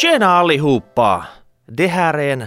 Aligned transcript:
Tjena 0.00 0.26
allihopa! 0.26 1.26
Det 1.66 1.86
här 1.86 2.14
är 2.14 2.32
en 2.32 2.46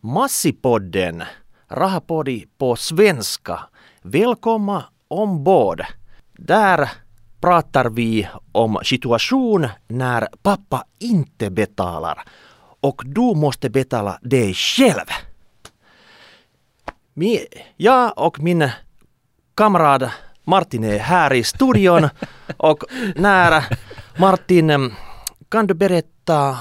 Massipodden, 0.00 1.22
Rahapodi 1.68 2.46
på 2.58 2.76
svenska. 2.76 3.60
Välkomna 4.02 4.84
ombord. 5.08 5.82
Där 6.32 6.90
pratar 7.40 7.84
vi 7.90 8.28
om 8.52 8.78
situation 8.84 9.68
när 9.88 10.28
pappa 10.42 10.84
inte 10.98 11.50
betalar 11.50 12.22
och 12.80 13.02
du 13.04 13.34
måste 13.34 13.70
betala 13.70 14.18
dig 14.22 14.54
själv. 14.54 15.06
Mi- 17.14 17.46
Jag 17.76 18.12
och 18.18 18.40
min 18.40 18.70
kamrat 19.54 20.02
Martin 20.44 20.84
är 20.84 20.98
här 20.98 21.32
i 21.32 21.44
studion 21.44 22.08
och 22.56 22.84
när 23.16 23.64
Martin, 24.18 24.94
kan 25.48 25.66
du 25.66 25.74
berätta 25.74 26.58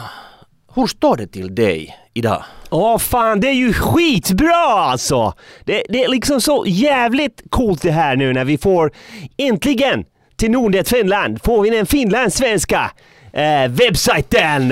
hur 0.76 0.88
står 0.88 1.18
det 1.18 1.28
till 1.28 1.56
dig 1.56 1.96
idag? 2.14 2.44
Åh 2.72 2.98
fan, 2.98 3.40
det 3.40 3.48
är 3.48 3.54
ju 3.54 3.74
skitbra 3.74 4.56
alltså! 4.56 5.34
Det, 5.66 5.84
det 5.90 6.04
är 6.04 6.08
liksom 6.08 6.42
så 6.42 6.64
jävligt 6.68 7.42
coolt 7.50 7.82
det 7.82 7.92
här 7.92 8.16
nu 8.16 8.34
när 8.34 8.46
vi 8.46 8.58
får 8.58 8.92
äntligen 9.38 10.06
till 10.38 10.52
Nordnet 10.52 10.90
Finland 10.90 11.42
får 11.44 11.62
vi 11.62 11.70
den 11.70 11.86
finlandssvenska 11.86 12.92
eh, 13.34 13.68
webbsajten! 13.70 14.70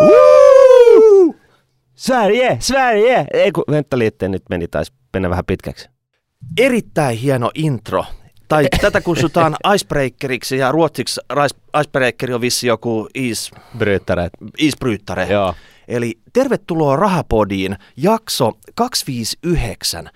Woo! 0.00 1.34
Sverige, 1.96 2.60
Sverige! 2.60 3.18
Eh, 3.18 3.50
ku- 3.52 3.64
vänta 3.72 3.96
lite, 3.96 4.28
nyt 4.28 4.48
meni 4.48 4.66
taas 4.66 4.92
mennä 5.12 5.28
vähän 5.30 5.44
pitkäksi. 5.44 5.88
Erittäin 6.60 7.18
hieno 7.18 7.50
intro. 7.54 8.04
Tai 8.54 8.66
tätä 8.80 9.00
kutsutaan 9.00 9.56
icebreakeriksi 9.74 10.56
ja 10.56 10.72
ruotsiksi 10.72 11.20
icebreakeri 11.80 12.34
on 12.34 12.40
vissi 12.40 12.66
joku 12.66 13.08
is, 13.14 13.50
Brytare. 13.78 14.28
isbryttare. 14.58 15.26
Joo. 15.26 15.54
Eli 15.88 16.18
tervetuloa 16.32 16.96
Rahapodiin, 16.96 17.76
jakso 17.96 18.52
259. 18.74 20.10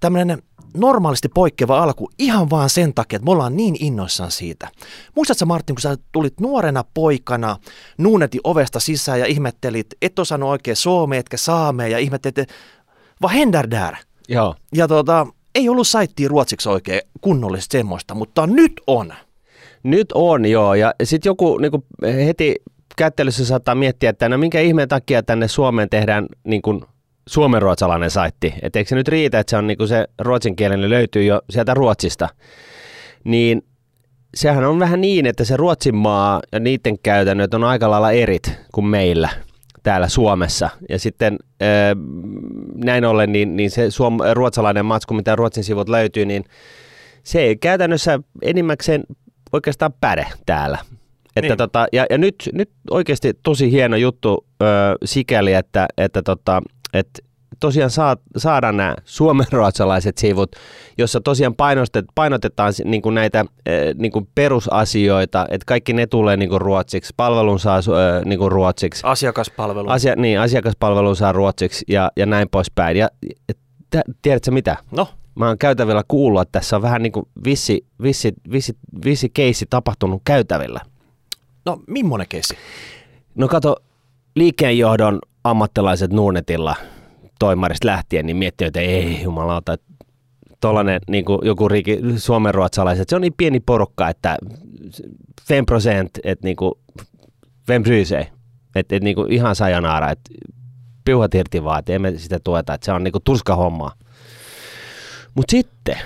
Tämmöinen 0.00 0.42
normaalisti 0.74 1.28
poikkeava 1.28 1.82
alku 1.82 2.10
ihan 2.18 2.50
vaan 2.50 2.70
sen 2.70 2.94
takia, 2.94 3.16
että 3.16 3.24
me 3.24 3.30
ollaan 3.30 3.56
niin 3.56 3.76
innoissaan 3.80 4.30
siitä. 4.30 4.68
Muistatko 5.14 5.46
Martin, 5.46 5.76
kun 5.76 5.82
sä 5.82 5.96
tulit 6.12 6.40
nuorena 6.40 6.84
poikana 6.94 7.56
Nuunetin 7.98 8.40
ovesta 8.44 8.80
sisään 8.80 9.20
ja 9.20 9.26
ihmettelit, 9.26 9.86
et 10.02 10.18
osannut 10.18 10.50
oikein 10.50 10.76
suomea 10.76 11.20
etkä 11.20 11.36
saamea 11.36 11.88
ja 11.88 11.98
ihmettelit, 11.98 12.38
että 12.38 12.54
vad 13.22 13.32
händer 13.32 13.70
där? 13.70 13.96
Joo. 14.28 14.54
Ja 14.74 14.88
tota, 14.88 15.26
ei 15.56 15.68
ollut 15.68 15.88
saittia 15.88 16.28
ruotsiksi 16.28 16.68
oikein 16.68 17.00
kunnollisesti 17.20 17.78
semmoista, 17.78 18.14
mutta 18.14 18.46
nyt 18.46 18.72
on. 18.86 19.14
Nyt 19.82 20.12
on 20.14 20.46
joo, 20.46 20.74
ja 20.74 20.94
sitten 21.02 21.30
joku 21.30 21.58
niin 21.58 22.16
heti 22.26 22.56
kättelyssä 22.96 23.44
saattaa 23.44 23.74
miettiä, 23.74 24.10
että 24.10 24.28
no 24.28 24.38
minkä 24.38 24.60
ihmeen 24.60 24.88
takia 24.88 25.22
tänne 25.22 25.48
Suomeen 25.48 25.90
tehdään 25.90 26.26
niin 26.44 26.62
kuin 26.62 26.82
suomenruotsalainen 27.28 28.10
saitti. 28.10 28.54
Et 28.62 28.76
eikö 28.76 28.88
se 28.88 28.94
nyt 28.94 29.08
riitä, 29.08 29.38
että 29.38 29.50
se 29.50 29.56
on 29.56 29.66
niin 29.66 29.78
kuin 29.78 29.88
se 29.88 30.06
ruotsinkielinen 30.18 30.90
löytyy 30.90 31.24
jo 31.24 31.42
sieltä 31.50 31.74
Ruotsista. 31.74 32.28
Niin 33.24 33.64
sehän 34.34 34.64
on 34.64 34.78
vähän 34.78 35.00
niin, 35.00 35.26
että 35.26 35.44
se 35.44 35.56
Ruotsin 35.56 35.94
maa 35.94 36.40
ja 36.52 36.60
niiden 36.60 36.98
käytännöt 36.98 37.54
on 37.54 37.64
aika 37.64 37.90
lailla 37.90 38.12
erit 38.12 38.52
kuin 38.72 38.86
meillä 38.86 39.28
täällä 39.86 40.08
Suomessa. 40.08 40.70
Ja 40.88 40.98
sitten 40.98 41.38
näin 42.74 43.04
ollen, 43.04 43.32
niin, 43.32 43.56
niin 43.56 43.70
se 43.70 43.90
suom- 43.90 44.18
ruotsalainen 44.34 44.86
matsku, 44.86 45.14
mitä 45.14 45.36
Ruotsin 45.36 45.64
sivut 45.64 45.88
löytyy, 45.88 46.24
niin 46.24 46.44
se 47.22 47.40
ei 47.40 47.56
käytännössä 47.56 48.18
enimmäkseen 48.42 49.04
oikeastaan 49.52 49.92
päde 50.00 50.26
täällä. 50.46 50.78
Että 51.36 51.48
Niin. 51.48 51.56
tota, 51.58 51.86
ja, 51.92 52.06
ja 52.10 52.18
nyt, 52.18 52.34
nyt 52.52 52.70
oikeasti 52.90 53.34
tosi 53.42 53.70
hieno 53.70 53.96
juttu 53.96 54.46
ö, 54.62 54.64
sikäli, 55.04 55.52
että, 55.54 55.86
että 55.98 56.22
tota, 56.22 56.62
et 56.92 57.24
tosiaan 57.60 57.90
saa, 57.90 58.16
saadaan 58.36 58.76
nämä 58.76 58.94
suomenruotsalaiset 59.04 60.18
sivut, 60.18 60.56
jossa 60.98 61.20
tosiaan 61.20 61.54
painostet, 61.54 62.04
painotetaan 62.14 62.72
niin 62.84 63.02
kuin 63.02 63.14
näitä 63.14 63.44
ö, 63.68 63.94
niin 63.98 64.12
kuin 64.12 64.28
perusasioita, 64.34 65.46
että 65.50 65.64
kaikki 65.66 65.92
ne 65.92 66.06
tulee 66.06 66.36
niin 66.36 66.48
kuin 66.48 66.60
ruotsiksi, 66.60 67.14
palvelun 67.16 67.60
saa 67.60 67.76
ö, 67.78 68.22
niin 68.24 68.38
kuin 68.38 68.52
ruotsiksi, 68.52 69.02
Asiakaspalvelu. 69.04 69.88
Asia, 69.88 70.16
niin, 70.16 70.40
asiakaspalvelu 70.40 71.14
saa 71.14 71.32
ruotsiksi 71.32 71.84
ja, 71.88 72.10
ja 72.16 72.26
näin 72.26 72.48
poispäin. 72.48 72.96
Ja, 72.96 73.08
tä- 73.90 74.02
tiedätkö 74.22 74.50
mitä? 74.50 74.76
no, 74.90 75.08
Mä 75.34 75.46
oon 75.48 75.58
käytävillä 75.58 76.02
kuullut, 76.08 76.42
että 76.42 76.58
tässä 76.60 76.76
on 76.76 76.82
vähän 76.82 77.02
niin 77.02 77.12
kuin 77.12 77.28
vissi, 77.44 77.86
vissi, 78.02 78.32
vissi, 78.50 78.76
vissi 79.04 79.28
keissi 79.34 79.66
tapahtunut 79.70 80.22
käytävillä. 80.24 80.80
no 81.66 81.80
millainen 81.86 82.26
keissi? 82.28 82.56
No 83.34 83.48
kato, 83.48 83.76
liikkeenjohdon 84.34 85.18
ammattilaiset 85.44 86.12
Nuunetilla 86.12 86.76
toimarista 87.38 87.86
lähtien, 87.86 88.26
niin 88.26 88.36
miettii, 88.36 88.66
että 88.66 88.80
ei 88.80 89.22
jumalauta, 89.22 89.72
että 89.72 89.86
tollanen 90.60 91.00
niin 91.08 91.24
joku 91.42 91.68
riiki, 91.68 91.98
suomenruotsalaiset, 92.16 93.08
se 93.08 93.16
on 93.16 93.22
niin 93.22 93.34
pieni 93.36 93.60
porukka, 93.60 94.08
että 94.08 94.38
5 95.50 95.64
prosent, 95.66 96.10
että 96.24 96.46
niin 96.46 96.56
kuin, 96.56 96.72
vem? 97.68 97.82
Että 98.74 98.96
et, 98.96 99.02
niin 99.02 99.16
kuin 99.16 99.32
ihan 99.32 99.56
sajanaara, 99.56 100.10
että 100.10 100.30
piuhat 101.04 101.34
irti 101.34 101.64
vaan, 101.64 101.78
että 101.78 101.92
emme 101.92 102.18
sitä 102.18 102.40
tueta, 102.44 102.74
että 102.74 102.84
se 102.84 102.92
on 102.92 103.04
niin 103.04 103.12
kuin 103.12 103.24
turska 103.24 103.56
hommaa. 103.56 103.92
Mutta 105.34 105.50
sitten, 105.50 105.96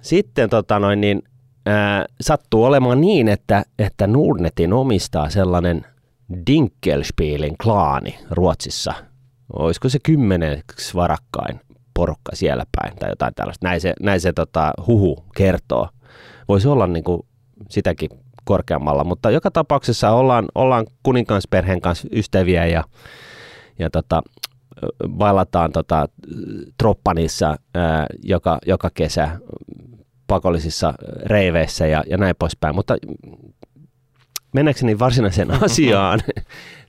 sitten 0.00 0.50
tota 0.50 0.78
noin, 0.78 1.00
niin, 1.00 1.22
ää, 1.66 2.06
sattuu 2.20 2.64
olemaan 2.64 3.00
niin, 3.00 3.28
että, 3.28 3.64
että 3.78 4.06
Nordnetin 4.06 4.72
omistaa 4.72 5.30
sellainen 5.30 5.86
Dinkelspielin 6.46 7.58
klaani 7.62 8.18
Ruotsissa. 8.30 8.94
Olisiko 9.52 9.88
se 9.88 9.98
kymmeneksi 10.02 10.94
varakkain 10.94 11.60
porukka 11.94 12.36
siellä 12.36 12.64
päin 12.76 12.96
tai 12.96 13.10
jotain 13.10 13.34
tällaista. 13.34 13.66
Näin 13.66 13.80
se, 13.80 13.94
näin 14.02 14.20
se 14.20 14.32
tota, 14.32 14.72
huhu 14.86 15.24
kertoo. 15.36 15.88
Voisi 16.48 16.68
olla 16.68 16.86
niin 16.86 17.04
kuin 17.04 17.22
sitäkin 17.68 18.10
korkeammalla, 18.44 19.04
mutta 19.04 19.30
joka 19.30 19.50
tapauksessa 19.50 20.10
ollaan, 20.10 20.44
ollaan 20.54 20.86
kuninkansperheen 21.02 21.80
kanssa 21.80 22.08
ystäviä 22.12 22.66
ja, 22.66 22.84
ja 23.78 23.90
tota, 23.90 24.22
bailataan 25.08 25.72
tota, 25.72 26.08
Troppanissa 26.78 27.56
ää, 27.74 28.06
joka, 28.22 28.58
joka 28.66 28.90
kesä 28.94 29.38
pakollisissa 30.26 30.94
reiveissä 31.26 31.86
ja, 31.86 32.02
ja 32.06 32.16
näin 32.16 32.34
poispäin. 32.38 32.74
Mutta 32.74 32.96
mennäkseni 34.52 34.98
varsinaiseen 34.98 35.50
asiaan, 35.64 36.20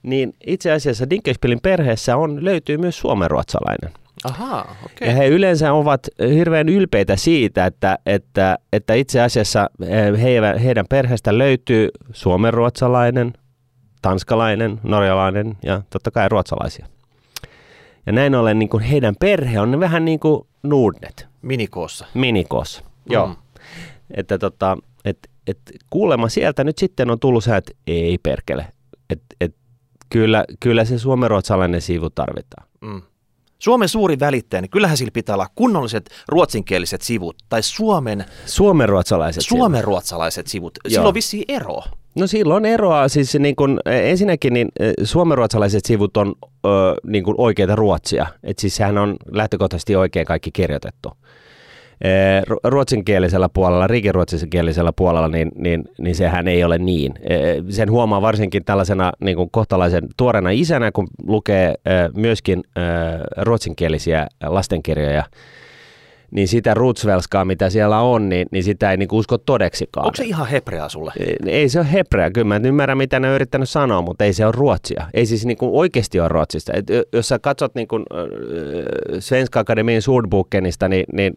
niin 0.04 0.34
itse 0.48 0.72
asiassa 0.72 1.10
Dinkelspielin 1.10 1.60
perheessä 1.64 2.18
on, 2.18 2.46
löytyy 2.46 2.78
myös 2.78 3.00
suomenruotsalainen. 3.00 3.92
Ahaa, 4.24 4.76
okei. 4.86 5.08
Ja 5.08 5.14
he 5.14 5.28
yleensä 5.28 5.74
ovat 5.74 6.08
hirveän 6.36 6.70
ylpeitä 6.70 7.16
siitä, 7.16 7.66
että, 7.66 8.00
että, 8.06 8.58
että 8.74 8.94
itse 8.94 9.22
asiassa 9.22 9.70
eh, 9.82 10.22
he, 10.22 10.60
heidän 10.64 10.86
perheestä 10.90 11.38
löytyy 11.38 11.90
suomenruotsalainen, 12.14 13.34
tanskalainen, 14.02 14.80
norjalainen 14.84 15.58
ja 15.64 15.82
totta 15.90 16.12
kai 16.12 16.30
ruotsalaisia. 16.30 16.86
Ja 18.06 18.12
näin 18.12 18.36
ollen 18.36 18.60
niin 18.60 18.70
kuin 18.70 18.84
heidän 18.84 19.16
perhe 19.20 19.60
on 19.60 19.80
vähän 19.80 20.06
niin 20.06 20.20
kuin 20.20 20.48
Nordnet, 20.64 21.28
Minikoossa. 21.42 22.06
minikos. 22.14 22.84
Joo. 23.10 23.28
Mm. 23.28 23.36
Että 24.12 24.38
tota, 24.38 24.78
et, 25.06 25.30
et 25.50 25.60
kuulemma 25.90 26.30
sieltä 26.30 26.64
nyt 26.64 26.78
sitten 26.78 27.12
on 27.12 27.20
tullut 27.20 27.44
se, 27.44 27.58
että 27.58 27.72
ei 27.88 28.18
perkele. 28.18 28.66
Et, 29.10 29.22
et, 29.42 29.56
kyllä, 30.10 30.46
kyllä 30.60 30.86
se 30.86 31.00
suomenruotsalainen 31.00 31.82
sivu 31.82 32.10
tarvitaan. 32.10 32.68
Mm. 32.82 33.02
Suomen 33.60 33.90
suuri 33.90 34.20
välittäjä, 34.20 34.62
niin 34.62 34.70
kyllähän 34.70 34.98
sillä 34.98 35.12
pitää 35.12 35.36
olla 35.36 35.48
kunnolliset 35.56 36.10
ruotsinkieliset 36.28 37.02
sivut 37.02 37.36
tai 37.50 37.64
Suomen, 37.64 38.26
Suomenruotsalaiset 38.46 39.44
sivut. 39.44 39.60
suomenruotsalaiset 39.60 40.48
sivut. 40.48 40.80
Joo. 40.84 40.90
Sillä 40.90 41.08
on 41.08 41.14
vissiin 41.14 41.46
ero. 41.48 41.82
No 42.16 42.28
silloin 42.28 42.66
eroaa, 42.66 43.08
siis 43.08 43.36
niin 43.36 43.56
kun, 43.56 43.80
eh, 43.86 44.12
ensinnäkin 44.12 44.54
niin 44.54 44.68
eh, 44.80 44.94
suomenruotsalaiset 45.04 45.86
sivut 45.86 46.18
on 46.18 46.36
ö, 46.66 46.70
niin 47.08 47.24
kun 47.24 47.36
oikeita 47.38 47.76
ruotsia, 47.76 48.28
että 48.44 48.62
siis 48.62 48.76
sehän 48.76 48.98
on 48.98 49.16
lähtökohtaisesti 49.32 49.96
oikein 49.96 50.26
kaikki 50.26 50.52
kirjoitettu. 50.52 51.12
Eh, 52.04 52.44
ru- 52.50 52.60
ruotsinkielisellä 52.64 53.50
puolella, 53.54 53.88
riikiruotsinkielisellä 53.88 54.92
puolella, 54.96 55.28
niin, 55.28 55.52
niin, 55.56 55.84
niin 55.98 56.16
sehän 56.16 56.48
ei 56.48 56.64
ole 56.64 56.78
niin. 56.78 57.14
Eh, 57.22 57.40
Sen 57.70 57.92
huomaa 57.92 58.22
varsinkin 58.22 58.66
tällaisena 58.66 59.12
niin 59.20 59.38
kuin 59.38 59.50
kohtalaisen 59.52 60.08
tuorena 60.18 60.50
isänä, 60.50 60.92
kun 60.92 61.08
lukee 61.28 61.68
eh, 61.68 62.10
myöskin 62.16 62.64
ruotsinkielisiä 63.38 64.28
lastenkirjoja, 64.46 65.24
niin 66.32 66.48
sitä 66.48 66.74
rutsvelskaa, 66.74 67.46
mitä 67.46 67.70
siellä 67.70 68.00
on, 68.00 68.30
niin, 68.30 68.48
niin 68.52 68.64
sitä 68.64 68.92
ei 68.92 68.98
niin 68.98 69.10
usko 69.12 69.38
todeksikaan. 69.38 70.06
Onko 70.06 70.16
se 70.16 70.24
ihan 70.24 70.48
hebreaa 70.48 70.90
sulle? 70.90 71.12
Ei- 71.20 71.36
Ei 71.46 71.70
se 71.70 71.80
ole 71.80 71.92
hebrea, 71.92 72.32
kyllä 72.32 72.48
mä 72.48 72.60
nyt 72.60 72.70
ymmärrän 72.70 72.98
mitä 72.98 73.20
ne 73.20 73.30
on 73.30 73.36
yrittänyt 73.36 73.70
sanoa, 73.70 74.02
mutta 74.02 74.24
ei 74.26 74.34
se 74.34 74.46
ole 74.46 74.54
ruotsia. 74.58 75.08
Ei 75.14 75.26
siis 75.26 75.46
niin 75.46 75.58
kuin 75.58 75.72
oikeasti 75.74 76.20
ole 76.20 76.28
ruotsista. 76.30 76.72
Et 76.76 76.86
jos 77.14 77.28
sä 77.28 77.40
katsot 77.40 77.76
niin 77.76 77.88
kuin, 77.88 78.06
äh, 78.14 79.20
Svenska 79.20 79.60
Akademin 79.60 80.02
Sordbokenista 80.02 80.90
niin, 80.90 81.06
niin, 81.14 81.34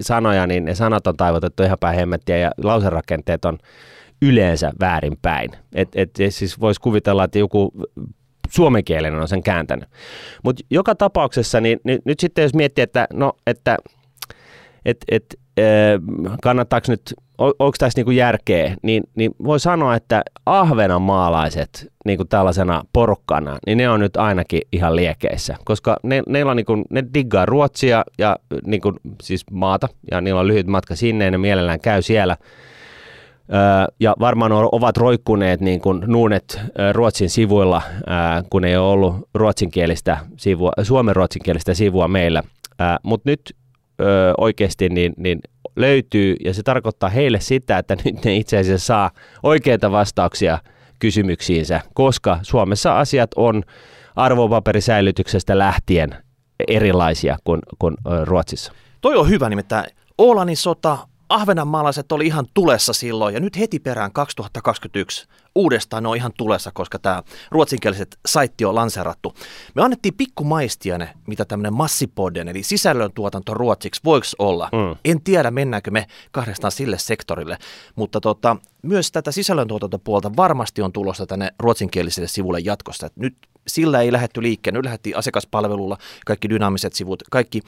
sanoja, 0.00 0.46
niin 0.46 0.64
ne 0.64 0.74
sanat 0.74 1.06
on 1.06 1.16
taivutettu 1.16 1.62
ihan 1.62 1.78
päin 1.80 1.96
hemmettiä 1.98 2.36
ja 2.38 2.50
lauserakenteet 2.62 3.44
on 3.44 3.58
yleensä 4.22 4.72
väärinpäin. 4.80 5.50
Et, 5.74 5.88
et, 5.94 6.10
siis 6.28 6.60
voisi 6.60 6.80
kuvitella, 6.80 7.24
että 7.24 7.38
joku 7.38 7.72
suomenkielinen 8.50 9.20
on 9.20 9.28
sen 9.28 9.42
kääntänyt. 9.42 9.88
Mutta 10.42 10.64
joka 10.70 10.94
tapauksessa, 10.94 11.60
niin, 11.60 11.80
niin 11.84 11.98
nyt 12.04 12.20
sitten 12.20 12.42
jos 12.42 12.54
miettii, 12.54 12.82
että 12.82 13.06
no, 13.12 13.32
että 13.46 13.76
et, 14.86 14.96
et, 15.10 15.24
kannattaako 16.42 16.86
nyt, 16.88 17.14
onko 17.38 17.72
tässä 17.78 17.98
niinku 17.98 18.10
järkeä, 18.10 18.76
niin, 18.82 19.02
niin 19.14 19.30
voi 19.44 19.60
sanoa, 19.60 19.94
että 19.94 20.22
ahvenanmaalaiset 20.46 21.92
niinku 22.04 22.24
tällaisena 22.24 22.84
porukkana, 22.92 23.58
niin 23.66 23.78
ne 23.78 23.88
on 23.88 24.00
nyt 24.00 24.16
ainakin 24.16 24.60
ihan 24.72 24.96
liekeissä, 24.96 25.56
koska 25.64 25.96
ne, 26.02 26.22
ne, 26.28 26.44
on 26.44 26.56
niinku, 26.56 26.84
ne 26.90 27.04
diggaa 27.14 27.46
Ruotsia 27.46 28.04
ja 28.18 28.36
niinku, 28.66 28.92
siis 29.22 29.44
maata, 29.50 29.88
ja 30.10 30.20
niillä 30.20 30.40
on 30.40 30.46
lyhyt 30.46 30.66
matka 30.66 30.96
sinne, 30.96 31.24
ja 31.24 31.30
ne 31.30 31.38
mielellään 31.38 31.80
käy 31.80 32.02
siellä, 32.02 32.36
ja 34.00 34.14
varmaan 34.20 34.52
ovat 34.52 34.96
roikkuneet 34.96 35.60
niin 35.60 35.80
kuin 35.80 36.02
nuunet 36.06 36.60
Ruotsin 36.92 37.30
sivuilla, 37.30 37.82
kun 38.50 38.64
ei 38.64 38.76
ole 38.76 38.92
ollut 38.92 39.28
ruotsinkielistä 39.34 40.18
sivua, 40.36 40.72
suomen 40.82 41.16
ruotsinkielistä 41.16 41.74
sivua 41.74 42.08
meillä. 42.08 42.42
Mutta 43.02 43.30
nyt 43.30 43.56
oikeasti 44.38 44.88
niin, 44.88 45.12
niin 45.16 45.40
löytyy, 45.76 46.36
ja 46.44 46.54
se 46.54 46.62
tarkoittaa 46.62 47.08
heille 47.08 47.40
sitä, 47.40 47.78
että 47.78 47.96
nyt 48.04 48.24
ne 48.24 48.36
itse 48.36 48.58
asiassa 48.58 48.86
saa 48.86 49.10
oikeita 49.42 49.90
vastauksia 49.90 50.58
kysymyksiinsä, 50.98 51.80
koska 51.94 52.38
Suomessa 52.42 52.98
asiat 52.98 53.30
on 53.36 53.62
arvopaperisäilytyksestä 54.16 55.58
lähtien 55.58 56.16
erilaisia 56.68 57.36
kuin, 57.44 57.60
kuin 57.78 57.96
Ruotsissa. 58.24 58.72
Toi 59.00 59.16
on 59.16 59.28
hyvä 59.28 59.48
nimittäin. 59.48 59.86
Oolanin 60.18 60.56
sota 60.56 60.98
Ahvenanmaalaiset 61.28 62.12
oli 62.12 62.26
ihan 62.26 62.46
tulessa 62.54 62.92
silloin 62.92 63.34
ja 63.34 63.40
nyt 63.40 63.58
heti 63.58 63.78
perään 63.78 64.12
2021 64.12 65.26
uudestaan 65.56 66.02
ne 66.02 66.08
on 66.08 66.16
ihan 66.16 66.32
tulessa, 66.38 66.70
koska 66.74 66.98
tämä 66.98 67.22
ruotsinkieliset 67.50 68.18
saitti 68.26 68.64
on 68.64 68.74
lanserattu. 68.74 69.34
Me 69.74 69.82
annettiin 69.82 70.14
pikku 70.14 70.44
maistiane, 70.44 71.08
mitä 71.26 71.44
tämmöinen 71.44 71.72
massipodden, 71.72 72.48
eli 72.48 72.62
sisällöntuotanto 72.62 73.54
ruotsiksi 73.54 74.00
voiko 74.04 74.26
olla. 74.38 74.68
Mm. 74.72 74.96
En 75.04 75.22
tiedä, 75.22 75.50
mennäänkö 75.50 75.90
me 75.90 76.06
kahdestaan 76.32 76.72
sille 76.72 76.98
sektorille, 76.98 77.58
mutta 77.96 78.20
tota, 78.20 78.56
myös 78.82 79.12
tätä 79.12 79.32
sisällöntuotantopuolta 79.32 80.30
varmasti 80.36 80.82
on 80.82 80.92
tulossa 80.92 81.26
tänne 81.26 81.50
ruotsinkieliselle 81.58 82.28
sivulle 82.28 82.60
jatkossa. 82.60 83.06
Et 83.06 83.16
nyt 83.16 83.36
sillä 83.66 84.00
ei 84.00 84.12
lähetty 84.12 84.42
liikkeen, 84.42 84.74
nyt 84.74 84.84
lähdettiin 84.84 85.16
asiakaspalvelulla, 85.16 85.98
kaikki 86.26 86.50
dynaamiset 86.50 86.92
sivut, 86.92 87.22
kaikki 87.30 87.60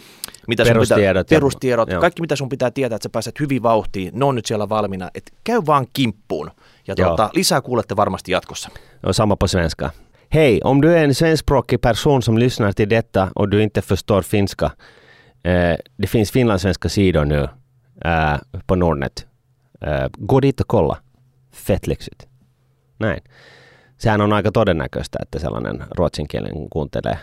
mitä 0.47 0.65
perustiedot, 0.65 1.27
pitää, 1.27 1.37
perustiedot 1.37 1.89
kaikki 2.01 2.21
mitä 2.21 2.37
sun 2.37 2.49
pitää 2.49 2.71
tietää, 2.71 2.97
että 2.97 3.05
sä 3.05 3.11
pääset 3.13 3.41
hyvin 3.41 3.63
vauhtiin, 3.63 4.11
ne 4.15 4.25
on 4.25 4.35
nyt 4.35 4.47
siellä 4.47 4.69
valmiina, 4.69 5.11
että 5.15 5.33
käy 5.45 5.63
vaan 5.67 5.87
kimppuun. 5.93 6.51
Ja 6.89 6.95
tuota, 6.95 7.31
lisää 7.35 7.61
kuulette 7.61 7.97
varmasti 7.97 8.33
jatkossa. 8.33 8.71
Och 9.07 9.17
samma 9.17 9.37
på 9.37 9.49
svenska. 9.49 9.91
Hej, 10.35 10.61
om 10.65 10.83
du 10.83 10.93
är 10.93 11.05
en 11.05 11.15
svenskspråkig 11.15 11.81
person 11.81 12.23
som 12.23 12.39
lyssnar 12.39 12.73
till 12.73 12.89
detta 12.89 13.31
och 13.35 13.49
du 13.49 13.63
inte 13.63 13.83
förstår 13.83 14.23
finska. 14.23 14.71
Eh, 15.45 15.79
det 16.03 16.07
finns 16.07 16.33
finlandssvenska 16.33 16.89
sidor 16.89 17.25
nu 17.25 17.49
eh, 18.05 18.39
på 18.67 18.75
Nordnet. 18.75 19.27
Eh, 19.81 20.09
gå 20.19 20.41
dit 20.41 20.61
och 20.61 20.69
kolla. 20.69 20.99
Fett 21.53 21.87
lyxigt. 21.87 22.29
Näin. 22.99 23.21
Sehän 23.97 24.21
on 24.21 24.33
aika 24.33 24.53
todennäköistä, 24.53 25.19
että 25.23 25.39
sellainen 25.39 25.85
ruotsinkielinen 25.91 26.69
kuuntelee 26.71 27.19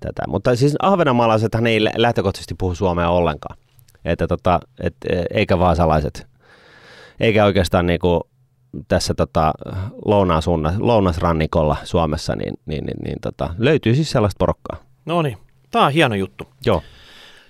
tätä. 0.00 0.22
Mutta 0.28 0.56
siis 0.56 0.76
ahvenanmaalaisethan 0.78 1.66
ei 1.66 1.84
lähtökohtaisesti 1.96 2.54
puhu 2.58 2.74
suomea 2.74 3.10
ollenkaan. 3.10 3.58
Että 4.04 4.26
tota, 4.26 4.60
et, 4.80 4.96
eikä 5.30 5.58
vaasalaiset. 5.58 6.26
Eikä 7.20 7.44
oikeastaan 7.44 7.86
niinku 7.86 8.28
tässä 8.88 9.14
tota, 9.14 9.52
lounasunna, 10.04 10.72
lounasrannikolla 10.78 11.76
Suomessa, 11.84 12.36
niin, 12.36 12.54
niin, 12.66 12.84
niin, 12.84 12.98
niin 13.04 13.20
tota, 13.22 13.54
löytyy 13.58 13.94
siis 13.94 14.10
sellaista 14.10 14.38
porokkaa. 14.38 14.76
No 15.04 15.22
niin, 15.22 15.38
tämä 15.70 15.86
on 15.86 15.92
hieno 15.92 16.14
juttu. 16.14 16.48
Joo. 16.66 16.82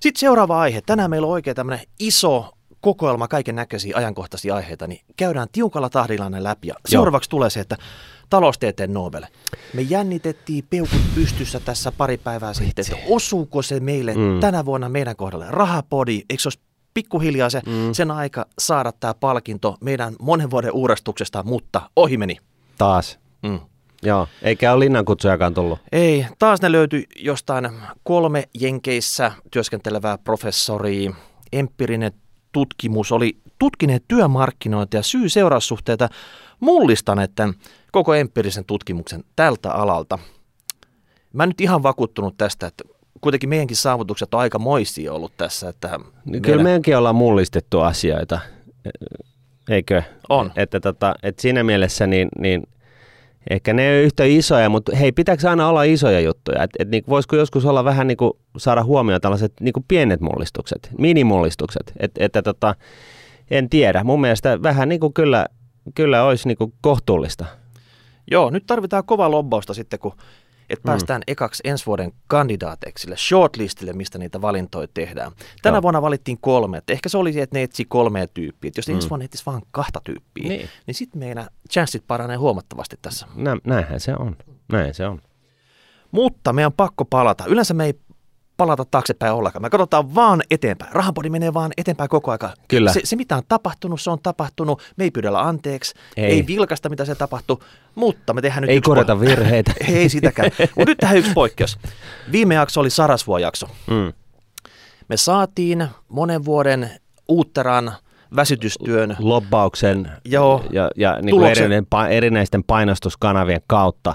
Sitten 0.01 0.21
seuraava 0.21 0.61
aihe. 0.61 0.81
Tänään 0.81 1.11
meillä 1.11 1.27
on 1.27 1.33
oikein 1.33 1.57
tämmöinen 1.57 1.87
iso 1.99 2.53
kokoelma 2.81 3.29
kaiken 3.29 3.55
näköisiä 3.55 3.97
ajankohtaisia 3.97 4.55
aiheita, 4.55 4.87
niin 4.87 5.01
käydään 5.17 5.49
tiukalla 5.53 5.91
tahdilla 5.91 6.31
ne 6.31 6.43
läpi. 6.43 6.69
Ja 6.69 6.75
seuraavaksi 6.89 7.31
tulee 7.31 7.51
se, 7.51 7.61
että 7.61 7.77
taloustieteen 8.31 8.93
Nobel. 8.93 9.23
Me 9.75 9.83
jännitettiin 9.83 10.65
peukut 10.71 11.01
pystyssä 11.15 11.61
tässä 11.61 11.93
pari 11.93 12.17
päivää 12.17 12.55
sitten, 12.55 12.85
että 12.93 13.07
osuuko 13.09 13.63
se 13.63 13.81
meille 13.81 14.15
mm. 14.15 14.41
tänä 14.41 14.65
vuonna 14.65 14.89
meidän 14.89 15.17
kohdalle. 15.17 15.47
Rahapodi, 15.49 16.23
eikö 16.31 16.43
se 16.43 16.49
olisi 16.49 16.61
pikkuhiljaa 16.97 17.51
se, 17.51 17.63
mm. 17.67 17.93
sen 17.93 18.11
aika 18.11 18.47
saada 18.59 18.93
tämä 18.93 19.15
palkinto 19.15 19.77
meidän 19.81 20.15
monen 20.21 20.51
vuoden 20.51 20.73
uurastuksesta, 20.73 21.43
mutta 21.43 21.91
ohi 21.97 22.17
meni. 22.17 22.37
Taas. 22.79 23.19
Mm. 23.43 23.61
Joo, 24.03 24.29
eikä 24.43 24.73
ole 24.73 24.85
linnankutsujakaan 24.85 25.55
tullut. 25.55 25.79
Ei, 25.93 26.27
taas 26.39 26.63
ne 26.63 26.73
löytyi 26.73 27.07
jostain 27.17 27.69
kolme 28.03 28.49
Jenkeissä 28.61 29.33
työskentelevää 29.51 30.19
professoria. 30.19 31.13
Empiirinen 31.53 32.13
tutkimus 32.53 33.13
oli 33.13 33.39
tutkineet 33.59 34.05
työmarkkinoita 34.09 34.97
ja 34.97 35.03
syy-seuraussuhteita 35.03 36.09
mullistaneet 36.61 37.35
tämän 37.35 37.55
koko 37.93 38.15
empiirisen 38.15 38.65
tutkimuksen 38.65 39.25
tältä 39.37 39.73
alalta. 39.73 40.19
Mä 41.33 41.43
en 41.43 41.49
nyt 41.49 41.61
ihan 41.61 41.83
vakuuttunut 41.83 42.37
tästä, 42.37 42.67
että 42.67 42.85
kuitenkin 43.21 43.49
meidänkin 43.49 43.77
saavutukset 43.77 44.35
on 44.35 44.41
aika 44.41 44.59
moisia 44.59 45.13
ollut 45.13 45.33
tässä. 45.37 45.69
Että 45.69 45.89
niin 45.89 46.13
meidän... 46.25 46.43
Kyllä 46.43 46.63
meidänkin 46.63 46.97
ollaan 46.97 47.15
mullistettu 47.15 47.81
asioita, 47.81 48.39
eikö? 49.71 50.03
On. 50.29 50.53
Että, 50.57 50.81
tota, 50.81 51.15
että 51.23 51.43
siinä 51.43 51.65
mielessä 51.65 52.07
niin, 52.07 52.29
niin 52.39 52.63
ehkä 53.51 53.73
ne 53.73 53.83
ei 53.83 53.99
ole 53.99 54.03
yhtä 54.03 54.25
isoja, 54.25 54.69
mutta 54.69 54.97
hei, 54.97 55.13
pitääkö 55.13 55.51
aina 55.51 55.69
olla 55.69 55.83
isoja 55.83 56.21
juttuja? 56.21 56.63
Et, 56.63 56.71
et, 56.79 56.89
niin, 56.91 57.05
voisiko 57.09 57.37
joskus 57.37 57.65
olla 57.65 57.85
vähän 57.85 58.07
niin 58.07 58.17
kuin, 58.17 58.33
saada 58.57 58.85
huomioon 58.85 59.21
tällaiset 59.21 59.53
niin 59.61 59.73
kuin 59.73 59.85
pienet 59.89 60.21
mullistukset, 60.21 60.91
minimullistukset? 60.99 61.93
Et, 62.01 62.13
että 62.19 62.43
tota, 62.43 62.75
en 63.51 63.71
tiedä. 63.71 64.05
Mun 64.05 64.21
mielestä 64.21 64.63
vähän 64.63 64.89
niin 64.89 65.01
kuin 65.01 65.13
kyllä, 65.13 65.47
kyllä 65.95 66.25
olisi 66.25 66.49
niin 66.49 66.59
kuin 66.59 66.73
kohtuullista. 66.81 67.47
Joo, 68.31 68.51
nyt 68.51 68.67
tarvitaan 68.67 69.05
kova 69.05 69.31
lobbausta 69.31 69.75
sitten, 69.75 69.99
kun 69.99 70.13
että 70.71 70.89
mm. 70.89 70.93
päästään 70.93 71.23
ekaksi 71.27 71.63
ensi 71.67 71.87
vuoden 71.87 72.13
kandidaateiksi 72.27 73.03
sille 73.03 73.17
shortlistille, 73.17 73.93
mistä 73.93 74.19
niitä 74.19 74.43
valintoja 74.43 74.89
tehdään. 74.95 75.33
Tänä 75.63 75.77
Joo. 75.77 75.83
vuonna 75.83 76.03
valittiin 76.03 76.39
kolme. 76.41 76.79
Että 76.79 76.93
ehkä 76.93 77.09
se 77.09 77.19
olisi, 77.19 77.41
että 77.41 77.57
ne 77.59 77.63
etsi 77.63 77.85
kolmea 77.85 78.27
tyyppiä. 78.27 78.69
Et 78.69 78.77
jos 78.77 78.89
mm. 78.89 78.95
ensi 78.95 79.11
vuonna 79.11 79.25
etsisi 79.25 79.47
vain 79.47 79.63
kahta 79.71 80.01
tyyppiä, 80.05 80.49
niin, 80.49 80.69
niin 80.87 80.95
sitten 80.95 81.19
meidän 81.19 81.47
chanssit 81.73 82.07
paranee 82.07 82.37
huomattavasti 82.37 82.97
tässä. 83.03 83.27
Nä, 83.35 83.57
näinhän 83.65 84.01
se 84.01 84.15
on. 84.19 84.37
Näin 84.73 84.95
se 84.95 85.07
on. 85.07 85.23
Mutta 86.11 86.53
meidän 86.53 86.67
on 86.67 86.77
pakko 86.77 87.05
palata. 87.05 87.45
Yleensä 87.47 87.75
me 87.75 87.85
ei 87.85 87.95
palata 88.57 88.85
taaksepäin 88.85 89.33
ollenkaan. 89.33 89.63
Me 89.63 89.71
katsotaan 89.71 90.15
vaan 90.15 90.43
eteenpäin. 90.51 90.93
Rahapodi 90.93 91.31
menee 91.31 91.55
vaan 91.55 91.73
eteenpäin 91.77 92.09
koko 92.09 92.31
aika. 92.31 92.51
Kyllä. 92.69 92.93
Se, 92.93 93.01
se, 93.05 93.17
mitä 93.17 93.37
on 93.37 93.43
tapahtunut, 93.49 94.01
se 94.01 94.11
on 94.11 94.19
tapahtunut. 94.23 94.83
Me 94.97 95.05
ei 95.05 95.11
pyydellä 95.11 95.41
anteeksi, 95.41 95.95
ei, 96.17 96.25
ei 96.25 96.47
vilkasta, 96.47 96.89
mitä 96.89 97.05
se 97.05 97.15
tapahtui, 97.15 97.59
mutta 97.95 98.35
me 98.35 98.43
tehdään 98.43 98.63
nyt 98.63 98.71
Ei 98.71 98.81
korjata 98.81 99.15
po- 99.15 99.21
virheitä. 99.21 99.73
ei 99.89 100.09
sitäkään. 100.09 100.51
Mutta 100.59 100.91
nyt 100.91 100.99
tähän 100.99 101.17
yksi 101.17 101.33
poikkeus. 101.33 101.79
Viime 102.33 102.55
jakso 102.55 102.81
oli 102.81 102.91
Sarasvuo-jakso. 102.91 103.67
Mm. 103.87 104.13
Me 105.09 105.17
saatiin 105.17 105.89
monen 106.09 106.45
vuoden 106.45 106.91
uutteran 107.29 107.93
väsytystyön. 108.37 109.17
Lobbauksen 109.19 110.13
Joo, 110.25 110.65
ja, 110.71 110.91
ja 110.97 111.19
niin 111.23 111.37
kuin 111.37 111.53
erinäisten 112.11 112.65
painostuskanavien 112.65 113.61
kautta. 113.67 114.15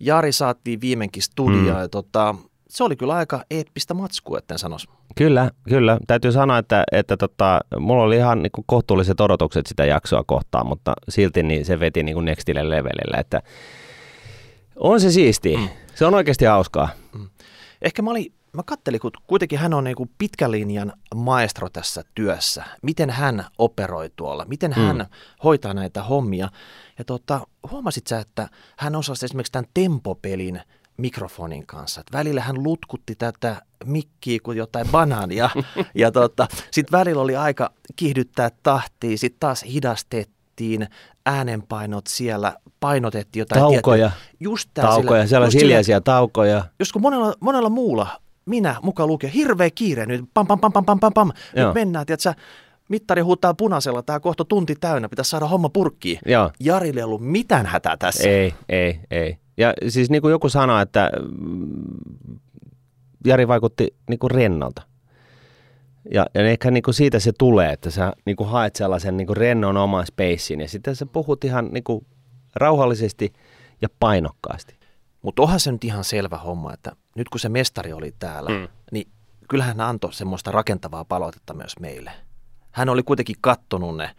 Jari 0.00 0.32
saatiin 0.32 0.80
viimeinkin 0.80 1.22
studioon 1.22 1.76
mm. 1.76 1.82
ja 1.82 1.88
tota, 1.88 2.34
se 2.72 2.84
oli 2.84 2.96
kyllä 2.96 3.14
aika 3.14 3.44
eeppistä 3.50 3.94
matskua, 3.94 4.38
etten 4.38 4.58
sanoisi. 4.58 4.88
Kyllä, 5.16 5.50
kyllä. 5.68 5.98
Täytyy 6.06 6.32
sanoa, 6.32 6.58
että, 6.58 6.84
että 6.92 7.16
tota, 7.16 7.60
mulla 7.78 8.02
oli 8.02 8.16
ihan 8.16 8.42
niin 8.42 8.52
kuin 8.52 8.64
kohtuulliset 8.66 9.20
odotukset 9.20 9.66
sitä 9.66 9.84
jaksoa 9.84 10.24
kohtaan, 10.26 10.66
mutta 10.66 10.94
silti 11.08 11.42
niin 11.42 11.64
se 11.64 11.80
veti 11.80 12.02
niin 12.02 12.14
kuin 12.14 12.24
nextille 12.24 12.70
levelille, 12.70 13.16
että 13.16 13.42
on 14.76 15.00
se 15.00 15.10
siisti. 15.10 15.56
Mm. 15.56 15.68
Se 15.94 16.06
on 16.06 16.14
oikeasti 16.14 16.44
hauskaa. 16.44 16.88
Mm. 17.14 17.28
Ehkä 17.82 18.02
mä 18.02 18.10
olin 18.10 18.34
mä 18.52 18.62
kattelin, 18.66 19.00
kun 19.00 19.10
kuitenkin 19.26 19.58
hän 19.58 19.74
on 19.74 19.84
niin 19.84 19.96
kuin 19.96 20.10
pitkän 20.18 20.50
linjan 20.50 20.92
maestro 21.14 21.68
tässä 21.68 22.02
työssä. 22.14 22.64
Miten 22.82 23.10
hän 23.10 23.46
operoi 23.58 24.10
tuolla, 24.16 24.44
miten 24.44 24.70
mm. 24.70 24.82
hän 24.82 25.06
hoitaa 25.44 25.74
näitä 25.74 26.02
hommia. 26.02 26.48
Ja 26.98 27.04
tota, 27.04 27.46
huomasit 27.70 28.06
sä, 28.06 28.18
että 28.18 28.48
hän 28.76 28.96
osasi 28.96 29.24
esimerkiksi 29.24 29.52
tämän 29.52 29.70
tempopelin 29.74 30.60
mikrofonin 30.96 31.66
kanssa. 31.66 32.00
Et 32.00 32.12
välillä 32.12 32.40
hän 32.40 32.62
lutkutti 32.62 33.14
tätä 33.14 33.62
mikkiä 33.84 34.38
kuin 34.42 34.58
jotain 34.58 34.88
banaania 34.88 35.50
ja 35.94 36.12
tota, 36.12 36.48
sitten 36.70 36.98
välillä 36.98 37.22
oli 37.22 37.36
aika 37.36 37.70
kiihdyttää 37.96 38.50
tahtia, 38.62 39.18
sitten 39.18 39.40
taas 39.40 39.62
hidastettiin 39.62 40.88
äänenpainot 41.26 42.06
siellä, 42.06 42.56
painotettiin 42.80 43.40
jotain 43.40 43.60
Taukoja, 43.60 44.08
tiettyä. 44.10 44.36
just 44.40 44.70
taukoja, 44.74 45.26
sillä, 45.26 45.46
just 45.46 45.54
hiljaisia 45.54 45.94
sillä, 45.96 46.00
taukoja. 46.00 46.64
Jos 46.78 46.92
kun 46.92 47.02
monella, 47.02 47.34
monella 47.40 47.68
muulla, 47.68 48.20
minä 48.46 48.76
mukaan 48.82 49.08
lukee, 49.08 49.30
hirveä 49.34 49.70
kiire 49.74 50.06
nyt, 50.06 50.24
pam 50.34 50.46
pam 50.46 50.60
pam 50.60 50.72
pam 50.72 50.84
pam 50.84 51.00
pam, 51.00 51.12
pam. 51.12 51.32
nyt 51.56 51.74
mennään, 51.74 52.06
tiedätkö, 52.06 52.34
mittari 52.92 53.22
huutaa 53.22 53.54
punaisella, 53.54 54.02
tämä 54.02 54.20
kohta 54.20 54.44
tunti 54.44 54.74
täynnä, 54.80 55.08
pitäisi 55.08 55.28
saada 55.28 55.46
homma 55.46 55.68
purkkiin. 55.68 56.18
Joo. 56.26 56.50
Jarille 56.60 57.00
ei 57.00 57.04
ollut 57.04 57.22
mitään 57.22 57.66
hätää 57.66 57.96
tässä. 57.96 58.28
Ei, 58.28 58.54
ei, 58.68 59.00
ei. 59.10 59.36
Ja 59.56 59.74
siis 59.88 60.10
niin 60.10 60.22
kuin 60.22 60.32
joku 60.32 60.48
sanoi, 60.48 60.82
että 60.82 61.10
mm, 61.38 62.38
Jari 63.24 63.48
vaikutti 63.48 63.94
niin 64.08 64.18
kuin 64.18 64.30
rennolta. 64.30 64.82
Ja, 66.14 66.26
ja 66.34 66.40
ehkä 66.40 66.70
niin 66.70 66.82
kuin 66.82 66.94
siitä 66.94 67.18
se 67.18 67.32
tulee, 67.38 67.72
että 67.72 67.90
sä 67.90 68.12
niin 68.26 68.36
kuin 68.36 68.48
haet 68.48 68.76
sellaisen 68.76 69.16
niin 69.16 69.26
kuin 69.26 69.36
rennon 69.36 69.76
oman 69.76 70.06
spacein 70.06 70.60
ja 70.60 70.68
sitten 70.68 70.96
sä 70.96 71.06
puhut 71.06 71.44
ihan 71.44 71.68
niin 71.72 71.84
kuin 71.84 72.06
rauhallisesti 72.56 73.32
ja 73.82 73.88
painokkaasti. 74.00 74.74
Mutta 75.22 75.42
onhan 75.42 75.60
se 75.60 75.72
nyt 75.72 75.84
ihan 75.84 76.04
selvä 76.04 76.36
homma, 76.36 76.74
että 76.74 76.92
nyt 77.16 77.28
kun 77.28 77.40
se 77.40 77.48
mestari 77.48 77.92
oli 77.92 78.14
täällä, 78.18 78.50
mm. 78.50 78.68
niin 78.92 79.08
kyllähän 79.48 79.76
hän 79.76 79.88
antoi 79.88 80.12
semmoista 80.12 80.50
rakentavaa 80.50 81.04
palautetta 81.04 81.54
myös 81.54 81.78
meille. 81.80 82.10
Hän 82.72 82.88
oli 82.88 83.02
kuitenkin 83.02 83.36
kattonut 83.40 83.96
ne 83.96 84.10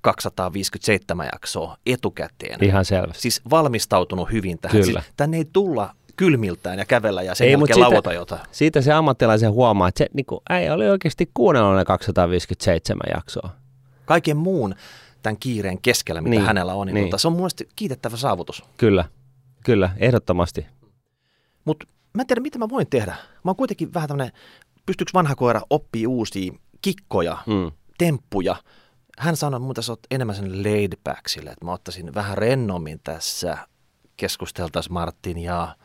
257 0.00 1.28
jaksoa 1.32 1.76
etukäteen. 1.86 2.64
Ihan 2.64 2.84
selvästi. 2.84 3.22
Siis 3.22 3.40
valmistautunut 3.50 4.32
hyvin 4.32 4.58
tähän. 4.58 4.82
Kyllä. 4.82 5.00
Siis 5.00 5.12
tänne 5.16 5.36
ei 5.36 5.44
tulla 5.52 5.94
kylmiltään 6.16 6.78
ja 6.78 6.84
kävellä 6.84 7.22
ja 7.22 7.34
sen 7.34 7.44
Ei, 7.44 7.48
ei, 7.48 7.52
jälkeen 7.52 7.74
siitä- 7.74 7.88
lauota 7.90 8.12
jotain. 8.12 8.40
Siitä 8.52 8.80
se 8.80 8.92
ammattilaisen 8.92 9.52
huomaa, 9.52 9.88
että 9.88 9.98
se 9.98 10.08
niin 10.14 10.26
kuin, 10.26 10.40
äijä 10.50 10.74
oli 10.74 10.88
oikeasti 10.88 11.30
kuunnellut 11.34 11.76
ne 11.76 11.84
257 11.84 13.00
jaksoa. 13.14 13.50
Kaiken 14.04 14.36
muun 14.36 14.74
tämän 15.22 15.36
kiireen 15.40 15.80
keskellä, 15.82 16.20
mitä 16.20 16.30
Niin, 16.30 16.42
hänellä 16.42 16.74
on, 16.74 16.86
niin, 16.86 16.94
niin. 16.94 17.06
Tota, 17.06 17.18
se 17.18 17.28
on 17.28 17.32
mun 17.32 17.40
mielestä 17.40 17.64
kiitettävä 17.76 18.16
saavutus. 18.16 18.64
Kyllä, 18.76 19.04
kyllä, 19.64 19.90
ehdottomasti. 19.96 20.66
Mutta 21.64 21.86
mä 22.14 22.22
en 22.22 22.26
tiedä, 22.26 22.40
mitä 22.40 22.58
mä 22.58 22.68
voin 22.68 22.86
tehdä. 22.90 23.10
Mä 23.44 23.48
oon 23.50 23.56
kuitenkin 23.56 23.94
vähän 23.94 24.08
tämmönen, 24.08 24.32
pystyykö 24.86 25.10
vanha 25.14 25.34
koira 25.34 25.60
oppii 25.70 26.06
uusia 26.06 26.52
kikkoja, 26.82 27.38
Mm. 27.46 27.70
Temppuja. 28.00 28.56
Hän 29.18 29.36
sanoi, 29.36 29.70
että 29.70 29.82
sä 29.82 29.92
oot 29.92 30.06
enemmän 30.10 30.36
sen 30.36 30.62
laid 30.62 30.92
back 31.04 31.28
sille, 31.28 31.50
että 31.50 31.64
mä 31.64 31.72
ottaisin 31.72 32.14
vähän 32.14 32.38
rennommin 32.38 33.00
tässä. 33.04 33.58
Keskusteltaisiin 34.16 34.92
Martin 34.92 35.38
ja 35.38 35.76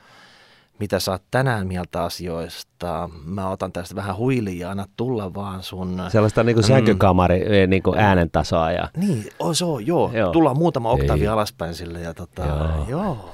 mitä 0.80 1.00
sä 1.00 1.12
oot 1.12 1.24
tänään 1.32 1.68
mieltä 1.68 2.04
asioista. 2.04 3.10
Mä 3.26 3.50
otan 3.50 3.72
tästä 3.72 3.96
vähän 3.96 4.16
huilia, 4.16 4.70
anna 4.72 4.86
tulla 4.98 5.34
vaan 5.34 5.64
sun... 5.64 6.02
Sellaista 6.10 6.44
niin 6.44 6.56
kuin 6.56 6.64
Mm. 6.66 6.68
sähkökamari 6.68 7.58
eh, 7.62 7.68
niin 7.68 7.84
kuin 7.84 8.00
äänentasoa 8.00 8.72
ja 8.72 8.90
Niin, 8.98 9.26
oh, 9.40 9.56
se 9.56 9.66
on, 9.66 9.88
joo. 9.88 10.12
Joo. 10.14 10.32
Tullaan 10.32 10.58
muutama 10.58 10.90
oktaavi 10.90 11.22
Ei. 11.22 11.28
alaspäin 11.28 11.74
sille 11.76 12.02
ja 12.02 12.14
tota, 12.14 12.46
Joo. 12.46 12.86
joo. 12.88 13.32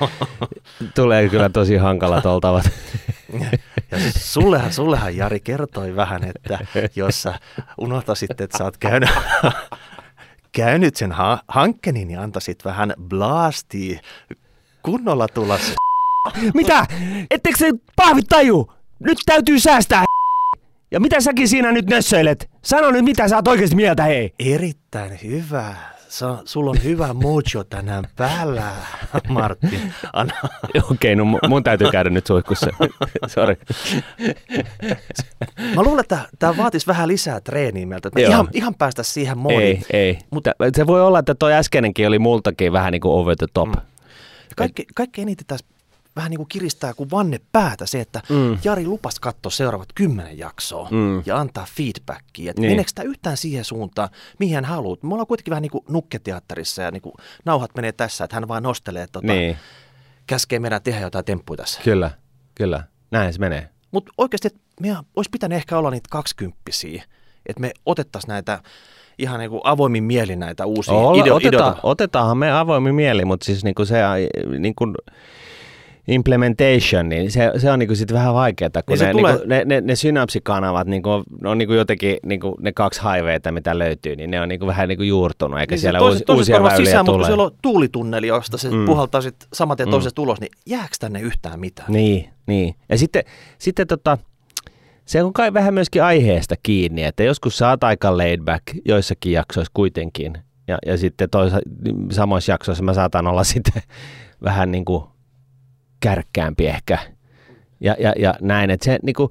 tulee 0.94 1.28
kyllä 1.28 1.48
tosi 1.48 1.76
hankalat 1.76 2.26
oltavat. 2.26 2.64
Ja 3.90 3.98
sullehan, 4.18 4.72
sullehan 4.72 5.16
Jari 5.16 5.40
kertoi 5.40 5.96
vähän, 5.96 6.24
että 6.24 6.58
jos 6.96 7.22
sä 7.22 7.34
unohtasit, 7.78 8.40
että 8.40 8.58
sä 8.58 8.64
oot 8.64 8.76
käynyt, 8.76 9.10
käynyt 10.52 10.96
sen 10.96 11.12
ha- 11.12 11.38
hankkeen, 11.48 11.94
niin 11.94 12.18
antaisit 12.18 12.64
vähän 12.64 12.94
blastia 13.08 14.00
kunnolla 14.82 15.28
tulla. 15.28 15.58
Mitä? 16.54 16.86
Ettekö 17.30 17.58
se 17.58 17.70
pahvit 17.96 18.26
taju? 18.28 18.72
Nyt 18.98 19.18
täytyy 19.26 19.60
säästää. 19.60 20.04
Ja 20.90 21.00
mitä 21.00 21.20
säkin 21.20 21.48
siinä 21.48 21.72
nyt 21.72 21.86
nössöilet? 21.86 22.50
Sano 22.62 22.90
nyt 22.90 23.04
mitä 23.04 23.28
sä 23.28 23.36
oot 23.36 23.48
oikeasti 23.48 23.76
mieltä, 23.76 24.02
hei. 24.02 24.34
Erittäin 24.38 25.18
hyvä. 25.24 25.74
Sa- 26.08 26.42
sulla 26.44 26.70
on 26.70 26.84
hyvä 26.84 27.12
mojo 27.12 27.64
tänään 27.70 28.04
päällä, 28.16 28.72
Martin. 29.28 29.94
Anna. 30.12 30.34
Okei, 30.90 31.16
no 31.16 31.24
mu- 31.24 31.48
mun 31.48 31.64
täytyy 31.64 31.90
käydä 31.90 32.10
nyt 32.10 32.26
suihkussa. 32.26 32.70
Sori. 33.26 33.56
Mä 35.74 35.82
luulen, 35.82 36.00
että 36.00 36.18
tämä 36.38 36.56
vaatisi 36.56 36.86
vähän 36.86 37.08
lisää 37.08 37.40
treeniä 37.40 37.86
meiltä, 37.86 38.10
ihan, 38.16 38.48
ihan 38.52 38.74
päästä 38.74 39.02
siihen 39.02 39.38
moodiin. 39.38 39.84
Ei, 39.92 40.00
ei. 40.00 40.18
Mutta 40.30 40.50
se 40.76 40.86
voi 40.86 41.02
olla, 41.02 41.18
että 41.18 41.34
toi 41.34 41.52
äskeinenkin 41.52 42.06
oli 42.06 42.18
multakin 42.18 42.72
vähän 42.72 42.92
niin 42.92 43.00
kuin 43.00 43.12
over 43.12 43.36
the 43.36 43.46
top. 43.54 43.68
Mm. 43.68 43.80
Kaikki, 44.56 44.86
kaikki 44.94 45.22
eniten 45.22 45.46
tässä 45.46 45.66
vähän 46.16 46.30
niin 46.30 46.38
kuin 46.38 46.48
kiristää 46.48 46.94
kuin 46.94 47.10
vanne 47.10 47.40
päätä 47.52 47.86
se, 47.86 48.00
että 48.00 48.22
Mm. 48.28 48.58
Jari 48.64 48.86
lupas 48.86 49.20
katsoa 49.20 49.50
seuraavat 49.50 49.88
kymmenen 49.94 50.38
jaksoa 50.38 50.88
Mm. 50.90 51.22
ja 51.26 51.38
antaa 51.38 51.66
feedbackia. 51.76 52.50
Että 52.50 52.60
Niin. 52.62 52.68
niin. 52.68 52.72
meneekö 52.76 52.90
tämä 52.94 53.08
yhtään 53.08 53.36
siihen 53.36 53.64
suuntaan, 53.64 54.08
mihin 54.38 54.54
hän 54.54 54.64
haluaa? 54.64 54.96
Me 55.02 55.14
ollaan 55.14 55.26
kuitenkin 55.26 55.50
vähän 55.50 55.62
niin 55.62 55.70
kuin 55.70 55.84
nukketeatterissa 55.88 56.82
ja 56.82 56.90
niin 56.90 57.02
kuin 57.02 57.12
nauhat 57.44 57.70
menee 57.76 57.92
tässä, 57.92 58.24
että 58.24 58.36
hän 58.36 58.48
vaan 58.48 58.62
nostelee, 58.62 59.06
tota, 59.06 59.26
niin. 59.26 59.38
Niin, 59.40 59.56
käskee 60.26 60.58
meidän 60.58 60.82
tehdä 60.82 61.00
jotain 61.00 61.24
temppuja 61.24 61.56
tässä. 61.56 61.80
kyllä, 61.84 62.10
kyllä. 62.54 62.84
Näin 63.10 63.32
se 63.32 63.38
menee. 63.38 63.68
Mutta 63.90 64.12
oikeasti, 64.18 64.46
että 64.48 64.60
meidän 64.80 65.02
olisi 65.16 65.30
pitänyt 65.30 65.56
ehkä 65.56 65.78
olla 65.78 65.90
niitä 65.90 66.08
kaksikymppisiä, 66.10 67.04
että 67.46 67.60
me 67.60 67.72
otettaisiin 67.86 68.28
näitä 68.28 68.60
ihan 69.18 69.38
niin 69.40 69.50
kuin 69.50 69.60
avoimin 69.64 70.04
mielin 70.04 70.38
näitä 70.38 70.66
uusia 70.66 70.94
Olla, 70.94 71.22
ideo- 71.24 71.34
oteta, 71.34 71.48
ideoita. 71.48 71.80
otetaanhan 71.82 72.38
me 72.38 72.52
avoimin 72.52 72.94
mieli, 72.94 73.24
mutta 73.24 73.44
siis 73.44 73.64
niinku 73.64 73.84
se 73.84 73.96
niinku 74.58 74.84
implementation, 76.08 77.08
niin 77.08 77.30
se, 77.30 77.52
se 77.58 77.70
on 77.70 77.78
niinku 77.78 77.94
sit 77.94 78.12
vähän 78.12 78.34
vaikeaa, 78.34 78.70
kun 78.86 78.96
Niin 78.98 79.06
ne, 79.06 79.12
tulee- 79.12 79.32
niinku, 79.32 79.48
ne, 79.48 79.62
ne, 79.64 79.80
ne 79.80 79.96
synapsikanavat 79.96 80.86
niinku, 80.86 81.10
ne 81.42 81.48
on 81.48 81.58
niinku 81.58 81.74
jotenkin 81.74 82.16
niinku, 82.26 82.56
ne 82.60 82.72
kaksi 82.72 83.00
haiveita, 83.00 83.52
mitä 83.52 83.78
löytyy, 83.78 84.16
niin 84.16 84.30
ne 84.30 84.40
on 84.40 84.48
niinku 84.48 84.66
vähän 84.66 84.88
niinku 84.88 85.02
juurtunut, 85.02 85.60
eikä 85.60 85.72
Niin 85.74 85.80
siellä 85.80 85.98
toiset, 85.98 86.14
uusi, 86.14 86.24
toiset 86.24 86.40
uusia 86.40 86.56
korvat 86.56 86.72
väyliä 86.72 86.84
sisään, 86.86 87.04
mutta 87.04 87.12
tule. 87.12 87.22
kun 87.22 87.26
siellä 87.26 87.44
on 87.44 87.50
tuulitunneli, 87.62 88.26
josta 88.26 88.58
se 88.58 88.70
Mm. 88.70 88.84
puhaltaa 88.86 89.20
sitten 89.20 89.48
saman 89.52 89.76
tien 89.76 89.88
Mm. 89.88 89.90
toisesta 89.90 90.22
ulos, 90.22 90.40
niin 90.40 90.50
jääkö 90.66 90.94
tänne 91.00 91.20
yhtään 91.20 91.60
mitään? 91.60 91.92
Niin, 91.92 92.28
niin. 92.46 92.74
Ja 92.88 92.98
sitten, 92.98 93.22
sitten 93.58 93.86
tota, 93.86 94.18
se 95.04 95.22
on 95.22 95.32
kai 95.32 95.52
vähän 95.54 95.74
myöskin 95.74 96.02
aiheesta 96.02 96.54
kiinni, 96.62 97.02
että 97.04 97.22
joskus 97.22 97.62
oot 97.62 97.84
aika 97.84 98.16
laid 98.16 98.40
back 98.44 98.62
joissakin 98.84 99.32
jaksoissa 99.32 99.70
kuitenkin. 99.74 100.38
Ja, 100.68 100.78
ja 100.86 100.96
sitten 100.98 101.30
toisa, 101.30 101.58
samoissa 102.12 102.52
jaksoissa 102.52 102.84
mä 102.84 102.94
saatan 102.94 103.26
olla 103.26 103.44
sitten 103.54 103.82
vähän 104.44 104.70
niin 104.70 104.84
kuin 104.84 105.04
kärkkäämpi 106.00 106.66
ehkä. 106.66 106.98
Ja, 107.80 107.96
ja, 107.98 108.12
ja 108.18 108.34
näin, 108.40 108.70
että 108.70 108.84
se 108.84 108.98
niin 109.02 109.14
kuin, 109.14 109.30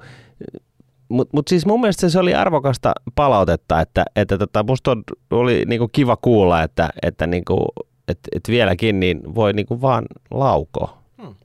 mutta 1.10 1.38
mut 1.38 1.48
siis 1.48 1.66
mun 1.66 1.82
mielestä 1.82 2.10
se 2.10 2.20
oli 2.20 2.34
arvokasta 2.34 2.94
palautetta, 3.16 3.82
että, 3.82 4.06
että 4.16 4.38
tota, 4.38 4.64
musta 4.64 4.92
on, 4.92 5.04
oli 5.32 5.64
niinku 5.68 5.88
kiva 5.88 6.18
kuulla, 6.18 6.64
että, 6.64 6.90
että 7.02 7.28
niinku, 7.28 7.68
et, 8.08 8.20
et 8.36 8.44
vieläkin 8.48 9.00
niin 9.00 9.36
voi 9.36 9.54
niinku 9.54 9.82
vaan 9.82 10.06
laukoa. 10.32 10.98
Hmm. 11.22 11.36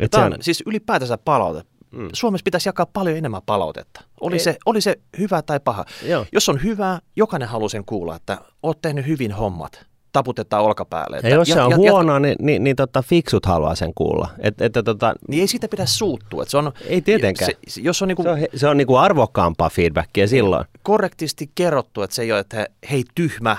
Et 0.00 0.10
Tämä 0.10 0.24
on 0.24 0.36
siis 0.40 0.62
ylipäätänsä 0.66 1.18
palaute. 1.18 1.62
Mm. 1.90 2.08
Suomessa 2.12 2.44
pitäisi 2.44 2.68
jakaa 2.68 2.86
paljon 2.86 3.16
enemmän 3.16 3.42
palautetta. 3.46 4.00
Oli, 4.20 4.34
Ei. 4.34 4.40
se, 4.40 4.58
oli 4.66 4.80
se 4.80 4.96
hyvä 5.18 5.42
tai 5.42 5.60
paha. 5.60 5.84
Joo. 6.06 6.26
Jos 6.32 6.48
on 6.48 6.62
hyvää, 6.62 6.98
jokainen 7.16 7.48
haluaa 7.48 7.68
sen 7.68 7.84
kuulla, 7.84 8.16
että 8.16 8.38
oot 8.62 8.82
tehnyt 8.82 9.06
hyvin 9.06 9.32
hommat. 9.32 9.86
Taputetaan 10.12 10.64
olkapäälle. 10.64 11.16
Että 11.16 11.28
Ja 11.28 11.34
jos 11.34 11.48
se 11.48 11.54
jat- 11.54 11.60
on 11.64 11.72
jat- 11.72 11.76
huono, 11.76 12.18
niin, 12.18 12.36
niin, 12.40 12.64
niin 12.64 12.76
tota, 12.76 13.02
fiksut 13.02 13.46
haluaa 13.46 13.74
sen 13.74 13.92
kuulla. 13.94 14.28
Et, 14.38 14.60
että 14.60 14.82
tota, 14.82 15.14
Niin 15.28 15.40
ei 15.40 15.46
siitä 15.46 15.68
pidä 15.68 15.86
suuttua. 15.86 16.42
Että 16.42 16.50
se 16.50 16.56
on, 16.56 16.72
ei 16.86 17.00
tietenkään. 17.00 17.50
Se, 17.68 17.80
jos 17.80 18.02
on 18.02 18.08
niinku 18.08 18.22
Se 18.22 18.28
on, 18.28 18.38
se 18.56 18.68
on 18.68 18.76
niinku 18.76 18.96
arvokkaampaa 18.96 19.70
feedbackia 19.70 20.28
silloin. 20.28 20.64
korrektisti 20.82 21.50
kerrottu, 21.54 22.02
että 22.02 22.16
se 22.16 22.22
ei 22.22 22.32
ole, 22.32 22.40
että 22.40 22.66
hei 22.90 23.04
tyhmä, 23.14 23.56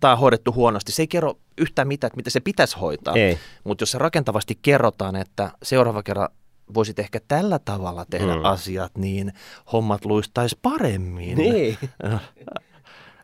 tämä 0.00 0.12
on 0.12 0.18
hoidettu 0.18 0.52
huonosti. 0.52 0.92
Se 0.92 1.02
ei 1.02 1.06
kerro 1.08 1.34
yhtään 1.58 1.88
mitään, 1.88 2.08
että 2.08 2.16
miten 2.16 2.30
se 2.30 2.40
pitäisi 2.40 2.76
hoitaa. 2.78 3.14
Mutta 3.64 3.82
jos 3.82 3.90
se 3.90 3.98
rakentavasti 3.98 4.58
kerrotaan, 4.62 5.16
että 5.16 5.50
seuraava 5.62 6.02
kerran 6.02 6.28
voisit 6.74 6.98
ehkä 6.98 7.20
tällä 7.28 7.58
tavalla 7.58 8.04
tehdä 8.10 8.36
mm. 8.36 8.44
asiat, 8.44 8.92
niin 8.98 9.32
hommat 9.72 10.04
luistaisi 10.04 10.58
paremmin. 10.62 11.38
Niin. 11.38 11.78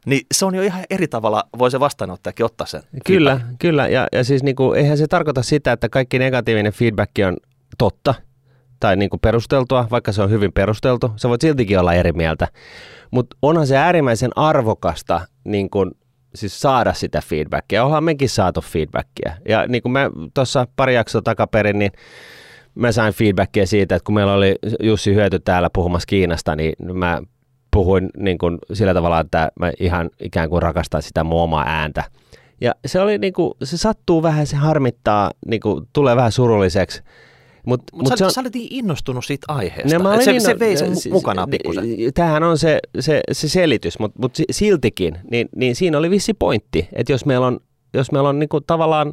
Niin 0.06 0.26
se 0.34 0.44
on 0.44 0.54
jo 0.54 0.62
ihan 0.62 0.84
eri 0.90 1.08
tavalla, 1.08 1.44
voi 1.58 1.70
se 1.70 1.80
vastaanottajakin 1.80 2.46
ottaa 2.46 2.66
sen. 2.66 2.82
Kyllä, 3.06 3.40
kyllä. 3.58 3.88
Ja, 3.88 4.06
ja 4.12 4.24
siis 4.24 4.42
niinku, 4.42 4.72
eihän 4.72 4.98
se 4.98 5.06
tarkoita 5.06 5.42
sitä, 5.42 5.72
että 5.72 5.88
kaikki 5.88 6.18
negatiivinen 6.18 6.72
feedback 6.72 7.10
on 7.28 7.36
totta 7.78 8.14
tai 8.80 8.96
niinku 8.96 9.18
perusteltua, 9.18 9.88
vaikka 9.90 10.12
se 10.12 10.22
on 10.22 10.30
hyvin 10.30 10.52
perusteltu. 10.52 11.12
Sä 11.16 11.28
voit 11.28 11.40
siltikin 11.40 11.78
olla 11.78 11.94
eri 11.94 12.12
mieltä. 12.12 12.48
Mutta 13.10 13.36
onhan 13.42 13.66
se 13.66 13.76
äärimmäisen 13.76 14.30
arvokasta 14.36 15.20
niin 15.44 15.70
kun, 15.70 15.92
siis 16.34 16.60
saada 16.60 16.92
sitä 16.92 17.20
feedbackia. 17.24 17.84
Ollaan 17.84 18.04
mekin 18.04 18.28
saatu 18.28 18.60
feedbackia. 18.60 19.32
Ja 19.48 19.66
niin 19.66 19.82
kuin 19.82 19.92
mä 19.92 20.10
tuossa 20.34 20.66
pari 20.76 20.94
jaksoa 20.94 21.22
takaperin, 21.22 21.78
niin 21.78 21.92
mä 22.74 22.92
sain 22.92 23.14
feedbackia 23.14 23.66
siitä, 23.66 23.96
että 23.96 24.06
kun 24.06 24.14
meillä 24.14 24.34
oli 24.34 24.56
Jussi 24.82 25.14
Hyöty 25.14 25.38
täällä 25.38 25.70
puhumassa 25.72 26.06
Kiinasta, 26.06 26.56
niin 26.56 26.74
mä 26.92 27.22
puhuin 27.72 28.10
niin 28.16 28.38
kuin 28.38 28.58
sillä 28.72 28.94
tavalla, 28.94 29.20
että 29.20 29.52
mä 29.60 29.72
ihan 29.80 30.10
ikään 30.20 30.48
kuin 30.48 30.62
rakastan 30.62 31.02
sitä 31.02 31.24
mun 31.24 31.40
omaa 31.42 31.64
ääntä. 31.66 32.04
Ja 32.60 32.74
se 32.86 33.00
oli 33.00 33.18
niin 33.18 33.32
kuin, 33.32 33.52
se 33.64 33.76
sattuu 33.76 34.22
vähän, 34.22 34.46
se 34.46 34.56
harmittaa, 34.56 35.30
niin 35.46 35.60
kuin, 35.60 35.88
tulee 35.92 36.16
vähän 36.16 36.32
surulliseksi. 36.32 37.02
Mutta 37.66 37.96
Mutta 37.96 38.10
mut 38.10 38.18
sä, 38.18 38.30
sä 38.30 38.40
olit 38.40 38.54
niin 38.54 38.68
innostunut 38.70 39.24
siitä 39.24 39.44
aiheesta. 39.48 39.98
No, 39.98 40.02
mä 40.02 40.08
olin 40.12 40.24
se, 40.24 40.32
inno- 40.32 40.40
se 40.40 40.58
vei 40.58 40.76
sen 40.76 40.96
siis- 40.96 41.06
mu- 41.06 41.12
mukanaan 41.16 41.48
ni- 41.48 41.50
pikkusen. 41.50 41.84
Tämähän 42.14 42.42
on 42.42 42.58
se, 42.58 42.78
se, 43.00 43.20
se 43.32 43.48
selitys, 43.48 43.98
mutta 43.98 44.18
mut 44.22 44.36
si- 44.36 44.44
siltikin, 44.50 45.18
niin, 45.30 45.48
niin 45.56 45.76
siinä 45.76 45.98
oli 45.98 46.10
vissi 46.10 46.34
pointti, 46.34 46.88
että 46.92 47.12
jos 47.12 47.26
meillä 47.26 47.46
on, 47.46 47.60
jos 47.94 48.12
meillä 48.12 48.28
on 48.28 48.38
niinku 48.38 48.60
tavallaan 48.60 49.12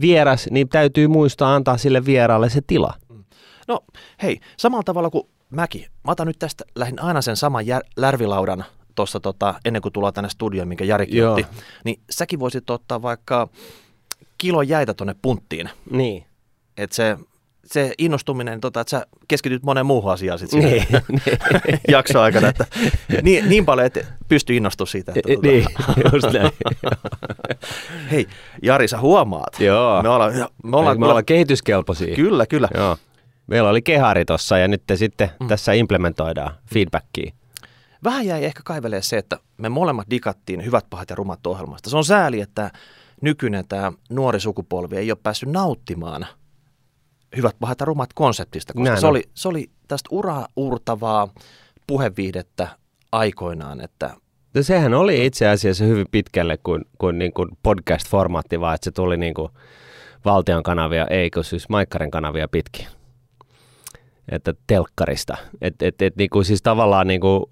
vieras, 0.00 0.46
niin 0.50 0.68
täytyy 0.68 1.08
muistaa 1.08 1.54
antaa 1.54 1.76
sille 1.76 2.04
vieraalle 2.06 2.50
se 2.50 2.60
tila. 2.66 2.94
No 3.68 3.80
hei, 4.22 4.40
samalla 4.56 4.82
tavalla 4.82 5.10
kuin 5.10 5.24
mäkin. 5.50 5.86
Mä 6.04 6.12
otan 6.12 6.26
nyt 6.26 6.38
tästä, 6.38 6.64
lähdin 6.74 7.02
aina 7.02 7.22
sen 7.22 7.36
saman 7.36 7.66
jär, 7.66 7.82
lärvilaudan 7.96 8.64
tuossa 8.94 9.20
tota, 9.20 9.54
ennen 9.64 9.82
kuin 9.82 9.92
tullaan 9.92 10.14
tänne 10.14 10.30
studioon, 10.30 10.68
minkä 10.68 10.84
Jari 10.84 11.22
otti, 11.22 11.46
niin 11.84 12.00
säkin 12.10 12.40
voisit 12.40 12.70
ottaa 12.70 13.02
vaikka 13.02 13.48
kilo 14.38 14.62
jäitä 14.62 14.94
tuonne 14.94 15.14
punttiin. 15.22 15.70
Niin. 15.90 16.26
Että 16.76 16.96
se, 16.96 17.16
se 17.64 17.92
innostuminen, 17.98 18.60
tota, 18.60 18.80
että 18.80 18.90
sä 18.90 19.06
keskityt 19.28 19.62
moneen 19.62 19.86
muuhun 19.86 20.12
asiaan 20.12 20.38
sitten 20.38 20.60
Niin, 20.60 20.86
jaksoaikana, 21.88 22.48
että 22.48 22.66
niin, 23.22 23.48
niin 23.48 23.64
paljon, 23.64 23.86
että 23.86 24.00
pystyy 24.28 24.56
innostumaan 24.56 24.90
siitä. 24.90 25.12
Että, 25.16 25.32
tota, 25.34 25.46
niin, 25.46 25.66
just 26.12 26.32
näin. 26.32 26.50
Hei, 28.10 28.26
Jari, 28.62 28.88
sä 28.88 28.98
huomaat. 29.00 29.60
Joo. 29.60 30.02
Me 30.02 30.08
ollaan, 30.08 30.32
me 30.32 30.36
ollaan, 30.36 30.50
Me 30.64 30.76
ollaan, 30.76 31.00
me 31.00 31.06
ollaan 31.06 31.24
kehityskelpoisia. 31.24 32.16
Kyllä, 32.16 32.46
kyllä. 32.46 32.68
Joo. 32.74 32.96
Meillä 33.46 33.70
oli 33.70 33.82
kehari 33.82 34.24
tossa 34.24 34.58
ja 34.58 34.68
nyt 34.68 34.82
te 34.86 34.96
sitten 34.96 35.30
mm. 35.40 35.48
tässä 35.48 35.72
implementoidaan 35.72 36.54
feedbackia. 36.74 37.32
Vähän 38.04 38.26
jäi 38.26 38.44
ehkä 38.44 38.60
kaivelee 38.64 39.02
se, 39.02 39.18
että 39.18 39.38
me 39.56 39.68
molemmat 39.68 40.10
digattiin 40.10 40.64
hyvät, 40.64 40.86
pahat 40.90 41.10
ja 41.10 41.16
rumat 41.16 41.46
ohjelmasta. 41.46 41.90
Se 41.90 41.96
on 41.96 42.04
sääli, 42.04 42.40
että 42.40 42.70
nykyinen 43.22 43.68
tämä 43.68 43.92
nuori 44.10 44.40
sukupolvi 44.40 44.96
ei 44.96 45.10
ole 45.10 45.18
päässyt 45.22 45.48
nauttimaan 45.48 46.26
hyvät, 47.36 47.56
pahat 47.60 47.80
ja 47.80 47.86
rumat 47.86 48.12
konseptista, 48.12 48.72
koska 48.72 48.90
Näin 48.90 49.00
se 49.00 49.06
on. 49.06 49.10
oli, 49.10 49.22
se 49.34 49.48
oli 49.48 49.70
tästä 49.88 50.08
uraa 50.12 50.48
uurtavaa 50.56 51.28
puheviihdettä 51.86 52.68
aikoinaan, 53.12 53.80
että 53.80 54.10
No 54.54 54.62
sehän 54.62 54.94
oli 54.94 55.26
itse 55.26 55.48
asiassa 55.48 55.84
hyvin 55.84 56.06
pitkälle 56.10 56.56
kuin, 56.56 56.84
kuin, 56.98 57.18
niin 57.18 57.32
kuin 57.32 57.48
podcast-formaatti, 57.62 58.60
vaan 58.60 58.74
että 58.74 58.84
se 58.84 58.90
tuli 58.90 59.16
niin 59.16 59.34
kuin 59.34 59.52
valtion 60.24 60.62
kanavia, 60.62 61.06
ei 61.06 61.30
kun 61.30 61.44
siis 61.44 61.68
Maikkarin 61.68 62.10
kanavia 62.10 62.48
pitkin. 62.48 62.86
Että 64.28 64.54
telkkarista. 64.66 65.36
Et, 65.60 65.82
et, 65.82 66.02
et, 66.02 66.16
niin 66.16 66.30
kuin 66.30 66.44
siis 66.44 66.62
tavallaan 66.62 67.06
niin 67.06 67.20
kuin 67.20 67.44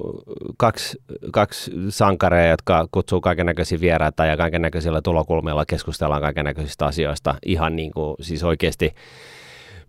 kaksi, 0.56 0.98
kaksi 1.32 1.72
sankareja, 1.88 2.50
jotka 2.50 2.88
kutsuu 2.90 3.20
kaiken 3.20 3.46
näköisiä 3.46 3.80
vieraita 3.80 4.26
ja 4.26 4.36
kaiken 4.36 4.62
näköisillä 4.62 5.02
tulokulmilla 5.02 5.64
keskustellaan 5.66 6.22
kaiken 6.22 6.44
näköisistä 6.44 6.86
asioista. 6.86 7.34
Ihan 7.46 7.76
niin 7.76 7.92
kuin 7.92 8.16
siis 8.20 8.44
oikeasti 8.44 8.94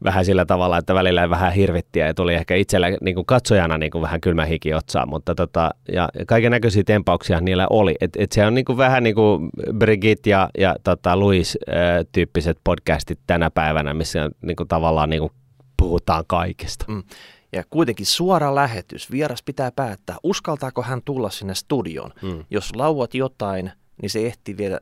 vähän 0.03 0.25
sillä 0.25 0.45
tavalla, 0.45 0.77
että 0.77 0.93
välillä 0.93 1.29
vähän 1.29 1.53
hirvittiä 1.53 2.07
ja 2.07 2.13
tuli 2.13 2.33
ehkä 2.33 2.55
itsellä 2.55 2.87
niin 3.01 3.15
kuin 3.15 3.25
katsojana 3.25 3.77
niin 3.77 3.91
kuin 3.91 4.01
vähän 4.01 4.21
kylmä 4.21 4.45
hiki 4.45 4.73
otsaan, 4.73 5.09
mutta 5.09 5.35
tota, 5.35 5.71
ja 5.91 6.09
kaiken 6.27 6.51
näköisiä 6.51 6.83
tempauksia 6.85 7.41
niillä 7.41 7.67
oli. 7.69 7.95
Et, 8.01 8.11
et 8.17 8.31
se 8.31 8.45
on 8.45 8.53
niin 8.53 8.65
kuin 8.65 8.77
vähän 8.77 9.03
niin 9.03 9.15
kuin 9.15 9.49
Brigitte 9.77 10.29
ja, 10.29 10.49
ja 10.57 10.75
tota 10.83 11.19
Louis 11.19 11.57
äh, 11.69 12.05
tyyppiset 12.11 12.57
podcastit 12.63 13.19
tänä 13.27 13.49
päivänä, 13.49 13.93
missä 13.93 14.29
niin 14.41 14.55
kuin 14.55 14.67
tavallaan 14.67 15.09
niin 15.09 15.21
kuin 15.21 15.31
puhutaan 15.77 16.23
kaikesta. 16.27 16.85
Mm. 16.87 17.03
Ja 17.51 17.63
kuitenkin 17.69 18.05
suora 18.05 18.55
lähetys. 18.55 19.11
Vieras 19.11 19.43
pitää 19.43 19.71
päättää, 19.71 20.17
uskaltaako 20.23 20.81
hän 20.81 21.01
tulla 21.01 21.29
sinne 21.29 21.55
studioon. 21.55 22.13
Mm. 22.21 22.45
Jos 22.49 22.75
lauat 22.75 23.13
jotain, 23.13 23.71
niin 24.01 24.09
se 24.09 24.27
ehtii 24.27 24.57
vielä 24.57 24.79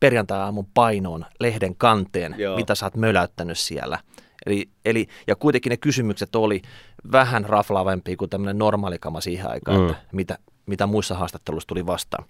perjantai-aamun 0.00 0.66
painoon 0.74 1.24
lehden 1.40 1.76
kanteen, 1.76 2.34
Joo. 2.38 2.56
mitä 2.56 2.74
sä 2.74 2.86
oot 2.86 2.96
möläyttänyt 2.96 3.58
siellä. 3.58 3.98
Eli, 4.46 4.68
eli, 4.84 5.06
ja 5.26 5.36
kuitenkin 5.36 5.70
ne 5.70 5.76
kysymykset 5.76 6.36
oli 6.36 6.62
vähän 7.12 7.44
raflaavempia 7.44 8.16
kuin 8.16 8.30
tämmöinen 8.30 8.58
normaalikama 8.58 9.20
siihen 9.20 9.50
aikaan, 9.50 9.80
mm. 9.80 9.86
että 9.86 10.02
mitä, 10.12 10.38
mitä 10.66 10.86
muissa 10.86 11.14
haastatteluissa 11.14 11.68
tuli 11.68 11.86
vastaan. 11.86 12.24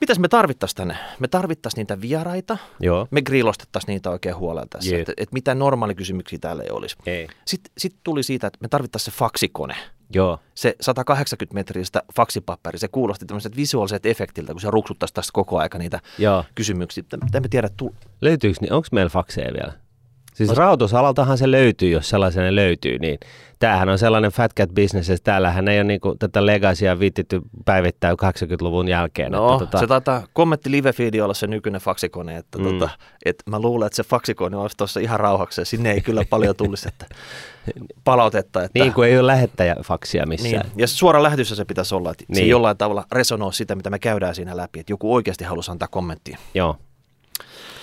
Mitäs 0.00 0.18
me 0.18 0.28
tarvittaisiin 0.28 0.76
tänne? 0.76 0.96
Me 1.18 1.28
tarvittaisiin 1.28 1.78
niitä 1.78 2.00
vieraita, 2.00 2.58
Joo. 2.80 3.08
me 3.10 3.22
grillostettaisiin 3.22 3.92
niitä 3.92 4.10
oikein 4.10 4.36
huolella 4.36 4.66
tässä, 4.70 4.96
että 4.98 5.12
et 5.16 5.32
mitä 5.32 5.54
normaali 5.54 5.94
kysymyksiä 5.94 6.38
täällä 6.38 6.62
ei 6.62 6.70
olisi. 6.70 6.96
Ei. 7.06 7.28
Sitten 7.44 7.72
sit 7.78 7.96
tuli 8.04 8.22
siitä, 8.22 8.46
että 8.46 8.58
me 8.62 8.68
tarvittaisiin 8.68 9.12
se 9.14 9.18
faksikone. 9.18 9.74
Joo. 10.14 10.38
Se 10.54 10.76
180 10.80 11.54
metristä 11.54 12.02
faksipaperi, 12.16 12.78
se 12.78 12.88
kuulosti 12.88 13.26
tämmöiset 13.26 13.56
visuaaliset 13.56 14.06
efektiltä, 14.06 14.52
kun 14.52 14.60
se 14.60 14.70
ruksuttaisi 14.70 15.14
tästä 15.14 15.30
koko 15.34 15.58
aika 15.58 15.78
niitä 15.78 16.00
Joo. 16.18 16.44
kysymyksiä. 16.54 17.04
En 17.34 17.42
mä 17.42 17.48
tiedä, 17.50 17.68
tu- 17.76 17.94
Löytyykö, 18.20 18.58
niin 18.60 18.72
onko 18.72 18.88
meillä 18.92 19.10
fakseja 19.10 19.52
vielä? 19.52 19.72
Siis 20.46 20.58
rahoitusalaltahan 20.58 21.38
se 21.38 21.50
löytyy, 21.50 21.90
jos 21.90 22.08
sellainen 22.08 22.54
löytyy, 22.56 22.98
niin 22.98 23.18
tämähän 23.58 23.88
on 23.88 23.98
sellainen 23.98 24.30
fat 24.30 24.54
cat 24.54 24.70
business, 24.74 25.10
että 25.10 25.24
täällähän 25.24 25.68
ei 25.68 25.78
ole 25.78 25.84
niinku 25.84 26.14
tätä 26.18 26.46
legacya 26.46 26.98
viittitty 26.98 27.40
päivittää 27.64 28.12
80-luvun 28.12 28.88
jälkeen. 28.88 29.32
No, 29.32 29.52
että 29.52 29.66
tota, 29.66 29.78
se 29.78 29.86
taitaa 29.86 30.22
kommentti 30.32 30.70
live 30.70 30.92
olla 31.22 31.34
se 31.34 31.46
nykyinen 31.46 31.80
faksikone, 31.80 32.36
että 32.36 32.58
Mm. 32.58 32.64
tota, 32.64 32.88
et 33.24 33.42
mä 33.50 33.58
luulen, 33.60 33.86
että 33.86 33.96
se 33.96 34.02
faksikone 34.02 34.56
olisi 34.56 34.76
tuossa 34.76 35.00
ihan 35.00 35.20
rauhaksi 35.20 35.60
ja 35.60 35.64
sinne 35.64 35.92
ei 35.92 36.00
kyllä 36.00 36.24
paljon 36.30 36.56
tulisi 36.56 36.88
että 36.88 37.06
palautetta. 38.04 38.64
Että, 38.64 38.78
niin 38.78 38.92
kuin 38.92 39.08
ei 39.08 39.18
ole 39.18 39.26
lähettäjäfaksia 39.26 40.26
missään. 40.26 40.52
niin. 40.52 40.80
Ja 40.80 40.86
suora 40.86 41.22
lähetyssä 41.22 41.54
se 41.56 41.64
pitäisi 41.64 41.94
olla, 41.94 42.10
että 42.10 42.24
niin. 42.28 42.36
se 42.36 42.42
jollain 42.44 42.76
tavalla 42.76 43.04
resonoi 43.12 43.52
sitä, 43.52 43.74
mitä 43.74 43.90
me 43.90 43.98
käydään 43.98 44.34
siinä 44.34 44.56
läpi, 44.56 44.80
että 44.80 44.92
joku 44.92 45.14
oikeasti 45.14 45.44
halusi 45.44 45.70
antaa 45.70 45.88
kommenttia. 45.88 46.38
Joo, 46.54 46.76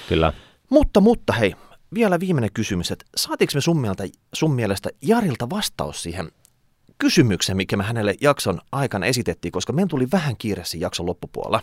kyllä. 0.09 0.33
Mutta, 0.69 0.99
mutta 1.01 1.33
hei, 1.33 1.55
vielä 1.93 2.19
viimeinen 2.19 2.53
kysymys, 2.53 2.91
että 2.91 3.05
saatiinko 3.17 3.51
me 3.55 3.61
sun, 3.61 3.79
mieltä, 3.79 4.03
sun 4.33 4.53
mielestä 4.53 4.89
Jarilta 5.01 5.49
vastaus 5.49 6.03
siihen 6.03 6.31
kysymykseen, 6.97 7.57
mikä 7.57 7.77
me 7.77 7.83
hänelle 7.83 8.15
jakson 8.21 8.61
aikana 8.71 9.05
esitettiin, 9.05 9.51
koska 9.51 9.73
meidän 9.73 9.87
tuli 9.87 10.07
vähän 10.11 10.37
kiire 10.37 10.65
siinä 10.65 10.85
jakson 10.85 11.05
loppupuolella. 11.05 11.61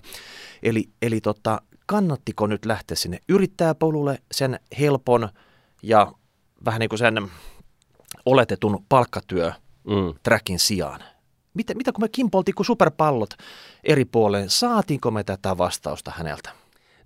Eli, 0.62 0.88
eli 1.02 1.20
tota, 1.20 1.62
kannattiko 1.87 2.46
nyt 2.46 2.64
lähteä 2.64 2.96
sinne 2.96 3.18
yrittäjäpolulle 3.28 4.18
sen 4.32 4.60
helpon 4.78 5.28
ja 5.82 6.12
vähän 6.64 6.80
niin 6.80 6.88
kuin 6.88 6.98
sen 6.98 7.30
oletetun 8.26 8.84
palkkatyö 8.88 9.52
Mm. 9.84 10.14
trackin 10.22 10.58
sijaan? 10.58 11.00
Mitä, 11.54 11.74
mitä 11.74 11.92
kun 11.92 12.04
me 12.04 12.08
kimpoltiin 12.08 12.54
kuin 12.54 12.66
superpallot 12.66 13.30
eri 13.84 14.04
puoleen, 14.04 14.50
saatiinko 14.50 15.10
me 15.10 15.24
tätä 15.24 15.58
vastausta 15.58 16.12
häneltä? 16.16 16.50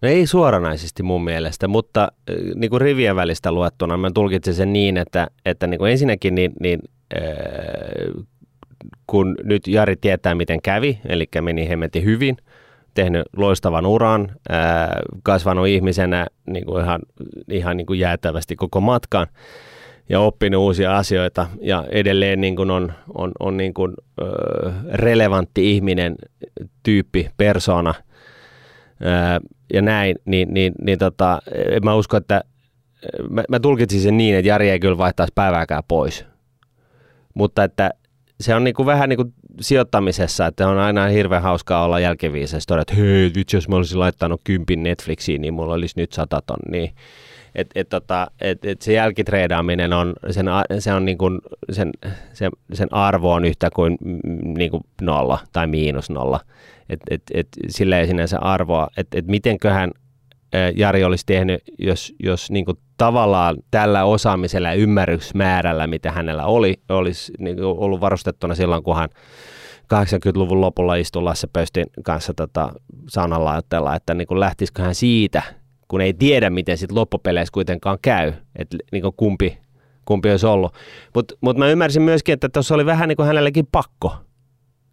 No 0.02 0.08
ei 0.08 0.26
suoranaisesti 0.26 1.02
mun 1.02 1.24
mielestä, 1.24 1.68
mutta 1.68 2.02
äh, 2.02 2.36
niin 2.54 2.70
kuin 2.70 2.80
rivien 2.80 3.16
välistä 3.16 3.52
luettuna 3.52 3.96
mä 3.96 4.10
tulkitsen 4.14 4.54
sen 4.54 4.72
niin, 4.72 4.96
että, 4.96 5.28
että 5.44 5.66
niin 5.66 5.78
kuin 5.78 5.92
ensinnäkin 5.92 6.34
niin, 6.34 6.52
niin 6.60 6.80
äh, 7.16 8.24
kun 9.06 9.36
nyt 9.42 9.66
Jari 9.66 9.96
tietää 9.96 10.34
miten 10.34 10.62
kävi, 10.62 10.98
eli 11.08 11.28
meni 11.40 11.68
hemmetin 11.68 12.04
hyvin, 12.04 12.36
tehnyt 12.94 13.22
loistavan 13.36 13.86
uran, 13.86 14.32
äh, 14.50 14.88
kasvanut 15.22 15.66
ihmisenä 15.66 16.26
niin 16.46 16.66
kuin 16.66 16.84
ihan, 16.84 17.00
ihan 17.50 17.76
niin 17.76 17.86
kuin 17.86 18.00
jäätävästi 18.00 18.56
koko 18.56 18.80
matkan 18.80 19.26
ja 20.08 20.20
oppinut 20.20 20.62
uusia 20.62 20.96
asioita 20.96 21.46
ja 21.60 21.84
edelleen 21.90 22.40
niin 22.40 22.56
kuin 22.56 22.70
on, 22.70 22.92
on, 23.14 23.32
on 23.40 23.56
niin 23.56 23.74
kuin, 23.74 23.94
ö, 24.20 24.24
relevantti 24.92 25.74
ihminen, 25.74 26.16
tyyppi, 26.82 27.30
persona– 27.36 27.94
ja 29.72 29.82
näin, 29.82 30.16
niin, 30.24 30.54
niin, 30.54 30.72
niin 30.82 30.98
tota, 30.98 31.38
mä 31.84 31.94
usko, 31.94 32.16
että 32.16 32.44
mä, 33.30 33.44
mä 33.48 33.60
tulkitsin 33.60 34.00
sen 34.00 34.16
niin, 34.16 34.36
että 34.36 34.48
Jari 34.48 34.70
ei 34.70 34.80
kyllä 34.80 34.98
vaihtaisi 34.98 35.32
päivääkään 35.34 35.82
pois. 35.88 36.24
Mutta 37.34 37.64
että 37.64 37.90
se 38.40 38.54
on 38.54 38.64
niinku 38.64 38.86
vähän 38.86 39.08
niin 39.08 39.16
kuin 39.16 39.34
sijoittamisessa, 39.60 40.46
että 40.46 40.68
on 40.68 40.78
aina 40.78 41.06
hirveän 41.06 41.42
hauskaa 41.42 41.84
olla 41.84 42.00
jälkiviisessä 42.00 42.66
todeta, 42.66 42.92
että 42.92 43.02
hei, 43.02 43.30
vitsi, 43.34 43.56
jos 43.56 43.68
mä 43.68 43.76
olisin 43.76 43.98
laittanut 43.98 44.40
kympin 44.44 44.82
Netflixiin, 44.82 45.40
niin 45.40 45.54
mulla 45.54 45.74
olisi 45.74 46.00
nyt 46.00 46.12
sata 46.12 46.42
tonnia. 46.46 46.92
Et, 47.58 47.70
et, 47.74 47.88
tota, 47.88 48.30
et, 48.40 48.64
et 48.64 48.82
se 48.82 48.92
jälkitreidaaminen 48.92 49.92
on, 49.92 50.12
sen, 50.30 50.46
se 50.78 50.92
on 50.92 51.04
niin 51.04 51.18
kuin, 51.18 51.38
sen, 51.70 51.90
sen, 52.32 52.50
sen 52.72 52.88
arvo 52.92 53.32
on 53.32 53.44
yhtä 53.44 53.70
kuin, 53.74 53.98
niin 54.58 54.70
kuin 54.70 54.82
nolla 55.02 55.38
tai 55.52 55.66
miinus 55.66 56.10
nolla. 56.10 56.40
Et, 56.88 57.00
et, 57.10 57.22
et, 57.34 57.48
sillä 57.68 57.98
ei 57.98 58.06
sinänsä 58.06 58.38
arvoa, 58.38 58.88
että 58.96 59.18
et 59.18 59.26
mitenköhän 59.26 59.90
Jari 60.76 61.04
olisi 61.04 61.26
tehnyt, 61.26 61.62
jos, 61.78 62.14
jos 62.22 62.50
niin 62.50 62.64
kuin 62.64 62.78
tavallaan 62.96 63.56
tällä 63.70 64.04
osaamisella 64.04 64.68
ja 64.68 64.74
ymmärrysmäärällä, 64.74 65.86
mitä 65.86 66.12
hänellä 66.12 66.44
oli, 66.44 66.74
olisi 66.88 67.32
niin 67.38 67.56
kuin 67.56 67.66
ollut 67.66 68.00
varustettuna 68.00 68.54
silloin, 68.54 68.82
kun 68.82 68.96
hän 68.96 69.08
80-luvun 69.94 70.60
lopulla 70.60 70.94
istui 70.94 71.22
Lasse 71.22 71.46
Pöstin 71.52 71.86
kanssa 72.04 72.34
tota, 72.34 72.72
ajatella, 73.46 73.96
että 73.96 74.14
niin 74.14 74.28
kuin 74.28 74.40
lähtisikö 74.40 74.82
hän 74.82 74.94
siitä, 74.94 75.42
kun 75.88 76.00
ei 76.00 76.14
tiedä, 76.14 76.50
miten 76.50 76.78
sitten 76.78 76.96
loppupeleissä 76.96 77.52
kuitenkaan 77.52 77.98
käy, 78.02 78.32
että 78.56 78.76
niin 78.92 79.02
kumpi, 79.16 79.58
kumpi 80.04 80.30
olisi 80.30 80.46
ollut. 80.46 80.74
Mutta 81.14 81.34
mut 81.40 81.56
mä 81.56 81.68
ymmärsin 81.68 82.02
myöskin, 82.02 82.32
että 82.32 82.48
tuossa 82.48 82.74
oli 82.74 82.86
vähän 82.86 83.08
niin 83.08 83.16
kuin 83.16 83.26
hänellekin 83.26 83.66
pakko, 83.72 84.16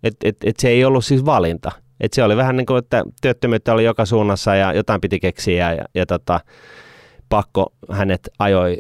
että 0.04 0.30
et, 0.30 0.38
et 0.44 0.56
se 0.60 0.70
ei 0.70 0.86
ollut 0.86 1.06
siis 1.06 1.26
valinta. 1.26 1.72
Et 2.02 2.14
se 2.14 2.24
oli 2.24 2.38
vähän 2.38 2.58
niin 2.58 2.66
kuin, 2.66 2.80
että 2.80 3.04
työttömyyttä 3.22 3.74
oli 3.74 3.84
joka 3.84 4.06
suunnassa 4.06 4.56
ja 4.56 4.74
jotain 4.74 5.02
piti 5.02 5.20
keksiä 5.20 5.74
ja, 5.74 5.86
ja 5.96 6.06
tota, 6.06 6.40
pakko 7.30 7.74
hänet 7.92 8.30
ajoi 8.40 8.78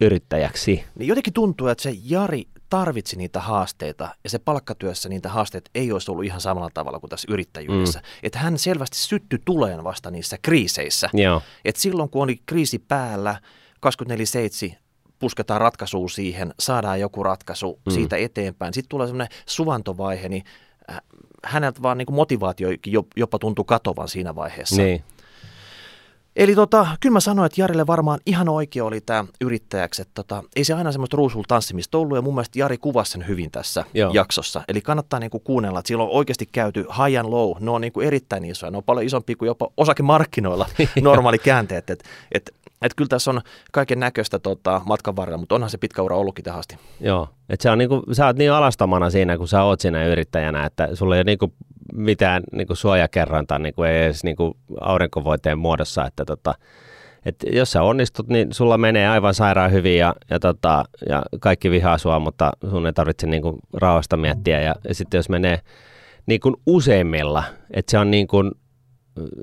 yrittäjäksi. 0.00 0.84
Niin 0.98 1.08
jotenkin 1.08 1.32
tuntuu, 1.32 1.68
että 1.68 1.82
se 1.82 1.94
Jari 2.04 2.42
tarvitsi 2.70 3.16
niitä 3.16 3.40
haasteita 3.40 4.08
ja 4.24 4.30
se 4.30 4.38
palkkatyössä 4.38 5.08
niitä 5.08 5.28
haasteita 5.28 5.70
ei 5.74 5.92
olisi 5.92 6.10
ollut 6.10 6.24
ihan 6.24 6.40
samalla 6.40 6.70
tavalla 6.74 7.00
kuin 7.00 7.10
tässä 7.10 7.26
yrittäjyydessä. 7.30 7.98
Mm. 7.98 8.04
Että 8.22 8.38
hän 8.38 8.58
selvästi 8.58 8.98
syttyi 8.98 9.38
tuleen 9.44 9.84
vasta 9.84 10.10
niissä 10.10 10.38
kriiseissä. 10.42 11.10
Joo, 11.12 11.42
Että 11.64 11.80
silloin 11.80 12.10
kun 12.10 12.22
oli 12.22 12.40
kriisi 12.46 12.78
päällä, 12.78 13.40
24-7 14.72 14.76
pusketaan 15.18 15.60
ratkaisua 15.60 16.08
siihen, 16.08 16.54
saadaan 16.60 17.00
joku 17.00 17.22
ratkaisu 17.22 17.80
Mm. 17.86 17.92
siitä 17.92 18.16
eteenpäin. 18.16 18.74
Sitten 18.74 18.88
tulee 18.88 19.06
semmoinen 19.06 19.36
suvantovaihe, 19.46 20.28
niin 20.28 20.44
häneltä 21.44 21.82
vaan 21.82 21.98
niin 21.98 22.06
kuin 22.06 22.16
motivaatio 22.16 22.68
jopa 23.16 23.38
tuntui 23.38 23.64
katovan 23.68 24.08
siinä 24.08 24.34
vaiheessa. 24.34 24.82
Niin. 24.82 25.04
Eli 26.36 26.54
tota, 26.54 26.86
kyllä 27.00 27.12
mä 27.12 27.20
sanoin, 27.20 27.46
että 27.46 27.60
Jarille 27.60 27.86
varmaan 27.86 28.20
ihan 28.26 28.48
oikea 28.48 28.84
oli 28.84 29.00
tämä 29.00 29.24
yrittäjäksi, 29.40 30.02
että 30.02 30.12
tota, 30.14 30.42
ei 30.56 30.64
se 30.64 30.74
aina 30.74 30.92
semmoista 30.92 31.16
ruusulla 31.16 31.44
tanssimista 31.48 31.98
ollut 31.98 32.16
ja 32.16 32.22
mun 32.22 32.34
mielestä 32.34 32.58
Jari 32.58 32.78
kuvasi 32.78 33.12
sen 33.12 33.28
hyvin 33.28 33.50
tässä 33.50 33.84
Joo. 33.94 34.10
jaksossa. 34.14 34.62
Eli 34.68 34.80
kannattaa 34.80 35.20
niinku 35.20 35.38
kuunnella, 35.38 35.78
että 35.78 35.88
siellä 35.88 36.04
on 36.04 36.10
oikeasti 36.10 36.46
käyty 36.52 36.80
high 36.80 37.18
and 37.20 37.28
low, 37.28 37.56
ne 37.60 37.70
on 37.70 37.80
niinku 37.80 38.00
erittäin 38.00 38.44
isoja, 38.44 38.70
ne 38.70 38.76
on 38.76 38.84
paljon 38.84 39.06
isompi 39.06 39.34
kuin 39.34 39.46
jopa 39.46 39.68
osakemarkkinoilla 39.76 40.66
normaali 41.02 41.38
käänteet, 41.38 41.90
että 41.90 42.08
et, 42.32 42.54
et 42.82 42.94
kyllä 42.94 43.08
tässä 43.08 43.30
on 43.30 43.40
kaiken 43.72 44.00
näköistä 44.00 44.38
tota, 44.38 44.80
matkan 44.86 45.16
varrella, 45.16 45.38
mutta 45.38 45.54
onhan 45.54 45.70
se 45.70 45.78
pitkä 45.78 46.02
ura 46.02 46.16
ollutkin 46.16 46.44
tähän 46.44 46.58
asti. 46.58 46.78
Joo, 47.00 47.28
että 47.48 47.62
se 47.62 47.70
on 47.70 47.78
niinku, 47.78 48.02
sä 48.12 48.26
oot 48.26 48.36
niin 48.36 48.52
alastamana 48.52 49.10
siinä, 49.10 49.38
kun 49.38 49.48
sä 49.48 49.62
oot 49.62 49.80
siinä 49.80 50.06
yrittäjänä, 50.06 50.66
että 50.66 50.88
sulla 50.94 51.14
ei 51.14 51.18
ole 51.18 51.24
niinku 51.24 51.52
mitään 51.94 52.42
niin 52.52 52.66
kuin 52.66 52.76
suojakerranta 52.76 53.58
niin 53.58 53.74
kuin 53.74 53.90
ei 53.90 54.04
edes 54.04 54.24
niin 54.24 54.36
kuin 54.36 54.54
aurinkovoiteen 54.80 55.58
muodossa, 55.58 56.06
että 56.06 56.24
tota, 56.24 56.54
et 57.26 57.36
jos 57.52 57.72
sä 57.72 57.82
onnistut, 57.82 58.28
niin 58.28 58.52
sulla 58.52 58.78
menee 58.78 59.08
aivan 59.08 59.34
sairaan 59.34 59.72
hyvin 59.72 59.98
ja, 59.98 60.14
ja, 60.30 60.40
tota, 60.40 60.84
ja 61.08 61.22
kaikki 61.40 61.70
vihaa 61.70 61.98
sua, 61.98 62.18
mutta 62.18 62.52
sun 62.70 62.86
ei 62.86 62.92
tarvitse 62.92 63.26
niin 63.26 63.42
kuin 63.42 63.56
rauhasta 63.72 64.16
miettiä. 64.16 64.60
Ja, 64.60 64.74
ja 64.88 64.94
sitten 64.94 65.18
jos 65.18 65.28
menee 65.28 65.58
niin 66.26 66.40
kuin 66.40 66.54
useimmilla, 66.66 67.44
että 67.70 67.90
se 67.90 67.98
on 67.98 68.10
niin 68.10 68.26
kuin, 68.26 68.52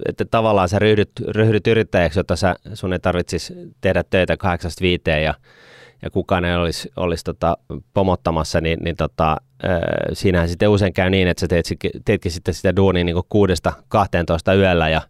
että 0.10 0.26
tavallaan 0.26 0.70
sä 0.70 0.80
ryhdyt, 0.80 1.12
ryhdyt 1.28 1.68
yrittäjäksi, 1.68 2.20
jotta 2.20 2.36
sä, 2.36 2.56
sun 2.74 2.94
ei 2.94 3.00
tarvitsisi 3.00 3.54
tehdä 3.82 4.04
töitä 4.10 4.34
8-5 4.34 5.20
ja 5.24 5.34
ja 6.04 6.10
kukaan 6.10 6.46
ei 6.46 6.56
olisi, 6.56 6.92
olisi 6.96 7.24
tota, 7.24 7.58
pomottamassa, 7.94 8.62
niin, 8.62 8.80
niin 8.84 8.96
tota, 8.96 9.38
siinähän 10.14 10.50
sitten 10.50 10.70
usein 10.70 10.94
käy 10.94 11.10
niin, 11.10 11.28
että 11.28 11.42
sä 11.42 11.48
teet, 11.48 11.66
teetkin 12.06 12.32
sitten 12.32 12.54
sitä 12.54 12.76
duunia 12.76 13.04
niin 13.04 13.16
kuudesta 13.30 13.74
12 13.88 14.54
yöllä 14.54 14.90
ja, 14.90 15.02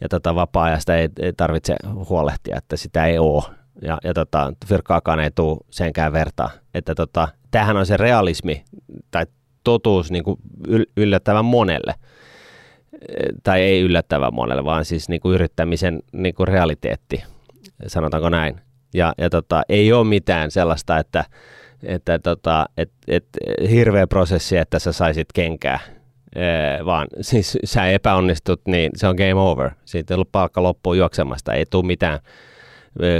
ja 0.00 0.08
tota, 0.08 0.34
vapaa-ajasta 0.34 0.96
ei, 0.96 1.08
ei 1.20 1.32
tarvitse 1.32 1.76
huolehtia, 2.08 2.56
että 2.56 2.76
sitä 2.76 3.06
ei 3.06 3.18
ole. 3.18 3.42
Ja, 3.82 3.98
ja 4.04 4.14
tota, 4.14 4.52
fyrkkaakaan 4.66 5.20
ei 5.20 5.30
tule 5.30 5.58
senkään 5.70 6.12
vertaa. 6.12 6.50
Että 6.74 6.94
tota, 6.94 7.28
tämähän 7.50 7.76
on 7.76 7.86
se 7.86 7.96
realismi 7.96 8.64
tai 9.10 9.26
totuus 9.64 10.10
niin 10.10 10.24
kuin 10.24 10.36
yllättävän 10.96 11.44
monelle. 11.44 11.94
Tai 13.42 13.60
ei 13.60 13.80
yllättävän 13.80 14.34
monelle, 14.34 14.64
vaan 14.64 14.84
siis 14.84 15.08
niin 15.08 15.20
kuin 15.20 15.34
yrittämisen 15.34 16.02
niin 16.12 16.34
kuin 16.34 16.48
realiteetti, 16.48 17.22
sanotaanko 17.86 18.28
näin. 18.28 18.60
Ja, 18.94 19.12
ja 19.18 19.30
tota, 19.30 19.62
ei 19.68 19.92
ole 19.92 20.06
mitään 20.06 20.50
sellaista, 20.50 20.98
että, 20.98 21.24
että 21.82 22.18
tota, 22.18 22.66
et, 22.76 22.90
et, 23.08 23.24
hirveä 23.70 24.06
prosessi, 24.06 24.56
että 24.56 24.78
sä 24.78 24.92
saisit 24.92 25.28
kenkää, 25.34 25.80
ee, 26.36 26.84
vaan 26.84 27.06
siis 27.20 27.58
sä 27.64 27.86
epäonnistut, 27.86 28.60
niin 28.66 28.90
se 28.94 29.06
on 29.06 29.16
game 29.16 29.34
over. 29.34 29.70
Siitä 29.84 30.14
palkka 30.32 30.62
loppuu 30.62 30.94
juoksemasta, 30.94 31.52
ei 31.52 31.66
tule 31.66 31.86
mitään 31.86 32.20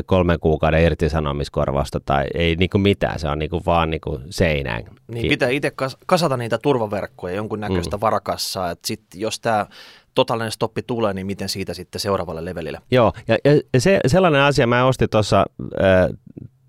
kolmen 0.07 0.41
kuukauden 0.41 0.83
irtisanomiskorvausta 0.85 2.01
tai 2.01 2.25
ei 2.35 2.57
niinku 2.57 2.79
mitään, 2.79 3.19
se 3.19 3.29
on 3.29 3.39
niinku 3.39 3.63
vaan 3.67 3.91
niinku 3.91 4.21
seinään. 4.31 4.85
Niin 5.09 5.29
pitää 5.29 5.49
itse 5.49 5.73
kasata 6.07 6.37
niitä 6.37 6.59
turvaverkkoja, 6.59 7.35
jonkun 7.35 7.61
näköistä 7.61 7.97
mm. 7.97 8.01
varakassaa, 8.01 8.71
että 8.71 8.95
jos 9.15 9.41
tämä 9.41 9.67
totaalinen 10.15 10.53
stoppi 10.53 10.83
tulee, 10.83 11.15
niin 11.15 11.27
miten 11.27 11.49
siitä 11.49 11.75
sitten 11.75 12.01
seuraavalle 12.01 12.45
levelille? 12.45 12.79
Joo, 12.91 13.13
ja, 13.29 13.39
ja 13.45 13.81
se, 13.81 14.01
sellainen 14.07 14.41
asia, 14.41 14.67
mä 14.67 14.85
ostin 14.85 15.11
tuossa 15.11 15.47
äh, 15.83 16.09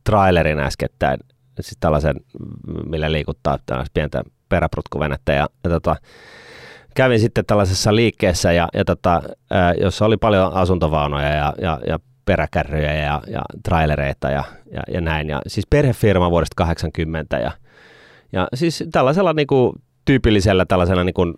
trailerin 0.04 0.60
äskettäin, 0.60 1.20
siis 1.62 1.78
tällaisen, 1.80 2.16
millä 2.90 3.12
liikuttaa 3.12 3.60
tällaista 3.66 3.92
pientä 3.94 4.24
peräprutkuvenettä, 4.50 5.34
ja, 5.34 5.50
ja 5.64 5.70
tota, 5.70 5.96
kävin 6.96 7.20
sitten 7.20 7.46
tällaisessa 7.46 7.96
liikkeessä, 7.96 8.52
ja, 8.52 8.68
ja 8.74 8.86
tota, 8.86 9.22
äh, 9.26 9.74
jossa 9.82 10.06
oli 10.06 10.18
paljon 10.18 10.54
asuntovaunoja 10.54 11.30
ja, 11.30 11.54
ja, 11.62 11.80
ja 11.88 12.00
peräkärryjä 12.26 12.94
ja, 12.94 13.22
ja 13.28 13.42
trailereita 13.64 14.30
ja, 14.30 14.44
ja, 14.72 14.82
ja 14.94 15.02
näin. 15.02 15.30
Ja 15.30 15.42
siis 15.48 15.68
perhefirma 15.70 16.32
vuodesta 16.32 16.56
80 16.56 17.38
ja, 17.40 17.52
ja 18.32 18.48
siis 18.54 18.84
tällaisella 18.92 19.34
niin 19.34 19.48
kuin, 19.48 19.74
tyypillisellä 20.06 20.66
tällaisella 20.66 21.04
niin 21.04 21.14
kuin, 21.14 21.34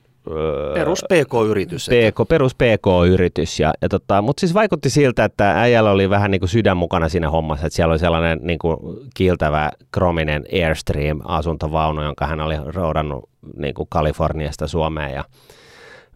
Perus 0.73 1.05
PK-yritys. 1.09 1.89
PK, 1.89 2.27
perus 2.29 2.55
PK-yritys. 2.55 3.59
Ja, 3.59 3.73
ja 3.81 3.89
tota, 3.89 4.21
mutta 4.21 4.39
siis 4.39 4.53
vaikutti 4.53 4.89
siltä, 4.89 5.25
että 5.25 5.61
äijällä 5.61 5.91
oli 5.91 6.09
vähän 6.09 6.31
niin 6.31 6.41
kuin 6.41 6.49
sydän 6.49 6.77
mukana 6.77 7.09
siinä 7.09 7.29
hommassa, 7.29 7.67
että 7.67 7.75
siellä 7.75 7.91
oli 7.91 7.99
sellainen 7.99 8.39
niin 8.41 8.59
kuin 8.59 8.77
kiiltävä 9.15 9.71
krominen 9.91 10.45
Airstream-asuntovaunu, 10.53 12.03
jonka 12.03 12.27
hän 12.27 12.41
oli 12.41 12.55
roudannut 12.65 13.29
niin 13.57 13.73
kuin 13.73 13.87
Kaliforniasta 13.89 14.67
Suomeen 14.67 15.13
ja 15.13 15.23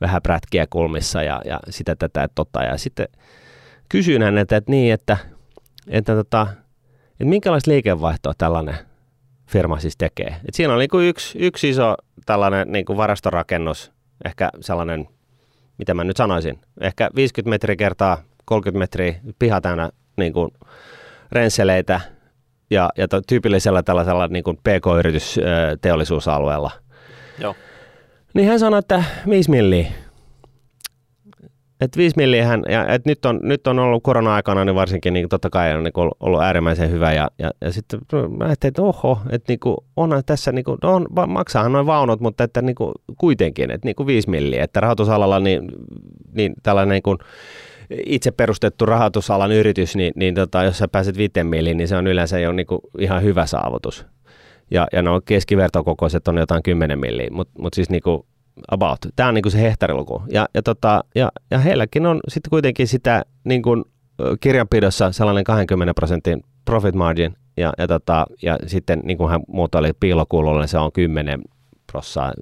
vähän 0.01 0.21
prätkiä 0.21 0.67
kulmissa 0.69 1.23
ja, 1.23 1.41
ja 1.45 1.59
sitä 1.69 1.95
tätä, 1.95 2.23
että 2.23 2.35
tota. 2.35 2.63
Ja 2.63 2.77
sitten 2.77 3.07
kysyin 3.89 4.21
häneltä, 4.21 4.57
että 4.57 4.71
niin, 4.71 4.93
että, 4.93 5.17
että, 5.87 6.15
tota, 6.15 6.47
että 7.11 7.25
minkälaista 7.25 7.71
liikevaihtoa 7.71 8.33
tällainen 8.37 8.75
firma 9.47 9.79
siis 9.79 9.97
tekee. 9.97 10.35
Et 10.47 10.53
siinä 10.53 10.73
on 10.73 10.79
niin 10.79 10.89
kuin 10.89 11.07
yksi, 11.07 11.37
yksi 11.37 11.69
iso 11.69 11.95
tällainen 12.25 12.71
niin 12.71 12.85
kuin 12.85 12.97
varastorakennus, 12.97 13.91
ehkä 14.25 14.49
sellainen, 14.62 15.08
mitä 15.77 15.93
mä 15.93 16.03
nyt 16.03 16.17
sanoisin, 16.17 16.60
ehkä 16.82 17.10
50 17.15 17.49
metriä 17.49 17.75
kertaa 17.75 18.17
30 18.45 18.79
metriä 18.79 19.15
piha 19.39 19.62
täynnä 19.62 19.89
niin 20.17 20.34
kuin 20.34 20.51
rensseleitä 21.32 22.01
ja, 22.69 22.89
ja 22.97 23.08
to, 23.08 23.21
tyypillisellä 23.21 23.84
tällaisella 23.84 24.27
niin 24.27 24.43
kuin 24.43 24.58
pk-yritys 24.58 25.39
teollisuusalueella. 25.82 26.71
Joo. 27.39 27.55
Niin 28.34 28.47
hän 28.47 28.60
sanoi, 28.60 28.79
että 28.79 29.03
5 29.29 29.51
milliä 29.51 29.91
et 31.81 31.97
5 31.97 32.17
milliähän, 32.17 32.63
ja 32.69 32.87
et 32.87 33.05
nyt, 33.05 33.25
on, 33.25 33.39
nyt 33.43 33.67
on 33.67 33.79
ollut 33.79 34.03
korona-aikana, 34.03 34.65
niin 34.65 34.75
varsinkin 34.75 35.13
niin 35.13 35.29
totta 35.29 35.49
kai 35.49 35.75
on 35.75 35.83
niin 35.83 35.91
ollut, 35.95 36.17
ollut 36.19 36.41
äärimmäisen 36.41 36.91
hyvä, 36.91 37.13
ja, 37.13 37.29
ja, 37.39 37.51
ja 37.61 37.71
sitten 37.71 37.99
mä 38.11 38.45
ajattelin, 38.45 38.71
että 38.71 38.81
oho, 38.81 39.19
että 39.29 39.51
niin 39.51 39.59
kuin, 39.59 39.77
onhan 39.95 40.23
tässä, 40.25 40.51
niin 40.51 40.65
kuin, 40.65 40.77
no 40.83 40.95
on, 40.95 41.07
maksaahan 41.27 41.71
noin 41.71 41.85
vaunut, 41.85 42.19
mutta 42.19 42.43
että 42.43 42.61
niin 42.61 42.75
kuin, 42.75 42.91
kuitenkin, 43.17 43.71
että 43.71 43.87
niin 43.87 43.95
kuin 43.95 44.07
5 44.07 44.29
milliä, 44.29 44.63
että 44.63 44.79
rahoitusalalla 44.79 45.39
niin, 45.39 45.71
niin 46.33 46.53
tällainen 46.63 46.93
niin 46.93 47.03
kuin, 47.03 47.17
itse 48.05 48.31
perustettu 48.31 48.85
rahoitusalan 48.85 49.51
yritys, 49.51 49.95
niin, 49.95 50.13
niin 50.15 50.35
tota, 50.35 50.63
jos 50.63 50.77
sä 50.77 50.87
pääset 50.87 51.17
5 51.17 51.43
milliin, 51.43 51.77
niin 51.77 51.87
se 51.87 51.95
on 51.95 52.07
yleensä 52.07 52.39
jo 52.39 52.51
niin 52.51 52.67
kuin 52.67 52.81
ihan 52.99 53.23
hyvä 53.23 53.45
saavutus. 53.45 54.05
Ja, 54.71 54.87
ja 54.93 55.01
no 55.01 55.21
keskivertokokoiset 55.25 56.27
on 56.27 56.37
jotain 56.37 56.63
10 56.63 56.99
milliä, 56.99 57.27
mutta 57.31 57.61
mut 57.61 57.73
siis 57.73 57.89
niin 57.89 58.01
kuin, 58.01 58.25
about. 58.71 58.99
Tämä 59.15 59.29
on 59.29 59.35
niin 59.35 59.43
kuin 59.43 59.51
se 59.51 59.61
hehtariluku. 59.61 60.23
Ja, 60.31 60.47
ja, 60.53 60.63
tota, 60.63 61.03
ja, 61.15 61.31
ja 61.51 61.59
heilläkin 61.59 62.05
on 62.05 62.19
sitten 62.27 62.49
kuitenkin 62.49 62.87
sitä 62.87 63.25
niin 63.43 63.61
kuin 63.61 63.83
kirjanpidossa 64.39 65.11
sellainen 65.11 65.43
20 65.43 65.93
prosentin 65.93 66.43
profit 66.65 66.95
margin, 66.95 67.35
ja, 67.57 67.73
ja, 67.77 67.87
tota, 67.87 68.25
ja 68.41 68.57
sitten 68.67 69.01
niin 69.03 69.17
kuin 69.17 69.29
hän 69.31 69.41
muotoili 69.47 69.91
piilokululle, 69.99 70.67
se 70.67 70.77
on 70.77 70.91
10 70.91 71.41
prossaa, 71.91 72.33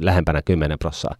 lähempänä 0.00 0.42
10 0.42 0.78
prossaa. 0.78 1.14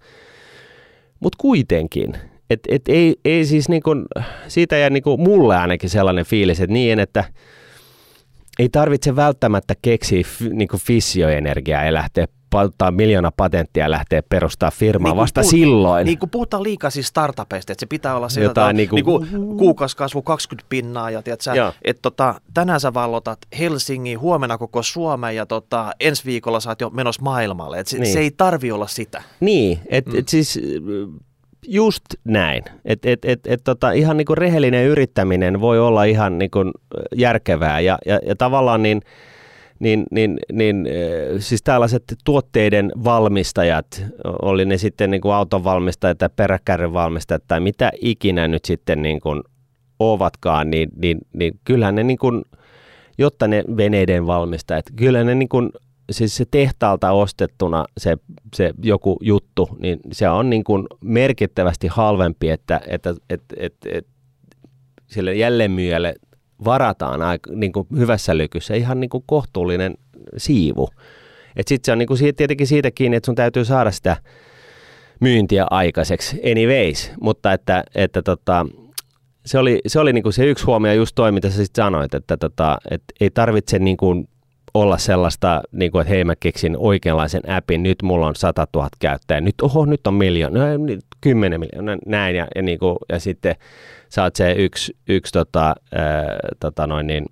Mutta 1.21 1.37
kuitenkin, 1.41 2.17
et, 2.51 2.61
et 2.69 2.83
ei, 2.89 3.17
ei 3.25 3.45
siis 3.45 3.69
niin 3.69 3.83
kuin, 3.83 4.05
siitä 4.49 4.77
jää 4.77 4.91
niin 4.91 5.03
kuin 5.03 5.21
mulle 5.21 5.57
ainakin 5.57 5.91
sellainen 5.91 6.25
fiilis, 6.25 6.61
että 6.61 6.73
niin, 6.73 6.99
että 6.99 7.25
ei 8.59 8.69
tarvitse 8.69 9.17
välttämättä 9.17 9.75
keksiä 9.83 10.23
niin 10.51 10.69
kuin 10.69 10.81
fissioenergiaa 10.81 11.85
ja 11.85 11.95
lähteä 11.95 12.27
ottaa 12.63 12.91
miljoona 12.91 13.33
patenttia 13.37 13.85
ja 13.85 13.91
lähteä 13.91 14.23
perustaa 14.29 14.71
firmaa 14.71 15.13
niin 15.13 15.17
vasta 15.17 15.41
puhut, 15.41 15.51
silloin. 15.51 16.05
Niin 16.05 16.19
kuin 16.19 16.31
puhutaan 16.31 16.63
liikaa 16.63 16.91
siis 16.91 17.07
startupeista, 17.07 17.73
että 17.73 17.81
se 17.81 17.87
pitää 17.87 18.17
olla 18.17 18.29
se 18.29 18.43
Jotain 18.43 18.77
niin 18.77 18.89
kuin, 18.89 18.97
niin 18.97 19.05
kuin 19.05 19.57
kuukausikasvu 19.57 20.23
20 20.23 20.67
pinnaa 20.69 21.11
ja 21.11 21.23
tiedät, 21.23 21.41
sä, 21.41 21.73
että 21.85 22.03
tota, 22.03 22.41
tänään 22.55 22.81
sä 22.81 22.95
vallotat 22.95 23.39
Helsingin, 23.59 24.21
huomenna 24.21 24.59
koko 24.59 24.83
Suomen 24.83 25.37
ja 25.37 25.47
tota, 25.47 25.93
ensi 26.01 26.25
viikolla 26.25 26.61
sä 26.61 26.71
oot 26.71 26.81
jo 26.81 26.91
menossa 26.91 27.23
maailmalle. 27.23 27.79
Et 27.79 27.87
se, 27.87 27.99
niin. 27.99 28.13
se 28.13 28.19
ei 28.19 28.31
tarvi 28.31 28.73
olla 28.73 28.87
sitä. 28.87 29.23
Niin, 29.41 29.81
että 29.89 30.11
mm. 30.11 30.19
et 30.19 30.29
siis 30.29 30.61
just 31.69 32.05
näin. 32.25 32.63
Et, 32.85 33.07
et, 33.07 33.25
et, 33.25 33.41
et 33.47 33.61
tota, 33.65 33.93
ihan 33.93 34.17
niin 34.17 34.27
kuin 34.27 34.39
rehellinen 34.39 34.87
yrittäminen 34.87 35.61
voi 35.61 35.79
olla 35.79 36.05
ihan 36.05 36.39
niin 36.39 36.51
kuin 36.51 36.71
järkevää 37.17 37.81
ja, 37.81 37.99
ja, 38.07 38.21
ja 38.27 38.37
tavallaan 38.37 38.83
niin– 38.83 39.03
niin, 39.79 40.05
niin, 40.11 40.39
niin 40.53 40.89
siis 41.39 41.63
tällaiset 41.63 42.05
tuotteiden 42.25 42.93
valmistajat, 43.05 44.05
oli 44.43 44.65
ne 44.65 44.79
sitten 44.79 45.11
niin 45.11 45.21
kuin 45.21 45.35
auton 45.35 45.65
valmistajat 45.65 46.19
tai 46.19 46.29
peräkärryn 46.37 46.93
valmistajat 46.93 47.43
tai 47.49 47.61
mitä 47.61 47.91
ikinä 48.01 48.49
nyt 48.49 48.65
sitten 48.65 49.03
niin 49.03 49.21
kuin 49.21 49.43
ovatkaan, 49.99 50.71
niin, 50.71 50.89
niin, 50.97 51.19
niin 51.33 51.61
kyllähän 51.65 51.95
ne 51.95 52.03
niin 52.03 52.19
kuin, 52.19 52.45
jotta 53.19 53.49
ne 53.49 53.65
veneiden 53.77 54.27
valmistajat, 54.27 54.85
kyllä 54.97 55.25
ne 55.25 55.35
niin 55.35 55.49
kuin, 55.49 55.71
siis 56.11 56.37
se 56.37 56.45
tehtaalta 56.51 57.13
ostettuna 57.13 57.85
se, 57.99 58.17
se 58.55 58.75
joku 58.83 59.17
juttu, 59.21 59.69
niin 59.79 60.01
se 60.13 60.29
on 60.29 60.51
niin 60.51 60.65
kuin 60.65 60.87
merkittävästi 61.01 61.87
halvempi, 61.87 62.51
että, 62.51 62.81
että, 62.87 63.15
että, 63.31 63.55
että, 63.57 63.89
että 63.93 64.11
sille 65.07 65.35
jälleenmyyjälle 65.35 66.15
varataan 66.65 67.23
aika, 67.23 67.51
niin 67.53 67.73
kuin 67.73 67.87
hyvässä 67.97 68.37
lykyssä 68.37 68.75
ihan 68.75 69.01
niin 69.01 69.11
kuin 69.11 69.25
kohtuullinen 69.27 69.95
siivu. 70.37 70.89
Että 71.57 71.69
sitten 71.69 71.87
se 71.87 71.93
on 71.93 71.99
niinku 71.99 72.17
siitä, 72.17 72.37
tietenkin 72.37 72.67
siitä 72.67 72.91
kiinni, 72.91 73.17
että 73.17 73.27
sun 73.27 73.35
täytyy 73.35 73.65
saada 73.65 73.91
sitä 73.91 74.17
myyntiä 75.21 75.67
aikaiseksi 75.71 76.41
anyways, 76.51 77.13
mutta 77.21 77.53
että, 77.53 77.85
että 77.95 78.23
tota, 78.23 78.67
se 79.47 79.59
oli, 79.59 79.81
se, 79.87 80.01
oli 80.01 80.13
niinku 80.13 80.33
se 80.33 80.47
yksi 80.47 80.65
huomio 80.65 80.93
just 80.93 81.15
toi, 81.15 81.33
mitä 81.33 81.51
sä 81.51 81.57
sit 81.57 81.77
sanoit, 81.77 82.15
että 82.15 82.37
tota, 82.37 82.79
et 82.91 83.03
ei 83.21 83.31
tarvitse 83.31 83.79
niinku 83.79 84.25
olla 84.81 84.99
sellaista, 84.99 85.63
niin 85.73 85.93
kuin, 85.93 86.01
että 86.01 86.15
hei 86.15 86.25
mä 86.25 86.37
keksin 86.37 86.77
oikeanlaisen 86.79 87.51
appin, 87.51 87.83
nyt 87.83 88.03
mulla 88.03 88.27
on 88.27 88.37
100 88.37 88.67
000 88.75 88.89
käyttäjää, 88.99 89.41
nyt 89.41 89.61
oho, 89.63 89.85
nyt 89.85 90.07
on 90.07 90.15
miljoona, 90.15 90.61
no, 90.61 90.65
10 91.21 91.61
miljoonaa, 91.61 91.97
näin, 92.07 92.37
ja, 92.37 92.47
ja, 92.55 92.63
niin 92.63 92.79
kuin, 92.79 92.97
ja 93.09 93.21
sitten 93.21 93.57
sä 94.09 94.23
oot 94.23 94.37
se 94.37 94.53
yksi, 94.53 94.97
yksi 95.09 95.33
tota, 95.33 95.75
ää, 95.95 96.39
tota 96.61 96.87
noin 96.87 97.07
niin, 97.07 97.27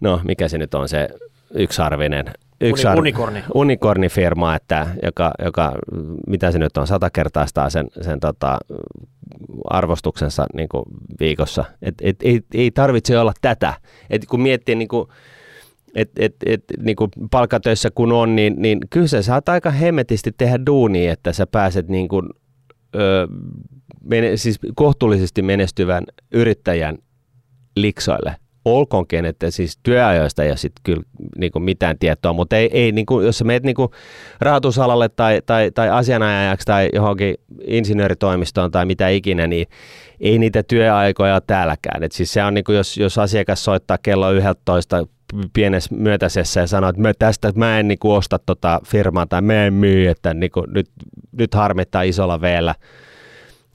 no 0.00 0.20
mikä 0.24 0.48
se 0.48 0.58
nyt 0.58 0.74
on 0.74 0.88
se 0.88 1.08
yksarvinen, 1.54 2.24
yksi 2.60 2.86
Uni, 2.86 2.98
unikorni. 2.98 3.44
unikornifirma, 3.54 4.56
että, 4.56 4.86
joka, 5.02 5.32
joka, 5.44 5.72
mitä 6.26 6.50
se 6.50 6.58
nyt 6.58 6.76
on, 6.76 6.86
sata 6.86 7.10
kertaistaa 7.10 7.70
sen, 7.70 7.86
sen 8.00 8.20
tota, 8.20 8.58
arvostuksensa 9.70 10.46
niin 10.54 10.68
kuin 10.68 10.82
viikossa. 11.20 11.64
Et, 11.82 11.94
et, 12.00 12.16
ei, 12.22 12.40
ei 12.54 12.70
tarvitse 12.70 13.18
olla 13.18 13.32
tätä. 13.40 13.74
Et 14.10 14.26
kun 14.26 14.40
miettii 14.40 14.74
niin 14.74 14.88
kuin, 14.88 15.08
et, 15.94 16.10
et, 16.18 16.36
et, 16.46 16.64
niin 16.82 16.96
kuin 16.96 17.10
palkatöissä 17.30 17.90
kun 17.94 18.12
on, 18.12 18.36
niin, 18.36 18.54
niin 18.58 18.78
kyllä 18.90 19.06
sä 19.06 19.22
saat 19.22 19.48
aika 19.48 19.70
hemmetisti 19.70 20.30
tehdä 20.38 20.66
duunia, 20.66 21.12
että 21.12 21.32
sä 21.32 21.46
pääset 21.46 21.88
niin 21.88 22.08
kuin, 22.08 22.28
ö, 22.96 23.28
mene, 24.04 24.36
siis 24.36 24.58
kohtuullisesti 24.74 25.42
menestyvän 25.42 26.04
yrittäjän 26.32 26.98
liksoille. 27.76 28.36
Olkoonkin, 28.64 29.24
että 29.24 29.50
siis 29.50 29.78
työajoista 29.82 30.42
ei 30.42 30.50
ole 30.50 30.56
sit 30.56 30.72
kyllä 30.82 31.02
niin 31.38 31.52
kuin 31.52 31.62
mitään 31.62 31.98
tietoa, 31.98 32.32
mutta 32.32 32.56
ei, 32.56 32.70
ei 32.72 32.92
niin 32.92 33.06
kuin, 33.06 33.26
jos 33.26 33.38
sä 33.38 33.44
meet 33.44 33.62
niin 33.62 33.74
kuin 33.74 33.88
rahoitusalalle 34.40 35.08
tai, 35.08 35.42
tai, 35.46 35.70
tai 35.70 35.90
asianajajaksi 35.90 36.66
tai 36.66 36.88
johonkin 36.92 37.34
insinööritoimistoon 37.66 38.70
tai 38.70 38.86
mitä 38.86 39.08
ikinä, 39.08 39.46
niin 39.46 39.66
ei 40.20 40.38
niitä 40.38 40.62
työaikoja 40.62 41.34
ole 41.34 41.42
täälläkään. 41.46 42.02
Et 42.02 42.12
siis 42.12 42.32
se 42.32 42.44
on 42.44 42.54
niin 42.54 42.64
kuin, 42.64 42.76
jos, 42.76 42.96
jos 42.96 43.18
asiakas 43.18 43.64
soittaa 43.64 43.98
kello 44.02 44.32
11 44.32 45.06
pienessä 45.52 45.94
myötäisessä 45.94 46.60
ja 46.60 46.66
sanoo, 46.66 46.90
että 46.90 47.02
mä 47.02 47.14
tästä 47.14 47.48
että 47.48 47.58
mä 47.58 47.78
en 47.78 47.88
niin 47.88 47.98
kuin, 47.98 48.16
osta 48.16 48.38
tota 48.38 48.80
firmaa 48.86 49.26
tai 49.26 49.42
mä 49.42 49.64
en 49.64 49.74
myy, 49.74 50.08
että 50.08 50.34
niin 50.34 50.50
kuin, 50.50 50.66
nyt, 50.72 50.90
nyt 51.32 51.54
harmittaa 51.54 52.02
isolla 52.02 52.40
veellä. 52.40 52.74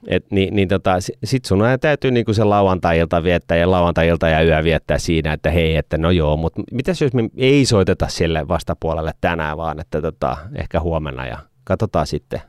Et, 0.07 0.25
niin, 0.31 0.55
niin 0.55 0.67
tota, 0.67 0.91
sit 1.23 1.45
sun 1.45 1.59
täytyy 1.81 2.11
niinku 2.11 2.33
se 2.33 2.43
lauantai-ilta 2.43 3.23
viettää 3.23 3.57
ja 3.57 3.71
lauantai-ilta 3.71 4.29
ja 4.29 4.43
yö 4.43 4.63
viettää 4.63 4.97
siinä, 4.97 5.33
että 5.33 5.51
hei, 5.51 5.75
että 5.75 5.97
no 5.97 6.11
joo, 6.11 6.37
mutta 6.37 6.61
mitäs 6.71 7.01
jos 7.01 7.13
me 7.13 7.29
ei 7.37 7.65
soiteta 7.65 8.07
sille 8.07 8.47
vastapuolelle 8.47 9.11
tänään, 9.21 9.57
vaan 9.57 9.79
että 9.79 10.01
tota, 10.01 10.37
ehkä 10.55 10.79
huomenna 10.79 11.25
ja 11.25 11.37
katsotaan 11.63 12.07
sitten. 12.07 12.41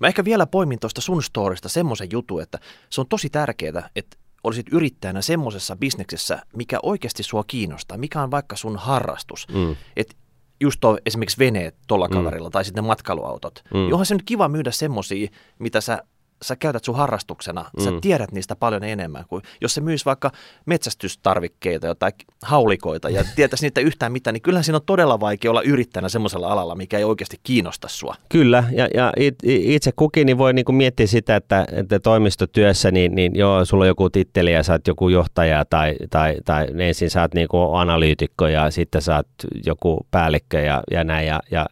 Mä 0.00 0.06
ehkä 0.06 0.24
vielä 0.24 0.46
poimin 0.46 0.78
tuosta 0.80 1.00
sun 1.00 1.22
storista 1.22 1.68
semmoisen 1.68 2.08
jutun, 2.12 2.42
että 2.42 2.58
se 2.90 3.00
on 3.00 3.06
tosi 3.08 3.30
tärkeää, 3.30 3.88
että 3.96 4.16
olisit 4.44 4.66
yrittäjänä 4.72 5.22
semmoisessa 5.22 5.76
bisneksessä, 5.76 6.42
mikä 6.56 6.78
oikeasti 6.82 7.22
sua 7.22 7.44
kiinnostaa, 7.46 7.98
mikä 7.98 8.22
on 8.22 8.30
vaikka 8.30 8.56
sun 8.56 8.76
harrastus. 8.76 9.46
Mm. 9.48 9.76
Et 9.96 10.16
just 10.60 10.80
tuo 10.80 10.98
esimerkiksi 11.06 11.38
veneet 11.38 11.76
tuolla 11.86 12.08
mm. 12.08 12.12
kaverilla 12.12 12.48
mm. 12.48 12.52
tai 12.52 12.64
sitten 12.64 12.84
matkailuautot. 12.84 13.64
Mm. 13.74 13.88
Johon 13.88 14.06
se 14.06 14.14
nyt 14.14 14.22
kiva 14.22 14.48
myydä 14.48 14.70
semmoisia, 14.70 15.28
mitä 15.58 15.80
sä 15.80 16.02
sä 16.42 16.56
käytät 16.56 16.84
sun 16.84 16.96
harrastuksena, 16.96 17.64
mm. 17.76 17.84
sä 17.84 17.90
tiedät 18.00 18.32
niistä 18.32 18.56
paljon 18.56 18.84
enemmän 18.84 19.24
kuin 19.28 19.42
jos 19.60 19.74
se 19.74 19.80
myisi 19.80 20.04
vaikka 20.04 20.30
metsästystarvikkeita, 20.66 21.86
jotain 21.86 22.12
haulikoita 22.42 23.10
ja 23.10 23.24
tietäisi 23.36 23.66
niitä 23.66 23.80
yhtään 23.80 24.12
mitään, 24.12 24.34
niin 24.34 24.42
kyllähän 24.42 24.64
siinä 24.64 24.76
on 24.76 24.86
todella 24.86 25.20
vaikea 25.20 25.50
olla 25.50 25.62
yrittäjänä 25.62 26.08
semmoisella 26.08 26.48
alalla, 26.48 26.74
mikä 26.74 26.98
ei 26.98 27.04
oikeasti 27.04 27.36
kiinnosta 27.42 27.88
sua. 27.88 28.14
Kyllä, 28.28 28.64
ja, 28.72 28.88
ja 28.94 29.12
itse 29.42 29.92
kukin 29.96 30.26
niin 30.26 30.38
voi 30.38 30.52
niinku 30.52 30.72
miettiä 30.72 31.06
sitä, 31.06 31.36
että, 31.36 31.66
että 31.72 32.00
toimistotyössä, 32.00 32.90
niin, 32.90 33.14
niin 33.14 33.32
joo, 33.34 33.64
sulla 33.64 33.84
on 33.84 33.88
joku 33.88 34.10
titteli 34.10 34.52
ja 34.52 34.62
sä 34.62 34.72
oot 34.72 34.86
joku 34.86 35.08
johtaja 35.08 35.64
tai, 35.64 35.94
tai, 36.10 36.36
tai 36.44 36.66
ensin 36.78 37.10
sä 37.10 37.20
oot 37.20 37.34
niinku 37.34 37.74
analyytikko 37.74 38.46
ja 38.46 38.70
sitten 38.70 39.02
sä 39.02 39.16
oot 39.16 39.28
joku 39.66 40.06
päällikkö 40.10 40.60
ja, 40.60 40.82
ja 40.90 41.04
näin, 41.04 41.26
ja, 41.26 41.40
ja 41.50 41.66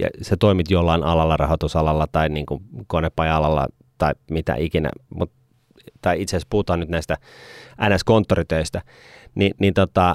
ja 0.00 0.08
sä 0.22 0.36
toimit 0.36 0.70
jollain 0.70 1.02
alalla, 1.02 1.36
rahoitusalalla 1.36 2.06
tai 2.12 2.28
niin 2.28 2.46
kuin 2.46 2.60
konepaja-alalla 2.86 3.66
tai 3.98 4.12
mitä 4.30 4.54
ikinä, 4.58 4.90
mut, 5.14 5.32
tai 6.02 6.22
itse 6.22 6.36
asiassa 6.36 6.48
puhutaan 6.50 6.80
nyt 6.80 6.88
näistä 6.88 7.16
NS-konttoritöistä, 7.80 8.82
niin, 9.34 9.54
niin 9.60 9.74
tota, 9.74 10.14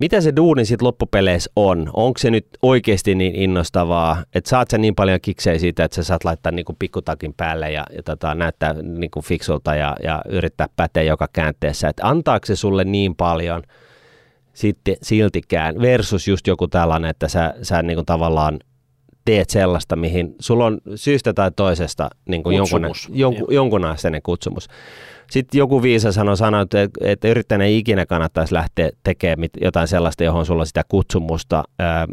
mitä 0.00 0.20
se 0.20 0.36
duuni 0.36 0.64
sitten 0.64 0.86
loppupeleissä 0.86 1.50
on? 1.56 1.90
Onko 1.92 2.18
se 2.18 2.30
nyt 2.30 2.46
oikeasti 2.62 3.14
niin 3.14 3.34
innostavaa, 3.34 4.24
että 4.34 4.50
saat 4.50 4.70
sä 4.70 4.78
niin 4.78 4.94
paljon 4.94 5.20
kiksejä 5.22 5.58
siitä, 5.58 5.84
että 5.84 5.94
sä 5.94 6.02
saat 6.02 6.24
laittaa 6.24 6.52
niinku 6.52 6.76
pikkutakin 6.78 7.34
päälle 7.36 7.70
ja, 7.70 7.86
ja 7.96 8.02
tota, 8.02 8.34
näyttää 8.34 8.72
niinku 8.72 9.22
fiksulta 9.22 9.74
ja, 9.74 9.96
ja 10.02 10.22
yrittää 10.28 10.68
päteä 10.76 11.02
joka 11.02 11.28
käänteessä, 11.32 11.88
että 11.88 12.08
antaako 12.08 12.46
se 12.46 12.56
sulle 12.56 12.84
niin 12.84 13.14
paljon 13.14 13.62
sitten 14.52 14.96
siltikään 15.02 15.80
versus 15.80 16.28
just 16.28 16.46
joku 16.46 16.68
tällainen, 16.68 17.10
että 17.10 17.28
sä, 17.28 17.54
sä 17.62 17.82
niinku 17.82 18.04
tavallaan 18.04 18.58
teet 19.26 19.50
sellaista, 19.50 19.96
mihin 19.96 20.34
sulla 20.40 20.66
on 20.66 20.78
syystä 20.94 21.32
tai 21.32 21.50
toisesta 21.56 22.10
niin 22.28 22.42
kuin 22.42 22.56
jonkun, 22.56 22.82
jonkun, 23.08 23.46
jonkun 23.54 23.84
asteinen 23.84 24.22
kutsumus. 24.22 24.68
Sitten 25.30 25.58
joku 25.58 25.82
viisa 25.82 26.12
sanoi, 26.12 26.36
sanoi 26.36 26.62
että, 26.62 26.88
että 27.00 27.28
yrittäjänä 27.28 27.64
ei 27.64 27.78
ikinä 27.78 28.06
kannattaisi 28.06 28.54
lähteä 28.54 28.90
tekemään 29.02 29.48
jotain 29.60 29.88
sellaista, 29.88 30.24
johon 30.24 30.46
sulla 30.46 30.62
on 30.62 30.66
sitä 30.66 30.82
kutsumusta, 30.88 31.64
ää, 31.78 32.06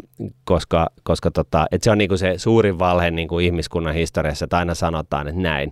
koska, 0.44 0.86
koska 1.02 1.30
tota, 1.30 1.66
että 1.72 1.84
se 1.84 1.90
on 1.90 1.98
niin 1.98 2.08
kuin 2.08 2.18
se 2.18 2.34
suurin 2.36 2.78
valhe 2.78 3.10
niin 3.10 3.28
kuin 3.28 3.44
ihmiskunnan 3.44 3.94
historiassa, 3.94 4.44
että 4.44 4.58
aina 4.58 4.74
sanotaan, 4.74 5.28
että 5.28 5.40
näin 5.40 5.70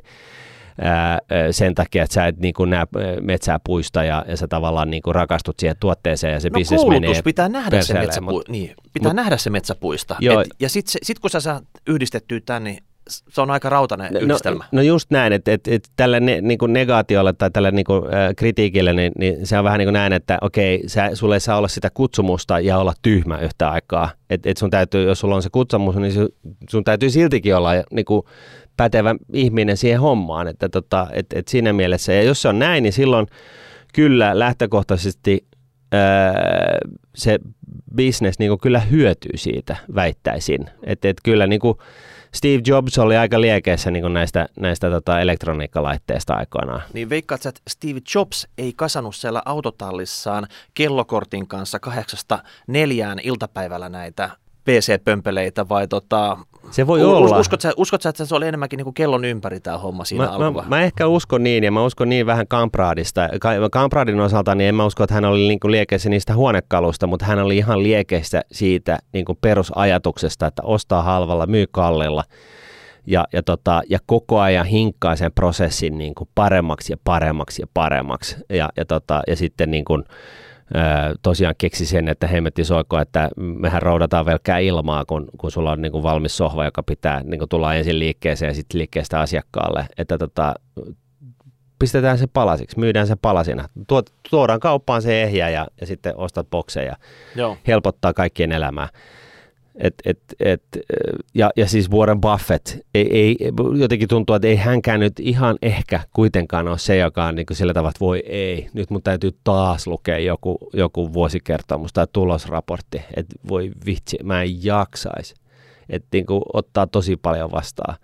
ää, 0.80 1.18
sen 1.50 1.74
takia, 1.74 2.02
että 2.02 2.14
sä 2.14 2.26
et 2.26 2.38
niin 2.38 2.54
kuin 2.54 2.70
näe 2.70 2.86
metsää 3.20 3.60
puista 3.64 4.04
ja, 4.04 4.24
ja 4.28 4.36
sä 4.36 4.48
tavallaan 4.48 4.90
niin 4.90 5.02
kuin 5.02 5.14
rakastut 5.14 5.58
siihen 5.58 5.76
tuotteeseen 5.80 6.32
ja 6.32 6.40
se 6.40 6.48
no, 6.48 6.54
bisnes 6.54 6.86
menee 6.88 7.22
pitää 7.22 7.48
nähdä 7.48 7.82
se, 7.82 7.94
metsä, 7.94 8.20
mut, 8.20 8.48
niin, 8.48 8.74
pitää 8.92 9.08
Mut, 9.08 9.16
nähdä 9.16 9.36
se 9.36 9.50
metsäpuista. 9.50 10.16
Joo, 10.20 10.40
et, 10.40 10.48
ja 10.60 10.68
sitten 10.68 11.00
sit 11.02 11.18
kun 11.18 11.30
sä 11.30 11.40
saat 11.40 11.64
yhdistettyä 11.86 12.40
tämän, 12.46 12.64
niin 12.64 12.78
se 13.08 13.40
on 13.40 13.50
aika 13.50 13.68
rautainen 13.68 14.12
no, 14.12 14.20
yhdistelmä. 14.20 14.64
No, 14.72 14.76
no 14.76 14.82
just 14.82 15.10
näin, 15.10 15.32
että, 15.32 15.52
että, 15.52 15.70
että 15.70 15.88
tällä 15.96 16.20
ne, 16.20 16.40
niin 16.40 16.58
kuin 16.58 16.72
negaatiolla 16.72 17.32
tai 17.32 17.50
tällä 17.50 17.70
niin 17.70 17.84
kuin, 17.84 18.04
äh, 18.04 18.34
kritiikillä, 18.36 18.92
niin, 18.92 19.12
niin 19.18 19.46
se 19.46 19.58
on 19.58 19.64
vähän 19.64 19.78
niin 19.78 19.86
kuin 19.86 19.92
näin, 19.92 20.12
että 20.12 20.38
okei, 20.40 20.82
sä, 20.86 21.10
sulle 21.14 21.36
ei 21.36 21.40
saa 21.40 21.58
olla 21.58 21.68
sitä 21.68 21.90
kutsumusta 21.94 22.60
ja 22.60 22.78
olla 22.78 22.94
tyhmä 23.02 23.38
yhtä 23.38 23.70
aikaa. 23.70 24.10
Että 24.30 24.50
et 24.50 24.56
sun 24.56 24.70
täytyy, 24.70 25.08
jos 25.08 25.20
sulla 25.20 25.34
on 25.34 25.42
se 25.42 25.50
kutsumus, 25.52 25.96
niin 25.96 26.12
sun, 26.12 26.28
sun 26.70 26.84
täytyy 26.84 27.10
siltikin 27.10 27.56
olla 27.56 27.70
niin 27.92 28.04
kuin, 28.04 28.22
pätevä 28.76 29.14
ihminen 29.32 29.76
siihen 29.76 30.00
hommaan, 30.00 30.48
että 30.48 30.68
tota, 30.68 31.06
et, 31.12 31.26
et 31.34 31.48
siinä 31.48 31.72
mielessä, 31.72 32.12
ja 32.12 32.22
jos 32.22 32.42
se 32.42 32.48
on 32.48 32.58
näin, 32.58 32.82
niin 32.82 32.92
silloin 32.92 33.26
kyllä 33.94 34.38
lähtökohtaisesti 34.38 35.46
ää, 35.92 36.78
se 37.14 37.38
business 37.96 38.38
niin 38.38 38.58
kyllä 38.60 38.80
hyötyy 38.80 39.36
siitä, 39.36 39.76
väittäisin. 39.94 40.70
Että 40.82 41.08
et 41.08 41.16
kyllä 41.22 41.46
niin 41.46 41.60
kuin 41.60 41.78
Steve 42.34 42.62
Jobs 42.66 42.98
oli 42.98 43.16
aika 43.16 43.40
liekeissä 43.40 43.90
niin 43.90 44.14
näistä, 44.14 44.48
näistä 44.60 44.90
tota 44.90 45.20
elektroniikkalaitteista 45.20 46.34
aikoinaan. 46.34 46.82
Niin 46.92 47.08
veikkaat, 47.08 47.46
että 47.46 47.60
Steve 47.68 48.00
Jobs 48.14 48.48
ei 48.58 48.72
kasannut 48.76 49.16
siellä 49.16 49.42
autotallissaan 49.44 50.46
kellokortin 50.74 51.48
kanssa 51.48 51.80
kahdeksasta 51.80 52.38
neljään 52.66 53.18
iltapäivällä 53.22 53.88
näitä 53.88 54.30
PC-pömpeleitä 54.64 55.68
vai 55.68 55.88
tota, 55.88 56.38
se 56.70 56.86
voi 56.86 57.02
us, 57.02 57.08
olla. 57.08 57.38
Uskot 57.38 57.60
sä, 57.60 57.72
uskot 57.76 58.02
sä, 58.02 58.08
että 58.08 58.24
se 58.24 58.34
oli 58.34 58.48
enemmänkin 58.48 58.76
niin 58.76 58.84
kuin 58.84 58.94
kellon 58.94 59.24
ympäri 59.24 59.60
tämä 59.60 59.78
homma 59.78 60.04
siinä 60.04 60.26
mä, 60.38 60.50
mä, 60.50 60.62
mä, 60.68 60.80
ehkä 60.80 61.06
uskon 61.06 61.42
niin, 61.42 61.64
ja 61.64 61.72
mä 61.72 61.84
uskon 61.84 62.08
niin 62.08 62.26
vähän 62.26 62.48
Kampradista. 62.48 63.28
Kampradin 63.72 64.20
osalta 64.20 64.54
niin 64.54 64.68
en 64.68 64.74
mä 64.74 64.86
usko, 64.86 65.04
että 65.04 65.14
hän 65.14 65.24
oli 65.24 65.48
niin 65.48 65.60
kuin 65.60 65.72
liekeissä 65.72 66.10
niistä 66.10 66.34
huonekalusta, 66.34 67.06
mutta 67.06 67.26
hän 67.26 67.38
oli 67.38 67.56
ihan 67.56 67.82
liekeissä 67.82 68.42
siitä 68.52 68.98
niin 69.12 69.24
kuin 69.24 69.38
perusajatuksesta, 69.40 70.46
että 70.46 70.62
ostaa 70.62 71.02
halvalla, 71.02 71.46
myy 71.46 71.66
kallilla. 71.70 72.24
Ja, 73.06 73.24
ja, 73.32 73.42
tota, 73.42 73.82
ja 73.90 73.98
koko 74.06 74.40
ajan 74.40 74.66
hinkkaa 74.66 75.16
sen 75.16 75.32
prosessin 75.34 75.98
niin 75.98 76.14
kuin 76.14 76.28
paremmaksi 76.34 76.92
ja 76.92 76.96
paremmaksi 77.04 77.62
ja 77.62 77.66
paremmaksi. 77.74 78.36
Ja, 78.50 78.68
ja, 78.76 78.84
tota, 78.84 79.22
ja 79.26 79.36
sitten 79.36 79.70
niin 79.70 79.84
kuin, 79.84 80.04
tosiaan 81.22 81.54
keksi 81.58 81.86
sen, 81.86 82.08
että 82.08 82.26
hemmetti 82.26 82.64
soiko, 82.64 82.98
että 82.98 83.28
mehän 83.36 83.82
roudataan 83.82 84.26
velkää 84.26 84.58
ilmaa, 84.58 85.04
kun, 85.04 85.28
kun 85.38 85.50
sulla 85.50 85.72
on 85.72 85.82
niin 85.82 85.92
kuin 85.92 86.02
valmis 86.02 86.36
sohva, 86.36 86.64
joka 86.64 86.82
pitää 86.82 87.22
niin 87.22 87.38
kuin 87.38 87.48
tulla 87.48 87.74
ensin 87.74 87.98
liikkeeseen 87.98 88.50
ja 88.50 88.54
sitten 88.54 88.78
liikkeestä 88.78 89.20
asiakkaalle. 89.20 89.86
Että 89.98 90.18
tota, 90.18 90.54
pistetään 91.78 92.18
se 92.18 92.26
palasiksi, 92.26 92.78
myydään 92.78 93.06
se 93.06 93.16
palasina. 93.22 93.68
Tuot, 93.88 94.10
tuodaan 94.30 94.60
kauppaan 94.60 95.02
se 95.02 95.22
ehjä 95.22 95.48
ja, 95.48 95.66
ja 95.80 95.86
sitten 95.86 96.16
ostat 96.16 96.50
bokseja. 96.50 96.96
Joo. 97.36 97.56
Helpottaa 97.66 98.12
kaikkien 98.12 98.52
elämää. 98.52 98.88
Et, 99.74 99.94
et, 100.04 100.18
et, 100.40 100.62
ja, 101.34 101.50
ja 101.56 101.68
siis 101.68 101.90
Warren 101.90 102.20
Buffett, 102.20 102.68
ei, 102.94 103.08
ei, 103.10 103.36
jotenkin 103.78 104.08
tuntuu, 104.08 104.36
että 104.36 104.48
ei 104.48 104.56
hänkään 104.56 105.00
nyt 105.00 105.20
ihan 105.20 105.56
ehkä 105.62 106.00
kuitenkaan 106.12 106.68
ole 106.68 106.78
se, 106.78 106.96
joka 106.96 107.24
on 107.24 107.34
niin 107.34 107.46
kuin 107.46 107.56
sillä 107.56 107.74
tavalla, 107.74 107.90
että 107.90 108.00
voi 108.00 108.22
ei, 108.26 108.68
nyt 108.74 108.90
mun 108.90 109.02
täytyy 109.02 109.30
taas 109.44 109.86
lukea 109.86 110.18
joku, 110.18 110.58
joku 110.72 111.12
vuosikertomus 111.12 111.92
tai 111.92 112.06
tulosraportti, 112.12 113.02
että 113.16 113.34
voi 113.48 113.70
vitsi, 113.86 114.18
mä 114.22 114.42
en 114.42 114.64
jaksaisi. 114.64 115.34
Että 115.88 116.08
niin 116.12 116.26
kuin 116.26 116.42
ottaa 116.52 116.86
tosi 116.86 117.16
paljon 117.16 117.52
vastaan. 117.52 117.96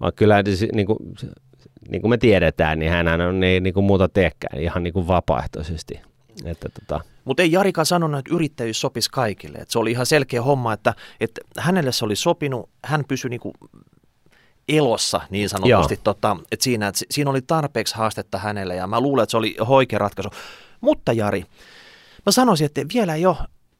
Vaan 0.00 0.12
kyllä 0.16 0.42
niin 0.72 0.86
kuin, 0.86 0.98
niin 1.88 2.00
kuin 2.00 2.10
me 2.10 2.18
tiedetään, 2.18 2.78
niin 2.78 2.90
hän 2.90 3.20
on 3.20 3.44
ei 3.44 3.60
niin 3.60 3.74
kuin 3.74 3.86
muuta 3.86 4.08
teekään 4.08 4.60
ihan 4.60 4.82
niin 4.82 4.92
kuin 4.92 5.08
vapaaehtoisesti. 5.08 6.00
Että, 6.44 6.68
tota. 6.68 7.00
Mutta 7.24 7.42
ei 7.42 7.52
Jarikaan 7.52 7.86
sanonut, 7.86 8.18
että 8.18 8.34
yrittäjyys 8.34 8.80
sopisi 8.80 9.10
kaikille. 9.10 9.58
Et 9.58 9.70
se 9.70 9.78
oli 9.78 9.90
ihan 9.90 10.06
selkeä 10.06 10.42
homma, 10.42 10.72
että, 10.72 10.94
että 11.20 11.40
hänelle 11.58 11.92
se 11.92 12.04
oli 12.04 12.16
sopinut, 12.16 12.70
hän 12.84 13.04
pysyi 13.08 13.28
niinku 13.28 13.52
elossa 14.68 15.20
niin 15.30 15.48
sanotusti. 15.48 16.00
Tota, 16.04 16.36
että 16.52 16.64
siinä, 16.64 16.88
että 16.88 17.00
siinä 17.10 17.30
oli 17.30 17.42
tarpeeksi 17.42 17.94
haastetta 17.94 18.38
hänelle 18.38 18.74
ja 18.74 18.86
mä 18.86 19.00
luulen, 19.00 19.22
että 19.22 19.30
se 19.30 19.36
oli 19.36 19.56
oikea 19.60 19.98
ratkaisu. 19.98 20.30
Mutta 20.80 21.12
Jari, 21.12 21.44
mä 22.26 22.32
sanoisin, 22.32 22.64
että 22.64 22.80
vielä 22.94 23.14
ei 23.14 23.26
ole, 23.26 23.36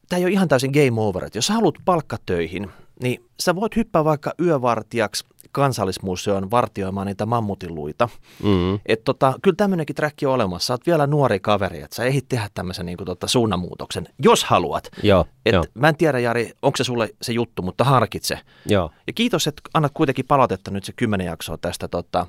tämä 0.09 0.17
ei 0.17 0.25
ole 0.25 0.31
ihan 0.31 0.47
täysin 0.47 0.71
game 0.71 1.01
over. 1.01 1.25
Että 1.25 1.37
jos 1.37 1.49
haluat 1.49 1.75
palkkatöihin, 1.85 2.71
niin 3.01 3.25
sä 3.39 3.55
voit 3.55 3.75
hyppää 3.75 4.03
vaikka 4.03 4.33
yövartijaksi 4.41 5.25
kansallismuseon 5.57 6.51
vartioimaan 6.51 7.07
niitä 7.07 7.25
mammutiluita. 7.25 8.09
Mm-hmm. 8.43 8.79
Että 8.85 9.03
tota, 9.03 9.33
kyllä 9.41 9.55
tämmöinenkin 9.55 9.95
träkki 9.95 10.25
on 10.25 10.33
olemassa. 10.33 10.67
Sä 10.67 10.73
oot 10.73 10.85
vielä 10.85 11.07
nuori 11.07 11.39
kaveri, 11.39 11.81
että 11.81 11.95
sä 11.95 12.03
ehdit 12.03 12.25
tehdä 12.29 12.49
tämmöisen 12.53 12.85
niin 12.85 12.97
kuin, 12.97 13.05
tota, 13.05 13.27
suunnanmuutoksen, 13.27 14.07
jos 14.23 14.43
haluat. 14.43 14.89
Joo, 15.03 15.25
Et 15.45 15.53
jo. 15.53 15.63
Mä 15.73 15.89
en 15.89 15.97
tiedä, 15.97 16.19
Jari, 16.19 16.51
onko 16.61 16.77
se 16.77 16.83
sulle 16.83 17.09
se 17.21 17.33
juttu, 17.33 17.61
mutta 17.61 17.83
harkitse. 17.83 18.39
Joo. 18.65 18.91
Ja 19.07 19.13
kiitos, 19.13 19.47
että 19.47 19.61
annat 19.73 19.91
kuitenkin 19.93 20.25
palautetta 20.27 20.71
nyt 20.71 20.83
se 20.83 20.93
kymmenen 20.95 21.27
jaksoa 21.27 21.57
tästä, 21.57 21.87
tota, 21.87 22.27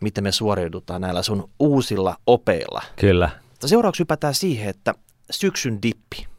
miten 0.00 0.24
me 0.24 0.32
suoriudutaan 0.32 1.00
näillä 1.00 1.22
sun 1.22 1.50
uusilla 1.58 2.16
opeilla. 2.26 2.82
Kyllä. 2.96 3.30
Seuraavaksi 3.64 4.00
hypätään 4.00 4.34
siihen, 4.34 4.68
että 4.68 4.94
syksyn 5.30 5.82
dippi. 5.82 6.33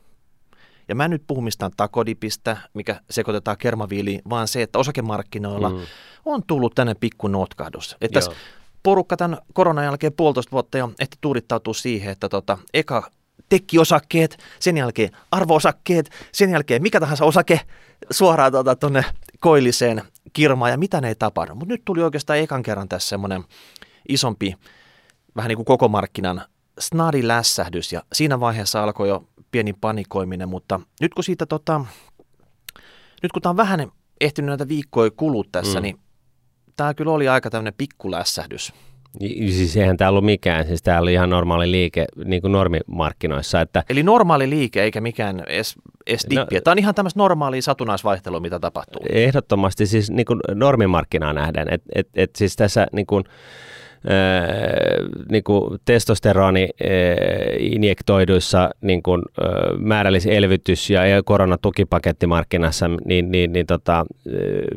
Ja 0.87 0.95
mä 0.95 1.05
en 1.05 1.11
nyt 1.11 1.23
puhu 1.27 1.41
mistään 1.41 1.71
takodipistä, 1.77 2.57
mikä 2.73 3.01
sekoitetaan 3.09 3.57
kermaviiliin, 3.57 4.21
vaan 4.29 4.47
se, 4.47 4.61
että 4.61 4.79
osakemarkkinoilla 4.79 5.69
mm. 5.69 5.79
on 6.25 6.43
tullut 6.47 6.75
tänne 6.75 6.95
pikku 6.95 7.27
notkahdus. 7.27 7.97
Että 8.01 8.19
tässä 8.19 8.31
porukka 8.83 9.17
tämän 9.17 9.37
koronan 9.53 9.85
jälkeen 9.85 10.13
puolitoista 10.13 10.51
vuotta 10.51 10.77
jo 10.77 10.91
ehti 10.99 11.17
tuudittautua 11.21 11.73
siihen, 11.73 12.11
että 12.11 12.29
tota, 12.29 12.57
eka 12.73 13.11
tekkiosakkeet, 13.49 14.37
sen 14.59 14.77
jälkeen 14.77 15.09
arvoosakkeet, 15.31 16.09
sen 16.31 16.49
jälkeen 16.49 16.81
mikä 16.81 16.99
tahansa 16.99 17.25
osake 17.25 17.61
suoraan 18.11 18.51
tuonne 18.51 19.01
tota, 19.01 19.03
koilliseen 19.39 20.01
kirmaan 20.33 20.71
ja 20.71 20.77
mitä 20.77 21.01
ne 21.01 21.07
ei 21.07 21.15
tapahdu. 21.15 21.55
Mutta 21.55 21.73
nyt 21.73 21.81
tuli 21.85 22.03
oikeastaan 22.03 22.39
ekan 22.39 22.63
kerran 22.63 22.89
tässä 22.89 23.09
semmoinen 23.09 23.43
isompi, 24.09 24.55
vähän 25.35 25.49
niin 25.49 25.57
kuin 25.57 25.65
koko 25.65 25.87
markkinan 25.87 26.41
snadi 26.79 27.27
lässähdys 27.27 27.93
ja 27.93 28.03
siinä 28.13 28.39
vaiheessa 28.39 28.83
alkoi 28.83 29.09
jo 29.09 29.27
pieni 29.55 29.73
panikoiminen, 29.73 30.49
mutta 30.49 30.79
nyt 31.01 31.13
kun 31.13 31.23
siitä 31.23 31.45
tota, 31.45 31.85
nyt 33.23 33.31
kun 33.31 33.41
tämä 33.41 33.49
on 33.49 33.57
vähän 33.57 33.91
ehtinyt 34.21 34.47
näitä 34.47 34.67
viikkoja 34.67 35.11
kulut 35.11 35.49
tässä, 35.51 35.79
mm. 35.79 35.83
niin 35.83 35.99
tämä 36.75 36.93
kyllä 36.93 37.11
oli 37.11 37.27
aika 37.27 37.49
tämmöinen 37.49 37.73
pikkulässähdys. 37.77 38.73
Siis 39.19 39.77
eihän 39.77 39.97
tämä 39.97 40.09
ollut 40.09 40.25
mikään, 40.25 40.67
siis 40.67 40.83
tämä 40.83 40.99
oli 40.99 41.13
ihan 41.13 41.29
normaali 41.29 41.71
liike 41.71 42.05
niin 42.25 42.41
kuin 42.41 42.51
normimarkkinoissa. 42.51 43.61
Että... 43.61 43.83
Eli 43.89 44.03
normaali 44.03 44.49
liike 44.49 44.83
eikä 44.83 45.01
mikään 45.01 45.39
edes, 45.47 45.75
edes 46.07 46.27
dippi. 46.29 46.55
No, 46.55 46.61
tämä 46.61 46.71
on 46.71 46.79
ihan 46.79 46.95
tämmöistä 46.95 47.19
normaalia 47.19 47.61
satunnaisvaihtelua, 47.61 48.39
mitä 48.39 48.59
tapahtuu. 48.59 49.05
Ehdottomasti 49.09 49.85
siis 49.85 50.11
niin 50.11 50.25
kuin 50.25 50.39
normimarkkinaa 50.53 51.33
nähden. 51.33 51.73
Et, 51.73 51.81
et, 51.95 52.07
et 52.15 52.35
siis 52.35 52.55
tässä 52.55 52.87
niin 52.91 53.05
kuin, 53.05 53.23
niin 55.31 55.43
kuin 55.43 55.79
testosteroni 55.85 56.69
injektoiduissa 57.59 58.69
niin 58.81 59.03
kuin, 59.03 59.21
määrällis 59.77 60.25
elvytys- 60.25 60.89
ja 60.89 61.01
koronatukipakettimarkkinassa, 61.25 62.85
niin, 63.05 63.31
niin, 63.31 63.53
niin 63.53 63.65
tota, 63.65 64.05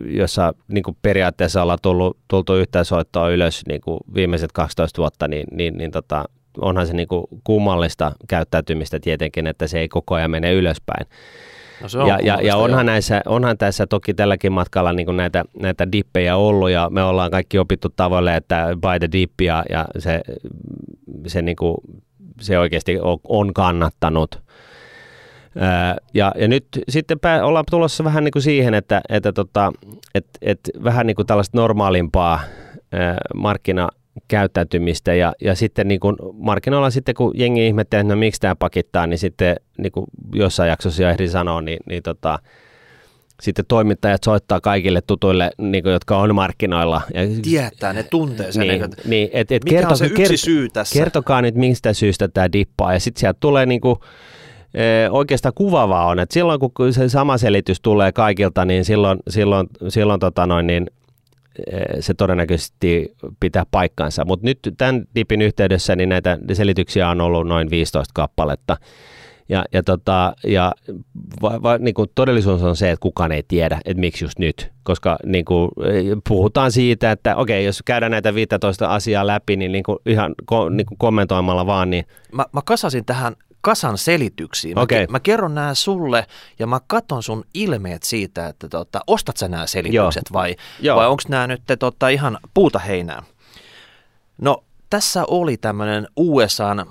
jossa 0.04 0.54
niin 0.68 0.84
kuin 0.84 0.96
periaatteessa 1.02 1.62
ollaan 1.62 1.78
tullut, 1.82 2.16
tultu 2.28 2.54
yhteensoittoa 2.54 3.28
ylös 3.28 3.62
niin 3.68 3.80
kuin 3.80 3.98
viimeiset 4.14 4.52
12 4.52 4.98
vuotta, 4.98 5.28
niin, 5.28 5.46
niin, 5.52 5.78
niin 5.78 5.90
tota, 5.90 6.24
onhan 6.60 6.86
se 6.86 6.92
niin 6.92 7.08
kuin 7.08 7.24
kummallista 7.44 8.12
käyttäytymistä 8.28 9.00
tietenkin, 9.00 9.46
että 9.46 9.66
se 9.66 9.78
ei 9.78 9.88
koko 9.88 10.14
ajan 10.14 10.30
mene 10.30 10.52
ylöspäin. 10.52 11.06
No 11.82 11.88
se 11.88 11.98
on 11.98 12.08
ja, 12.08 12.18
ja, 12.22 12.38
ja 12.42 12.56
onhan, 12.56 12.86
näissä, 12.86 13.22
onhan 13.26 13.58
tässä 13.58 13.86
toki 13.86 14.14
tälläkin 14.14 14.52
matkalla 14.52 14.92
niin 14.92 15.16
näitä, 15.16 15.44
näitä 15.60 15.92
dippejä 15.92 16.36
ollut 16.36 16.70
ja 16.70 16.88
me 16.90 17.02
ollaan 17.02 17.30
kaikki 17.30 17.58
opittu 17.58 17.88
tavoille, 17.96 18.36
että 18.36 18.66
buy 18.82 18.98
the 18.98 19.08
dip 19.12 19.40
ja, 19.40 19.64
ja 19.70 19.86
se, 19.98 20.20
se, 21.26 21.42
niin 21.42 21.56
kuin, 21.56 21.76
se 22.40 22.58
oikeasti 22.58 23.00
on, 23.00 23.18
on 23.28 23.54
kannattanut. 23.54 24.42
Ja, 26.14 26.32
ja 26.38 26.48
nyt 26.48 26.66
sitten 26.88 27.20
pää, 27.20 27.44
ollaan 27.44 27.64
tulossa 27.70 28.04
vähän 28.04 28.24
niin 28.24 28.32
kuin 28.32 28.42
siihen, 28.42 28.74
että, 28.74 29.00
että 29.08 29.32
tota, 29.32 29.72
et, 30.14 30.26
et 30.42 30.60
vähän 30.84 31.06
niin 31.06 31.14
kuin 31.14 31.26
tällaista 31.26 31.58
normaalimpaa 31.58 32.40
markkina 33.34 33.88
käyttäytymistä 34.28 35.14
ja, 35.14 35.32
ja 35.40 35.54
sitten 35.54 35.88
niin 35.88 36.00
kuin 36.00 36.16
markkinoilla 36.32 36.90
sitten 36.90 37.14
kun 37.14 37.32
jengi 37.34 37.66
ihmettelee, 37.66 38.00
että 38.00 38.14
no 38.14 38.18
miksi 38.18 38.40
tämä 38.40 38.56
pakittaa, 38.56 39.06
niin 39.06 39.18
sitten 39.18 39.56
niin 39.78 39.92
kuin 39.92 40.06
jossain 40.34 40.68
jaksossa 40.68 41.02
jo 41.02 41.08
ehdin 41.08 41.30
sanoa, 41.30 41.60
niin, 41.60 41.78
niin 41.88 42.02
tota, 42.02 42.38
sitten 43.42 43.64
toimittajat 43.68 44.24
soittaa 44.24 44.60
kaikille 44.60 45.00
tutuille, 45.00 45.50
niin 45.58 45.82
kuin, 45.82 45.92
jotka 45.92 46.18
on 46.18 46.34
markkinoilla. 46.34 47.00
Ja, 47.14 47.20
Tietää, 47.42 47.92
ne 47.92 48.02
tuntee 48.02 48.52
sen. 48.52 48.68
Niin, 48.68 48.84
niin, 49.04 49.30
et, 49.32 49.52
et 49.52 49.64
mikä 49.64 49.76
kerto, 49.76 49.90
on 49.90 49.98
se 49.98 50.06
yksi 50.06 50.22
kert, 50.22 50.40
syy 50.40 50.68
tässä? 50.68 50.98
Kertokaa 50.98 51.42
nyt, 51.42 51.54
mistä 51.54 51.92
syystä 51.92 52.28
tämä 52.28 52.52
dippaa. 52.52 52.92
Ja 52.92 53.00
sitten 53.00 53.20
sieltä 53.20 53.40
tulee 53.40 53.66
niin 53.66 53.80
kuin, 53.80 53.96
oikeastaan 55.10 55.52
kuvavaa 55.54 56.06
on, 56.06 56.18
että 56.18 56.32
silloin 56.32 56.60
kun 56.60 56.92
se 56.92 57.08
sama 57.08 57.38
selitys 57.38 57.80
tulee 57.80 58.12
kaikilta, 58.12 58.64
niin 58.64 58.84
silloin, 58.84 59.18
silloin, 59.28 59.66
silloin 59.88 60.20
tota 60.20 60.46
noin, 60.46 60.66
niin 60.66 60.86
se 62.00 62.14
todennäköisesti 62.14 63.14
pitää 63.40 63.64
paikkansa. 63.70 64.24
Mutta 64.24 64.46
nyt 64.46 64.58
tämän 64.78 65.04
dipin 65.14 65.42
yhteydessä 65.42 65.96
niin 65.96 66.08
näitä 66.08 66.38
selityksiä 66.52 67.08
on 67.08 67.20
ollut 67.20 67.46
noin 67.46 67.70
15 67.70 68.12
kappaletta. 68.14 68.76
Ja, 69.48 69.64
ja, 69.72 69.82
tota, 69.82 70.32
ja 70.46 70.72
va, 71.42 71.62
va, 71.62 71.78
niin 71.78 71.94
kuin 71.94 72.10
todellisuus 72.14 72.62
on 72.62 72.76
se, 72.76 72.90
että 72.90 73.02
kukaan 73.02 73.32
ei 73.32 73.42
tiedä, 73.48 73.80
että 73.84 74.00
miksi 74.00 74.24
just 74.24 74.38
nyt. 74.38 74.72
Koska 74.82 75.16
niin 75.26 75.44
kuin, 75.44 75.70
puhutaan 76.28 76.72
siitä, 76.72 77.12
että 77.12 77.36
okei, 77.36 77.64
jos 77.64 77.82
käydään 77.84 78.12
näitä 78.12 78.34
15 78.34 78.86
asiaa 78.86 79.26
läpi, 79.26 79.56
niin, 79.56 79.72
niin 79.72 79.84
kuin 79.84 79.98
ihan 80.06 80.34
ko, 80.46 80.68
niin 80.68 80.86
kuin 80.86 80.98
kommentoimalla 80.98 81.66
vaan. 81.66 81.90
Niin... 81.90 82.04
Mä, 82.32 82.46
mä 82.52 82.60
kasasin 82.64 83.04
tähän 83.04 83.36
kasan 83.68 83.98
selityksiä. 83.98 84.74
Mä, 84.74 84.80
okay. 84.80 85.06
mä 85.10 85.20
kerron 85.20 85.54
nämä 85.54 85.74
sulle 85.74 86.26
ja 86.58 86.66
mä 86.66 86.80
katon 86.86 87.22
sun 87.22 87.44
ilmeet 87.54 88.02
siitä, 88.02 88.46
että 88.46 88.68
tota, 88.68 89.00
ostat 89.06 89.36
sä 89.36 89.48
nämä 89.48 89.66
selitykset 89.66 90.22
Joo. 90.30 90.32
vai, 90.32 90.56
vai 90.96 91.08
onko 91.08 91.22
nämä 91.28 91.46
nyt 91.46 91.62
tota, 91.78 92.08
ihan 92.08 92.38
puuta 92.54 92.78
heinää? 92.78 93.22
No 94.40 94.64
tässä 94.90 95.24
oli 95.28 95.56
tämmöinen 95.56 96.08
USAn 96.16 96.86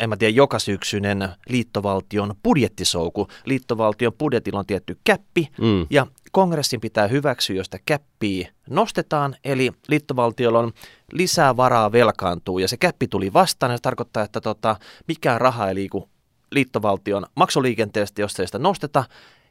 en 0.00 0.08
mä 0.08 0.16
tiedä, 0.16 0.34
joka 0.34 0.58
syksyinen 0.58 1.28
liittovaltion 1.48 2.34
budjettisouku. 2.42 3.28
Liittovaltion 3.44 4.12
budjetilla 4.12 4.58
on 4.58 4.66
tietty 4.66 4.98
käppi 5.04 5.48
mm. 5.60 5.86
ja 5.90 6.06
kongressin 6.32 6.80
pitää 6.80 7.06
hyväksyä, 7.06 7.56
josta 7.56 7.78
käppiä 7.86 8.48
nostetaan, 8.70 9.36
eli 9.44 9.72
liittovaltiolla 9.88 10.58
on 10.58 10.72
lisää 11.12 11.56
varaa 11.56 11.92
velkaantuu 11.92 12.58
ja 12.58 12.68
se 12.68 12.76
käppi 12.76 13.08
tuli 13.08 13.32
vastaan 13.32 13.72
ja 13.72 13.76
se 13.76 13.82
tarkoittaa, 13.82 14.22
että 14.22 14.40
tota, 14.40 14.76
mikään 15.08 15.40
raha 15.40 15.68
ei 15.68 15.74
liiku 15.74 16.08
liittovaltion 16.50 17.26
maksuliikenteestä, 17.34 18.20
jos 18.20 18.40
ei 18.40 18.46
sitä 18.46 18.58
nosteta, 18.58 19.04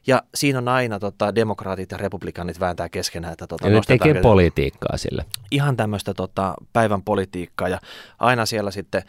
ja 0.06 0.22
siinä 0.34 0.58
on 0.58 0.68
aina 0.68 0.98
tota, 0.98 1.34
demokraatit 1.34 1.90
ja 1.90 1.98
republikaanit 1.98 2.60
vääntää 2.60 2.88
keskenään. 2.88 3.32
Että, 3.32 3.46
tota, 3.46 3.68
ja 3.68 3.74
ne 3.74 3.80
tekee 3.86 4.20
politiikkaa 4.20 4.96
sille. 4.96 5.24
Ihan 5.50 5.76
tämmöistä 5.76 6.14
tota, 6.14 6.54
päivän 6.72 7.02
politiikkaa 7.02 7.68
ja 7.68 7.80
aina 8.18 8.46
siellä 8.46 8.70
sitten 8.70 9.02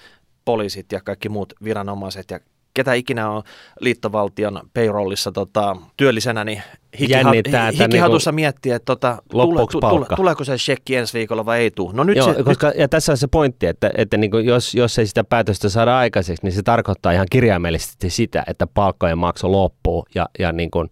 poliisit 0.46 0.92
ja 0.92 1.02
kaikki 1.02 1.30
muut 1.30 1.54
viranomaiset 1.64 2.32
ja 2.32 2.40
ketä 2.74 2.94
ikinä 2.94 3.30
on 3.30 3.44
liittovaltion 3.80 4.62
payrollissa 4.74 5.32
tota, 5.32 5.76
työllisenä, 5.98 6.44
niin 6.44 6.62
hikiha- 7.00 7.72
hikihatussa 7.84 8.32
niin 8.32 8.36
miettii, 8.36 8.72
että 8.72 8.86
tota, 8.86 9.22
tule, 9.32 9.66
tule, 9.82 10.06
tuleeko 10.16 10.44
se 10.44 10.58
shekki 10.58 10.96
ensi 10.96 11.18
viikolla 11.18 11.46
vai 11.46 11.60
ei 11.60 11.72
tule. 11.72 11.94
No 11.94 12.04
nyt 12.04 12.18
Joo, 12.18 12.34
se, 12.34 12.44
koska, 12.44 12.68
nyt... 12.68 12.78
Ja 12.78 12.88
tässä 12.88 13.12
on 13.12 13.18
se 13.18 13.28
pointti, 13.28 13.66
että, 13.66 13.92
että 13.98 14.18
niin 14.18 14.32
kuin 14.32 14.46
jos, 14.46 14.76
jos 14.76 15.00
ei 15.00 15.08
sitä 15.08 15.24
päätöstä 15.24 15.70
saada 15.70 15.98
aikaiseksi, 15.98 16.44
niin 16.44 16.54
se 16.54 16.64
tarkoittaa 16.64 17.12
ihan 17.12 17.28
kirjaimellisesti 17.32 18.10
sitä, 18.10 18.44
että 18.48 18.68
palkkojen 18.68 19.18
maksu 19.18 19.52
loppuu 19.52 20.06
ja, 20.16 20.30
ja 20.40 20.52
niin 20.52 20.72
kuin 20.72 20.88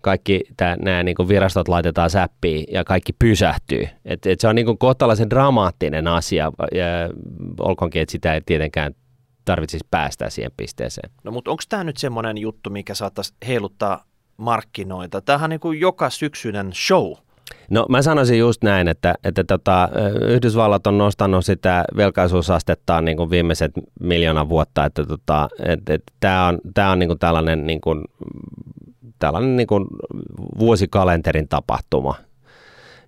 kaikki 0.00 0.40
tää, 0.56 0.76
nämä 0.76 1.02
niin 1.02 1.14
kuin 1.14 1.28
virastot 1.28 1.68
laitetaan 1.68 2.10
säppiin 2.10 2.64
ja 2.72 2.84
kaikki 2.84 3.12
pysähtyy. 3.12 3.88
Et, 4.04 4.26
et 4.26 4.40
se 4.40 4.48
on 4.48 4.54
niin 4.54 4.66
kuin 4.66 4.78
kohtalaisen 4.78 5.30
dramaattinen 5.30 6.06
asia, 6.06 6.52
ja 6.74 6.84
olkoonkin, 7.60 8.02
että 8.02 8.12
sitä 8.12 8.34
ei 8.34 8.40
tietenkään 8.46 8.94
tarvitsisi 9.44 9.86
päästä 9.90 10.30
siihen 10.30 10.52
pisteeseen. 10.56 11.10
No 11.24 11.32
mutta 11.32 11.50
onko 11.50 11.62
tämä 11.68 11.84
nyt 11.84 11.96
semmoinen 11.96 12.38
juttu, 12.38 12.70
mikä 12.70 12.94
saattaisi 12.94 13.34
heiluttaa 13.46 14.04
markkinoita. 14.36 15.20
Tämähän 15.20 15.44
on 15.44 15.50
niin 15.50 15.60
kuin 15.60 15.80
joka 15.80 16.10
syksyinen 16.10 16.72
show. 16.72 17.12
No 17.70 17.86
mä 17.88 18.02
sanoisin 18.02 18.38
just 18.38 18.62
näin, 18.62 18.88
että, 18.88 19.14
että 19.24 19.44
tota, 19.44 19.88
Yhdysvallat 20.28 20.86
on 20.86 20.98
nostanut 20.98 21.44
sitä 21.44 21.84
velkaisuusastettaan 21.96 23.04
niin 23.04 23.16
kuin 23.16 23.30
viimeiset 23.30 23.72
miljoona 24.00 24.48
vuotta, 24.48 24.84
että 24.84 25.06
tota, 25.06 25.48
et, 25.58 25.90
et, 25.90 26.02
tämä 26.20 26.46
on, 26.46 26.58
tää 26.74 26.90
on 26.90 26.98
niin 26.98 27.08
kuin 27.08 27.18
tällainen, 27.18 27.66
niin 27.66 27.80
kuin, 27.80 28.04
tällainen 29.18 29.56
niin 29.56 29.66
kuin 29.66 29.86
vuosikalenterin 30.58 31.48
tapahtuma. 31.48 32.14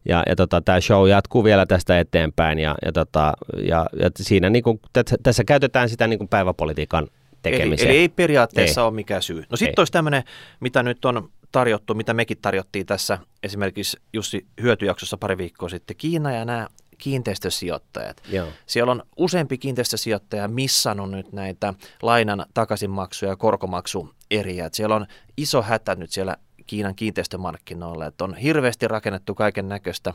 Ja, 0.08 0.22
ja 0.28 0.36
tota, 0.36 0.60
tämä 0.60 0.80
show 0.80 1.08
jatkuu 1.08 1.44
vielä 1.44 1.66
tästä 1.66 2.00
eteenpäin 2.00 2.58
ja, 2.58 2.74
ja, 2.84 2.92
tota, 2.92 3.32
ja, 3.68 3.86
ja 4.00 4.10
siinä 4.16 4.50
niin 4.50 4.62
kuin, 4.62 4.80
tässä, 4.92 5.16
tässä 5.22 5.44
käytetään 5.44 5.88
sitä 5.88 6.06
niin 6.06 6.18
kuin 6.18 6.28
päiväpolitiikan 6.28 7.08
tekemiseen. 7.42 7.88
Eli, 7.90 7.96
eli 7.96 8.02
ei 8.02 8.08
periaatteessa 8.08 8.80
ei. 8.80 8.86
ole 8.86 8.94
mikään 8.94 9.22
syy. 9.22 9.44
No 9.50 9.56
sitten 9.56 9.80
olisi 9.80 9.92
tämmöinen, 9.92 10.22
mitä 10.60 10.82
nyt 10.82 11.04
on 11.04 11.28
tarjottu, 11.52 11.94
mitä 11.94 12.14
mekin 12.14 12.38
tarjottiin 12.42 12.86
tässä 12.86 13.18
esimerkiksi 13.42 13.96
Jussi 14.12 14.46
hyötyjaksossa 14.62 15.16
pari 15.16 15.38
viikkoa 15.38 15.68
sitten, 15.68 15.96
Kiina 15.96 16.32
ja 16.32 16.44
nämä 16.44 16.68
kiinteistösijoittajat. 16.98 18.22
Joo. 18.28 18.48
Siellä 18.66 18.92
on 18.92 19.02
useampi 19.16 19.58
kiinteistösijoittaja 19.58 20.48
missannut 20.48 21.10
nyt 21.10 21.32
näitä 21.32 21.74
lainan 22.02 22.46
takaisinmaksuja 22.54 23.32
ja 23.32 23.36
korkomaksueriä. 23.36 24.68
Siellä 24.72 24.96
on 24.96 25.06
iso 25.36 25.62
hätä 25.62 25.94
nyt 25.94 26.10
siellä 26.10 26.36
Kiinan 26.66 26.94
kiinteistömarkkinoilla, 26.94 28.06
että 28.06 28.24
on 28.24 28.34
hirveästi 28.34 28.88
rakennettu 28.88 29.34
kaiken 29.34 29.68
näköistä 29.68 30.12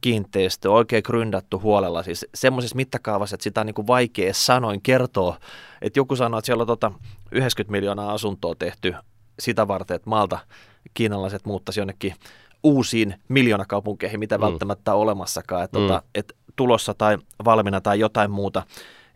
kiinteistö, 0.00 0.70
oikein 0.70 1.02
gründattu 1.06 1.60
huolella, 1.60 2.02
siis 2.02 2.26
semmoisessa 2.34 2.76
mittakaavassa, 2.76 3.34
että 3.34 3.44
sitä 3.44 3.60
on 3.60 3.66
niin 3.66 3.74
kuin 3.74 3.86
vaikea 3.86 4.34
sanoin 4.34 4.82
kertoa, 4.82 5.38
että 5.82 5.98
joku 5.98 6.16
sanoo, 6.16 6.38
että 6.38 6.46
siellä 6.46 6.62
on 6.62 6.66
tota 6.66 6.92
90 7.32 7.70
miljoonaa 7.70 8.12
asuntoa 8.12 8.54
tehty 8.54 8.94
sitä 9.40 9.68
varten, 9.68 9.94
että 9.94 10.10
maalta 10.10 10.38
kiinalaiset 10.94 11.44
muuttaisi 11.44 11.80
jonnekin 11.80 12.14
uusiin 12.64 13.14
miljoonakaupunkeihin, 13.28 14.20
mitä 14.20 14.38
mm. 14.38 14.42
välttämättä 14.42 14.94
on 14.94 15.00
olemassakaan, 15.00 15.64
että, 15.64 15.78
tota, 15.78 15.92
mm. 15.92 15.98
että, 15.98 16.10
että 16.14 16.34
tulossa 16.56 16.94
tai 16.94 17.18
valmiina 17.44 17.80
tai 17.80 18.00
jotain 18.00 18.30
muuta. 18.30 18.62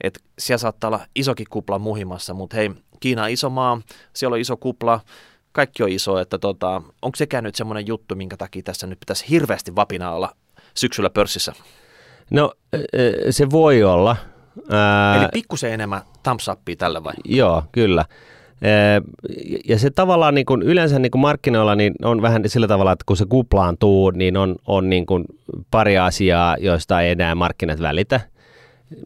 Että 0.01 0.20
siellä 0.38 0.59
saattaa 0.59 0.88
olla 0.88 1.07
isokin 1.14 1.46
kupla 1.51 1.78
muhimassa, 1.78 2.34
mutta 2.34 2.57
hei, 2.57 2.70
Kiina 3.01 3.22
on 3.22 3.30
iso 3.30 3.51
maa, 3.51 3.80
siellä 4.12 4.34
on 4.34 4.40
iso 4.40 4.57
kupla, 4.57 5.01
kaikki 5.59 5.82
on 5.82 5.88
iso, 5.88 6.18
että 6.18 6.38
tota, 6.38 6.82
onko 7.02 7.16
sekään 7.16 7.44
nyt 7.44 7.54
semmoinen 7.54 7.86
juttu, 7.86 8.14
minkä 8.14 8.36
takia 8.36 8.62
tässä 8.62 8.86
nyt 8.86 9.00
pitäisi 9.00 9.24
hirveästi 9.30 9.76
vapina 9.76 10.12
olla 10.12 10.32
syksyllä 10.74 11.11
pörssissä? 11.11 11.52
No 12.30 12.52
se 13.30 13.50
voi 13.50 13.82
olla. 13.82 14.16
Ää... 14.70 15.16
Eli 15.16 15.28
pikkusen 15.32 15.72
enemmän 15.72 16.02
thumbs 16.22 16.50
tälle 16.78 17.04
vai? 17.04 17.14
Joo, 17.24 17.62
kyllä. 17.72 18.04
Ja 19.68 19.78
se 19.78 19.90
tavallaan 19.90 20.34
niin 20.34 20.46
kuin 20.46 20.62
yleensä 20.62 20.98
niin 20.98 21.11
kuin 21.11 21.20
markkinoilla 21.20 21.74
niin 21.74 21.94
on 22.04 22.22
vähän 22.22 22.42
sillä 22.46 22.68
tavalla, 22.68 22.92
että 22.92 23.04
kun 23.06 23.16
se 23.16 23.24
kuplaantuu, 23.28 24.11
niin 24.11 24.36
on, 24.36 24.56
on 24.66 24.90
niin 24.90 25.06
kuin 25.06 25.24
pari 25.70 25.98
asiaa, 25.98 26.56
joista 26.61 27.00
ei 27.00 27.11
enää 27.11 27.34
markkinat 27.34 27.80
välitä 27.80 28.20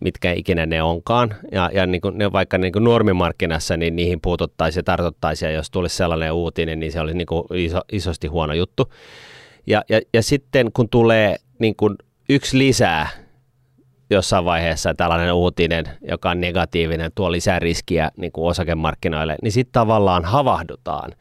mitkä 0.01 0.33
ikinä 0.33 0.67
ne 0.67 0.83
onkaan. 0.83 1.35
Ja, 1.53 1.71
ja 1.75 1.87
niin 1.87 2.01
kuin 2.01 2.19
ne 2.19 2.33
vaikka 2.33 2.59
niin 2.59 2.73
kuin 2.73 2.85
normimarkkinassa, 2.85 3.77
niin 3.77 3.97
niihin 3.97 4.21
puututtaisiin 4.21 4.81
ja 4.81 4.85
tartuttaisiin, 4.85 5.49
ja 5.49 5.55
jos 5.55 5.71
tulisi 5.71 5.97
sellainen 5.97 6.33
uutinen, 6.33 6.81
niin 6.81 6.93
se 6.93 7.01
olisi 7.01 7.17
niin 7.17 7.27
kuin 7.27 7.45
iso, 7.55 7.81
isosti 7.93 8.27
huono 8.27 8.55
juttu. 8.55 8.93
Ja, 9.67 9.83
ja, 9.89 10.01
ja 10.15 10.23
sitten 10.23 10.73
kun 10.73 10.89
tulee 10.89 11.37
niin 11.59 11.77
kuin 11.77 11.97
yksi 12.29 12.59
lisää 12.59 13.09
jossain 14.11 14.45
vaiheessa 14.45 14.95
tällainen 14.95 15.33
uutinen, 15.33 15.85
joka 16.09 16.31
on 16.31 16.41
negatiivinen, 16.41 17.11
tuo 17.15 17.33
lisää 17.33 17.59
riskiä 17.59 18.11
niin 18.17 18.33
kuin 18.33 18.47
osakemarkkinoille, 18.47 19.37
niin 19.43 19.53
sitten 19.53 19.73
tavallaan 19.73 20.25
havahdutaan 20.25 21.13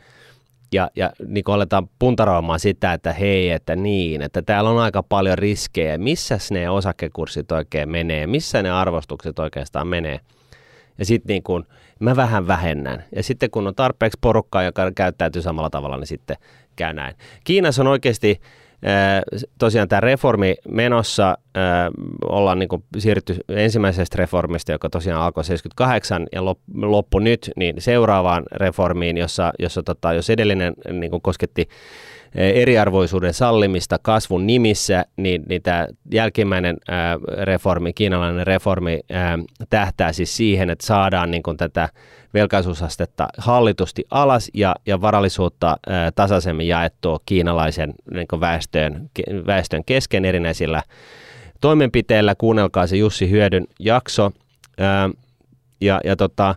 ja, 0.72 0.92
ja 0.96 1.12
niin 1.28 1.44
kuin 1.44 1.56
aletaan 1.56 1.90
puntaroimaan 2.00 2.60
sitä, 2.60 2.94
että 2.94 3.14
hei, 3.14 3.52
että 3.52 3.76
niin, 3.76 4.22
että 4.22 4.42
täällä 4.42 4.70
on 4.70 4.80
aika 4.80 5.04
paljon 5.04 5.38
riskejä, 5.38 5.98
missä 5.98 6.38
ne 6.52 6.70
osakekurssit 6.70 7.52
oikein 7.52 7.90
menee, 7.90 8.28
missä 8.28 8.62
ne 8.62 8.72
arvostukset 8.72 9.40
oikeastaan 9.40 9.88
menee. 9.88 10.20
Ja 10.98 11.06
sitten 11.06 11.34
niin 11.34 11.44
kuin, 11.44 11.64
mä 12.00 12.16
vähän 12.16 12.48
vähennän. 12.48 13.04
Ja 13.16 13.24
sitten 13.24 13.52
kun 13.52 13.68
on 13.68 13.76
tarpeeksi 13.76 14.18
porukkaa, 14.22 14.64
joka 14.64 14.92
käyttäytyy 14.96 15.42
samalla 15.42 15.70
tavalla, 15.70 15.98
niin 15.98 16.08
sitten 16.08 16.38
käy 16.76 16.94
näin. 16.94 17.16
Kiinassa 17.44 17.82
on 17.82 17.88
oikeasti 17.88 18.42
tosiaan 19.60 19.88
tämä 19.88 20.00
reformi 20.00 20.56
menossa, 20.70 21.38
ollaan 22.30 22.60
niin 22.60 22.70
kuin 22.70 22.84
siirrytty 22.98 23.38
ensimmäisestä 23.50 24.18
reformista, 24.18 24.72
joka 24.72 24.90
tosiaan 24.90 25.22
alkoi 25.22 25.44
78 25.44 26.28
ja 26.32 26.46
loppu 26.82 27.20
nyt, 27.20 27.52
niin 27.56 27.76
seuraavaan 27.82 28.44
reformiin, 28.52 29.18
jossa, 29.18 29.54
jossa 29.60 29.84
tota, 29.84 30.14
jos 30.14 30.30
edellinen 30.30 30.74
niin 30.92 31.12
kuin 31.12 31.22
kosketti 31.22 31.68
eriarvoisuuden 32.36 33.34
sallimista 33.34 34.00
kasvun 34.02 34.48
nimissä, 34.48 35.06
niin, 35.18 35.44
niin 35.50 35.62
tämä 35.62 35.88
jälkimmäinen 36.12 36.78
reformi, 37.44 37.94
kiinalainen 37.94 38.48
reformi, 38.48 39.00
ää, 39.12 39.40
tähtää 39.70 40.14
siis 40.14 40.38
siihen, 40.38 40.70
että 40.70 40.86
saadaan 40.86 41.32
niin 41.32 41.44
kuin 41.44 41.58
tätä 41.58 41.90
velkaisuusastetta 42.34 43.28
hallitusti 43.38 44.06
alas 44.12 44.50
ja, 44.54 44.76
ja 44.86 45.02
varallisuutta 45.02 45.78
tasaisemmin 46.16 46.68
jaettua 46.68 47.20
kiinalaisen 47.26 47.94
niin 48.12 48.28
väestön, 48.40 49.10
väestön 49.48 49.84
kesken 49.86 50.26
erinäisillä 50.26 50.84
toimenpiteillä. 51.62 52.36
Kuunnelkaa 52.36 52.88
se 52.88 52.98
Jussi 52.98 53.30
Hyödyn 53.30 53.68
jakso. 53.80 54.32
Ja, 55.82 56.02
ja 56.04 56.16
tota, 56.16 56.56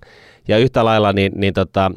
ja 0.48 0.58
yhtä 0.58 0.84
lailla 0.84 1.12
niin, 1.12 1.32
niin 1.34 1.54
tota, 1.54 1.90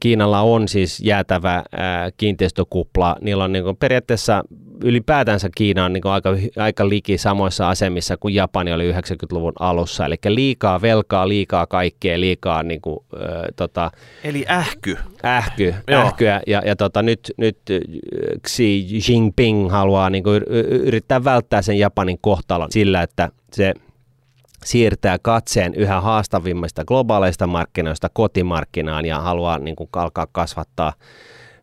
Kiinalla 0.00 0.40
on 0.40 0.68
siis 0.68 1.00
jäätävä 1.00 1.62
ää, 1.72 2.10
kiinteistökupla. 2.16 3.16
Niillä 3.20 3.44
on 3.44 3.52
niin 3.52 3.64
kuin 3.64 3.76
periaatteessa 3.76 4.44
ylipäätänsä 4.84 5.48
Kiina 5.54 5.84
on 5.84 5.92
niin 5.92 6.02
kuin 6.02 6.12
aika, 6.12 6.30
aika 6.56 6.88
liki 6.88 7.18
samoissa 7.18 7.68
asemissa 7.68 8.16
kuin 8.16 8.34
Japani 8.34 8.72
oli 8.72 8.92
90-luvun 8.92 9.52
alussa. 9.58 10.06
Eli 10.06 10.16
liikaa 10.28 10.82
velkaa, 10.82 11.28
liikaa 11.28 11.66
kaikkea, 11.66 12.20
liikaa 12.20 12.62
niin 12.62 12.80
kuin, 12.80 12.98
ää, 13.20 13.48
tota, 13.56 13.90
Eli 14.24 14.44
ähky. 14.50 14.98
Ähky, 15.24 15.74
ähkyä. 15.92 16.40
Ja, 16.46 16.62
ja 16.66 16.76
tota, 16.76 17.02
nyt, 17.02 17.32
nyt 17.36 17.58
Xi 18.48 18.86
Jinping 19.08 19.70
haluaa 19.70 20.10
niin 20.10 20.24
kuin, 20.24 20.42
yrittää 20.68 21.24
välttää 21.24 21.62
sen 21.62 21.78
Japanin 21.78 22.18
kohtalon 22.20 22.72
sillä, 22.72 23.02
että 23.02 23.28
se– 23.52 23.74
siirtää 24.64 25.18
katseen 25.22 25.74
yhä 25.74 26.00
haastavimmista 26.00 26.84
globaaleista 26.84 27.46
markkinoista 27.46 28.08
kotimarkkinaan 28.12 29.04
ja 29.04 29.20
haluaa 29.20 29.58
niin 29.58 29.76
kuin, 29.76 29.88
alkaa 29.92 30.26
kasvattaa 30.32 30.92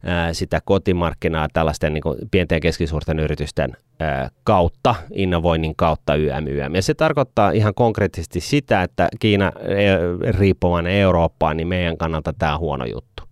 ää, 0.03 0.33
sitä 0.33 0.61
kotimarkkinaa 0.65 1.47
tällaisten 1.53 1.93
niin 1.93 2.01
kuin, 2.01 2.17
pienten 2.31 2.55
ja 2.55 2.59
keskisuurten 2.59 3.19
yritysten 3.19 3.77
ää, 3.99 4.29
kautta, 4.43 4.95
innovoinnin 5.13 5.75
kautta 5.75 6.15
YM, 6.15 6.47
YM. 6.47 6.75
Ja 6.75 6.81
se 6.81 6.93
tarkoittaa 6.93 7.51
ihan 7.51 7.73
konkreettisesti 7.73 8.39
sitä, 8.39 8.83
että 8.83 9.07
Kiina 9.19 9.51
e, 9.61 10.31
riippuvainen 10.31 10.93
Eurooppaan, 10.93 11.57
niin 11.57 11.67
meidän 11.67 11.97
kannalta 11.97 12.33
tämä 12.33 12.53
on 12.53 12.59
huono 12.59 12.85
juttu. 12.85 13.23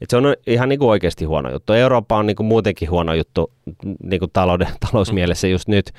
Et 0.00 0.10
se 0.10 0.16
on 0.16 0.34
ihan 0.46 0.68
niin 0.68 0.78
kuin 0.78 0.88
oikeasti 0.88 1.24
huono 1.24 1.50
juttu. 1.50 1.72
Eurooppa 1.72 2.16
on 2.16 2.26
niin 2.26 2.36
kuin 2.36 2.46
muutenkin 2.46 2.90
huono 2.90 3.14
juttu 3.14 3.52
niin 4.02 4.20
kuin 4.20 4.30
talouden, 4.32 4.68
talousmielessä 4.90 5.48
just 5.48 5.68
nyt, 5.68 5.90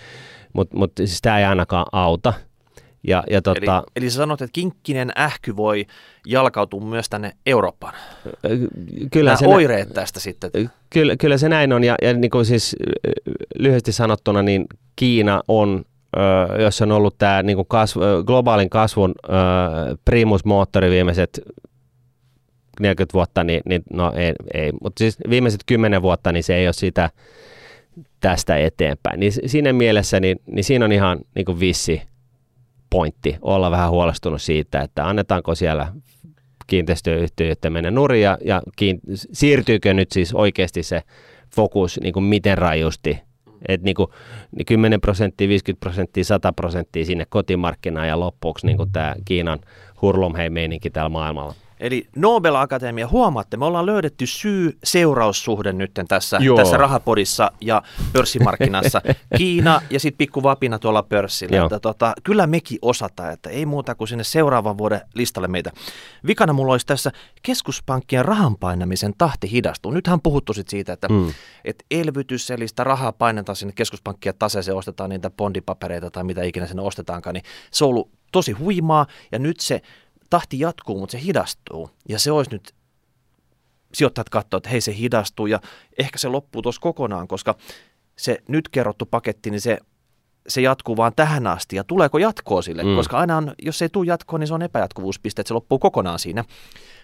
mutta 0.54 0.78
mut 0.78 0.92
siis 0.98 1.22
tämä 1.22 1.40
ei 1.40 1.46
ainakaan 1.46 1.86
auta– 1.92 2.34
ja, 3.08 3.24
ja 3.30 3.41
tota, 3.41 3.84
eli, 3.86 3.91
eli 3.95 4.10
sä 4.10 4.16
sanot, 4.18 4.41
että 4.41 4.54
kinkkinen 4.54 5.12
ähky 5.18 5.56
voi 5.56 5.86
jalkautua 6.28 6.82
myös 6.82 7.10
tänne 7.10 7.34
Eurooppaan. 7.45 7.93
Kyllä 9.12 9.30
Nämä 9.30 9.38
se 9.38 9.47
oireet 9.47 9.93
tästä 9.93 10.20
sitten. 10.20 10.52
Kyllä, 10.89 11.16
kyllä 11.18 11.38
se 11.38 11.50
näin 11.50 11.74
on, 11.74 11.84
ja, 11.84 11.95
ja 12.02 12.14
niin 12.14 12.32
kuin 12.32 12.45
siis 12.45 12.76
lyhyesti 13.60 13.91
sanottuna, 13.91 14.41
niin 14.41 14.66
Kiina 14.95 15.41
on 15.47 15.86
jos 16.64 16.82
on 16.82 16.91
ollut 16.91 17.18
tämä 17.18 17.43
niin 17.43 17.66
kasv, 17.68 18.00
globaalin 18.26 18.70
kasvun 18.70 19.16
primusmoottori 20.06 20.89
viimeiset 20.89 21.41
40 22.80 23.14
vuotta, 23.14 23.43
niin, 23.43 23.62
niin 23.66 23.84
no 23.93 24.14
ei, 24.16 24.34
ei. 24.54 24.72
mutta 24.82 25.00
siis 25.00 25.18
viimeiset 25.30 25.62
10 25.66 26.02
vuotta, 26.02 26.32
niin 26.32 26.43
se 26.43 26.56
ei 26.56 26.68
ole 26.68 26.74
sitä 26.74 27.10
tästä 28.20 28.58
eteenpäin. 28.58 29.20
Niin 29.20 29.32
siinä 29.45 29.74
mielessä, 29.74 30.20
niin, 30.20 30.41
niin 30.52 30.64
siinä 30.64 30.86
on 30.86 30.91
ihan 30.91 31.20
niin 31.36 31.45
kuin 31.45 31.60
vissi 31.60 32.02
pointti 32.90 33.38
olla 33.42 33.72
vähän 33.72 33.90
huolestunut 33.90 34.42
siitä, 34.42 34.82
että 34.82 35.08
annetaanko 35.08 35.56
siellä 35.56 35.94
kiinteistöyhtiöiden 36.68 37.74
mennä 37.74 37.92
nurin 37.92 38.22
ja, 38.22 38.38
ja 38.46 38.62
kiin, 38.76 39.00
siirtyykö 39.14 39.94
nyt 39.94 40.12
siis 40.12 40.34
oikeasti 40.34 40.84
se 40.84 41.02
fokus 41.56 42.00
niin 42.04 42.14
kuin 42.14 42.24
miten 42.24 42.58
rajusti, 42.58 43.20
että 43.68 43.86
niin 43.86 43.96
kuin, 43.96 44.08
niin 44.58 44.66
10 44.66 45.02
prosenttia, 45.02 45.48
50 45.48 45.80
prosenttia, 45.80 46.24
100 46.24 46.54
prosenttia 46.54 47.06
sinne 47.06 47.26
kotimarkkinaan 47.30 48.08
ja 48.08 48.20
loppuksi 48.20 48.66
niin 48.66 48.78
kuin 48.78 48.92
tämä 48.92 49.16
Kiinan 49.26 49.60
hurlumhei 50.02 50.50
meininki 50.50 50.90
täällä 50.90 51.10
maailmalla. 51.10 51.54
Eli 51.80 52.07
Nobel 52.15 52.55
Akatemia, 52.55 53.07
huomaatte, 53.07 53.57
me 53.57 53.65
ollaan 53.65 53.86
löydetty 53.86 54.25
syy-seuraussuhde 54.25 55.73
nyt 55.73 55.91
tässä, 56.07 56.38
Joo. 56.41 56.57
tässä 56.57 56.77
rahapodissa 56.77 57.51
ja 57.61 57.84
pörssimarkkinassa. 58.13 59.01
Kiina 59.38 59.82
ja 59.89 59.99
sitten 59.99 60.17
pikku 60.17 60.43
vapina 60.43 60.80
tuolla 60.80 61.03
pörssillä. 61.03 61.57
Joo. 61.57 61.65
Että, 61.65 61.80
tota, 61.80 62.13
kyllä 62.23 62.47
mekin 62.47 62.80
osataan, 62.82 63.34
että 63.34 63.49
ei 63.49 63.65
muuta 63.65 63.95
kuin 63.95 64.07
sinne 64.07 64.23
seuraavan 64.23 64.77
vuoden 64.77 65.01
listalle 65.13 65.47
meitä. 65.47 65.71
Vikana 66.27 66.53
mulla 66.53 66.71
olisi 66.71 66.86
tässä 66.86 67.11
keskuspankkien 67.43 68.25
rahan 68.25 68.57
painamisen 68.57 69.13
tahti 69.17 69.51
hidastuu. 69.51 69.91
Nythän 69.91 70.21
puhuttu 70.21 70.53
sit 70.53 70.67
siitä, 70.67 70.93
että 70.93 71.07
Mm. 71.09 71.34
että 71.65 71.86
elvytys, 71.91 72.51
eli 72.51 72.67
sitä 72.67 72.84
rahaa 72.84 73.11
painetaan 73.11 73.55
sinne 73.55 73.73
keskuspankkien 73.73 74.36
taseeseen, 74.39 74.77
ostetaan 74.77 75.09
niitä 75.09 75.30
bondipapereita 75.30 76.11
tai 76.11 76.23
mitä 76.23 76.43
ikinä 76.43 76.67
sinne 76.67 76.82
ostetaankaan, 76.82 77.34
niin 77.34 77.43
se 77.71 77.84
on 77.86 77.89
ollut 77.89 78.09
tosi 78.32 78.51
huimaa 78.51 79.05
ja 79.32 79.39
nyt 79.39 79.59
se 79.59 79.82
tahti 80.30 80.59
jatkuu, 80.59 80.99
mutta 80.99 81.11
se 81.11 81.21
hidastuu. 81.21 81.89
Ja 82.09 82.19
se 82.19 82.32
olisi 82.32 82.51
nyt, 82.51 82.75
sijoittajat 83.93 84.30
katsoo, 84.30 84.57
että 84.57 84.69
hei 84.69 84.82
se 84.82 84.95
hidastuu 84.95 85.47
ja 85.47 85.59
ehkä 85.99 86.17
se 86.17 86.27
loppuu 86.27 86.61
tuossa 86.61 86.82
kokonaan, 86.82 87.27
koska 87.27 87.55
se 88.17 88.38
nyt 88.47 88.69
kerrottu 88.69 89.05
paketti, 89.05 89.51
niin 89.51 89.61
se, 89.61 89.77
se 90.47 90.61
jatkuu 90.61 90.97
vaan 90.97 91.13
tähän 91.15 91.47
asti 91.47 91.75
ja 91.75 91.84
tuleeko 91.84 92.17
jatkoa 92.17 92.61
sille, 92.61 92.84
Mm. 92.84 92.89
mm. 92.89 92.95
koska 92.95 93.17
aina 93.17 93.38
on, 93.38 93.53
jos 93.61 93.82
ei 93.82 93.89
tule 93.89 94.07
jatkoa, 94.07 94.39
niin 94.39 94.47
se 94.47 94.53
on 94.53 94.61
epäjatkuvuuspiste, 94.61 95.41
että 95.41 95.47
se 95.47 95.53
loppuu 95.53 95.80
kokonaan 95.80 96.19
siinä. 96.19 96.43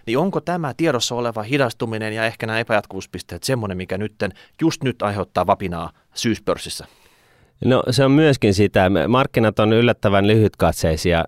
Niin 0.06 0.18
onko 0.18 0.40
tämä 0.40 0.74
tiedossa 0.76 1.14
oleva 1.14 1.42
hidastuminen 1.42 2.12
ja 2.12 2.26
ehkä 2.26 2.46
nämä 2.46 2.58
epäjatkuvuuspisteet 2.58 3.42
semmoinen, 3.42 3.76
mikä 3.76 3.98
nytten, 3.98 4.32
just 4.60 4.82
nyt 4.82 5.02
aiheuttaa 5.02 5.46
vapinaa 5.46 5.90
syyspörssissä? 6.14 6.86
No 7.64 7.82
se 7.90 8.04
on 8.04 8.10
myöskin 8.10 8.54
sitä. 8.54 8.90
Markkinat 9.08 9.58
on 9.58 9.72
yllättävän 9.72 10.26
lyhytkatseisia, 10.26 11.24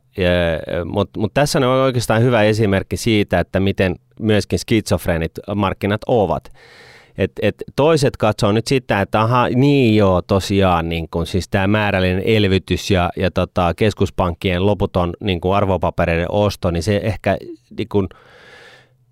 mutta 0.84 1.20
mut 1.20 1.34
tässä 1.34 1.58
on 1.58 1.64
oikeastaan 1.64 2.22
hyvä 2.22 2.42
esimerkki 2.42 2.96
siitä, 2.96 3.40
että 3.40 3.60
miten 3.60 3.96
myöskin 4.20 4.58
skitsofreenit 4.58 5.32
markkinat 5.54 6.00
ovat. 6.06 6.52
Et, 7.18 7.32
et 7.42 7.54
toiset 7.76 8.16
katsoo 8.16 8.52
nyt 8.52 8.66
sitä, 8.66 9.00
että 9.00 9.20
aha, 9.20 9.48
niin 9.48 9.96
joo, 9.96 10.22
tosiaan, 10.22 10.88
niin 10.88 11.08
kun, 11.10 11.26
siis 11.26 11.48
tämä 11.48 11.66
määrällinen 11.66 12.22
elvytys 12.26 12.90
ja, 12.90 13.10
ja 13.16 13.30
tota, 13.30 13.72
keskuspankkien 13.76 14.66
loputon 14.66 15.12
niin 15.20 15.40
kun 15.40 15.56
arvopapereiden 15.56 16.30
osto, 16.30 16.70
niin 16.70 16.82
se 16.82 17.00
ehkä 17.04 17.36
niin 17.78 17.88
kun, 17.88 18.08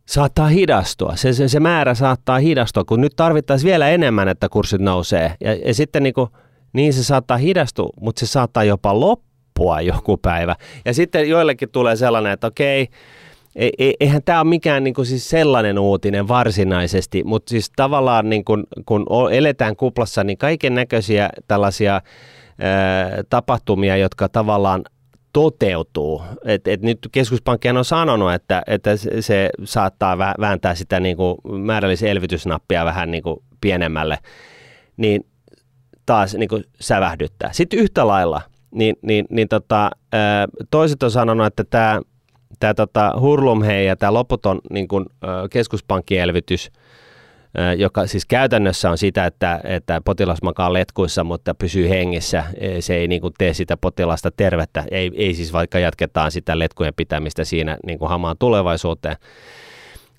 saattaa 0.06 0.48
hidastua. 0.48 1.16
Se, 1.16 1.32
se, 1.32 1.48
se 1.48 1.60
määrä 1.60 1.94
saattaa 1.94 2.38
hidastua, 2.38 2.84
kun 2.84 3.00
nyt 3.00 3.12
tarvittaisiin 3.16 3.68
vielä 3.68 3.88
enemmän, 3.88 4.28
että 4.28 4.48
kurssit 4.48 4.80
nousee. 4.80 5.34
Ja, 5.40 5.54
ja 5.54 5.74
sitten 5.74 6.02
niin, 6.02 6.14
kuin, 6.14 6.28
niin 6.76 6.92
se 6.92 7.04
saattaa 7.04 7.36
hidastua, 7.36 7.90
mutta 8.00 8.20
se 8.20 8.26
saattaa 8.26 8.64
jopa 8.64 9.00
loppua 9.00 9.80
joku 9.80 10.16
päivä. 10.16 10.56
Ja 10.84 10.94
sitten 10.94 11.28
joillekin 11.28 11.70
tulee 11.70 11.96
sellainen, 11.96 12.32
että 12.32 12.46
okei, 12.46 12.88
ei- 13.56 13.72
ei- 13.78 13.94
eihän 14.00 14.22
tämä 14.24 14.40
ole 14.40 14.48
mikään 14.48 14.84
niin 14.84 14.94
kuin 14.94 15.06
siis 15.06 15.28
sellainen 15.30 15.78
uutinen 15.78 16.28
varsinaisesti, 16.28 17.24
mutta 17.24 17.50
siis 17.50 17.70
tavallaan 17.76 18.28
niin 18.30 18.44
kuin, 18.44 18.64
kun 18.86 19.06
eletään 19.32 19.76
kuplassa, 19.76 20.24
niin 20.24 20.38
kaiken 20.38 20.74
näköisiä 20.74 21.28
tällaisia 21.48 21.92
ää, 21.94 22.02
tapahtumia, 23.30 23.96
jotka 23.96 24.28
tavallaan 24.28 24.82
toteutuu. 25.32 26.22
Et, 26.44 26.68
et 26.68 26.82
nyt 26.82 26.98
keskuspankki 27.12 27.68
on 27.68 27.84
sanonut, 27.84 28.32
että, 28.32 28.62
että 28.66 28.90
se- 29.20 29.50
saattaa 29.64 30.14
vä- 30.16 30.40
vääntää 30.40 30.74
sitä 30.74 31.00
niin 31.00 31.16
kuin 31.16 31.36
määrällisen 31.60 32.08
elvytysnappia 32.10 32.84
vähän 32.84 33.10
niin 33.10 33.22
kuin 33.22 33.36
pienemmälle, 33.60 34.18
niin 34.96 35.26
taas 36.06 36.34
niin 36.34 36.48
kuin 36.48 36.64
sävähdyttää. 36.80 37.52
Sitten 37.52 37.78
yhtä 37.78 38.06
lailla, 38.06 38.40
niin, 38.74 38.96
niin, 39.02 39.24
niin 39.30 39.48
tota, 39.48 39.90
toiset 40.70 41.02
on 41.02 41.10
sanonut, 41.10 41.46
että 41.46 41.64
tämä 41.64 42.00
tämä 42.60 42.74
tota, 42.74 43.12
hurlumhei 43.20 43.86
ja 43.86 43.96
tämä 43.96 44.14
loputon 44.14 44.60
niin 44.70 44.88
kuin, 44.88 45.06
keskuspankkielvytys, 45.50 46.70
joka 47.76 48.06
siis 48.06 48.26
käytännössä 48.26 48.90
on 48.90 48.98
sitä, 48.98 49.26
että, 49.26 49.60
että 49.64 50.00
potilas 50.04 50.42
makaa 50.42 50.72
letkuissa, 50.72 51.24
mutta 51.24 51.54
pysyy 51.54 51.88
hengissä. 51.88 52.44
E, 52.56 52.80
Se 52.80 52.94
ei 52.94 53.08
niin 53.08 53.20
kuin, 53.20 53.34
tee 53.38 53.54
sitä 53.54 53.76
potilasta 53.76 54.30
tervettä. 54.30 54.84
Ei, 54.90 55.10
ei 55.14 55.34
siis 55.34 55.52
vaikka 55.52 55.78
jatketaan 55.78 56.32
sitä 56.32 56.58
letkujen 56.58 56.94
pitämistä 56.96 57.44
siinä 57.44 57.76
niin 57.86 57.98
kuin 57.98 58.08
hamaan 58.08 58.36
tulevaisuuteen. 58.38 59.16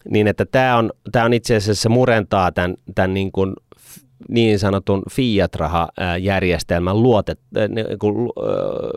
Niin 0.10 0.28
että 0.28 0.46
tämä 0.46 0.78
on, 0.78 0.92
tämä 1.12 1.26
on 1.26 1.34
itse 1.34 1.56
asiassa 1.56 1.90
murentaa 1.90 2.52
tämän, 2.52 2.76
tämän 2.96 3.14
niin, 3.14 3.32
kuin, 3.32 3.54
niin 4.30 4.59
sanotun 4.59 5.03
fiat-rahajärjestelmän 5.11 7.03
luotet, 7.03 7.39
äh, 7.57 7.70
niin 7.70 7.99
kuin, 7.99 8.15
äh, 8.15 8.26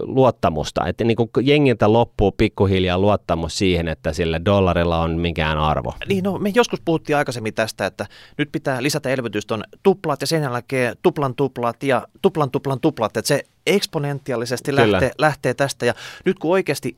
luottamusta. 0.02 0.86
Että 0.86 1.04
niin 1.04 1.16
kuin 1.16 1.30
jengiltä 1.42 1.92
loppuu 1.92 2.32
pikkuhiljaa 2.32 2.98
luottamus 2.98 3.58
siihen, 3.58 3.88
että 3.88 4.12
sillä 4.12 4.44
dollarilla 4.44 5.00
on 5.00 5.18
mikään 5.18 5.58
arvo. 5.58 5.94
Niin, 6.08 6.24
no, 6.24 6.38
me 6.38 6.52
joskus 6.54 6.80
puhuttiin 6.84 7.16
aikaisemmin 7.16 7.54
tästä, 7.54 7.86
että 7.86 8.06
nyt 8.38 8.48
pitää 8.52 8.82
lisätä 8.82 9.08
elvytystä 9.08 9.54
on 9.54 9.64
tuplat 9.82 10.20
ja 10.20 10.26
sen 10.26 10.42
jälkeen 10.42 10.96
tuplan 11.02 11.34
tuplat 11.34 11.82
ja 11.82 12.06
tuplan 12.22 12.50
tuplan 12.50 12.80
tuplat, 12.80 13.16
että 13.16 13.28
se 13.28 13.42
eksponentiaalisesti 13.66 14.76
lähtee, 14.76 15.10
lähtee 15.18 15.54
tästä 15.54 15.86
ja 15.86 15.94
nyt 16.24 16.38
kun 16.38 16.50
oikeasti 16.50 16.96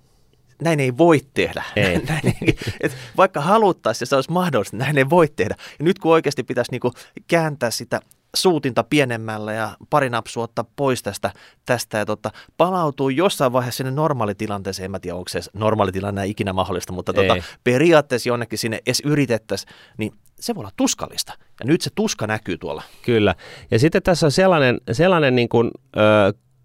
näin 0.63 0.81
ei 0.81 0.99
voi 0.99 1.21
tehdä. 1.35 1.65
Ei. 1.77 1.99
näin 2.09 2.27
ei, 2.27 2.57
et 2.81 2.93
vaikka 3.17 3.41
haluttaisiin 3.41 4.03
ja 4.03 4.07
se 4.07 4.17
olisi 4.17 4.33
mahdollista, 4.33 4.77
näin 4.77 4.99
ei 4.99 5.11
voi 5.11 5.29
tehdä. 5.37 5.55
Ja 5.79 5.85
nyt 5.85 5.99
kun 5.99 6.13
oikeasti 6.13 6.43
pitäisi 6.43 6.71
niinku 6.71 6.93
kääntää 7.27 7.71
sitä 7.71 8.01
suutinta 8.37 8.85
pienemmällä 8.85 9.53
ja 9.53 9.77
pari 9.91 10.11
napsua 10.11 10.45
ottaa 10.45 10.65
pois 10.77 11.03
tästä, 11.03 11.33
tästä 11.67 11.99
ja 11.99 12.07
tota, 12.07 12.31
palautuu 12.57 13.09
jossain 13.09 13.53
vaiheessa 13.53 13.77
sinne 13.77 13.91
normaalitilanteeseen. 13.91 14.85
En 14.85 14.91
mä 14.91 15.01
tiedä, 15.01 15.17
onko 15.17 15.29
se 15.29 15.41
normaalitilanne 15.53 16.27
ikinä 16.27 16.53
mahdollista, 16.53 16.93
mutta 16.93 17.13
tota, 17.13 17.35
Ei. 17.35 17.43
periaatteessa 17.65 18.29
jonnekin 18.29 18.59
sinne 18.59 18.81
edes 18.87 19.03
yritettäisiin, 19.05 19.75
niin 19.99 20.13
se 20.41 20.55
voi 20.55 20.61
olla 20.61 20.73
tuskallista. 20.77 21.33
Ja 21.61 21.67
nyt 21.67 21.81
se 21.81 21.91
tuska 21.95 22.27
näkyy 22.27 22.59
tuolla. 22.59 22.83
Kyllä. 23.03 23.35
Ja 23.71 23.79
sitten 23.79 24.03
tässä 24.03 24.27
on 24.27 24.33
sellainen, 24.33 24.81
sellainen 24.93 25.35
niin 25.35 25.49
kuin, 25.49 25.71
ö, 25.97 26.01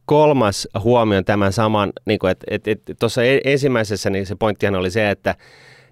kolmas 0.07 0.67
huomio 0.83 1.23
tämän 1.23 1.53
saman, 1.53 1.93
niin 2.05 2.19
kuin, 2.19 2.31
että 2.31 2.45
et, 2.49 2.67
et, 2.67 2.81
tuossa 2.99 3.23
e- 3.23 3.41
ensimmäisessä 3.43 4.09
niin 4.09 4.25
se 4.25 4.35
pointtihan 4.35 4.75
oli 4.75 4.91
se, 4.91 5.09
että 5.09 5.35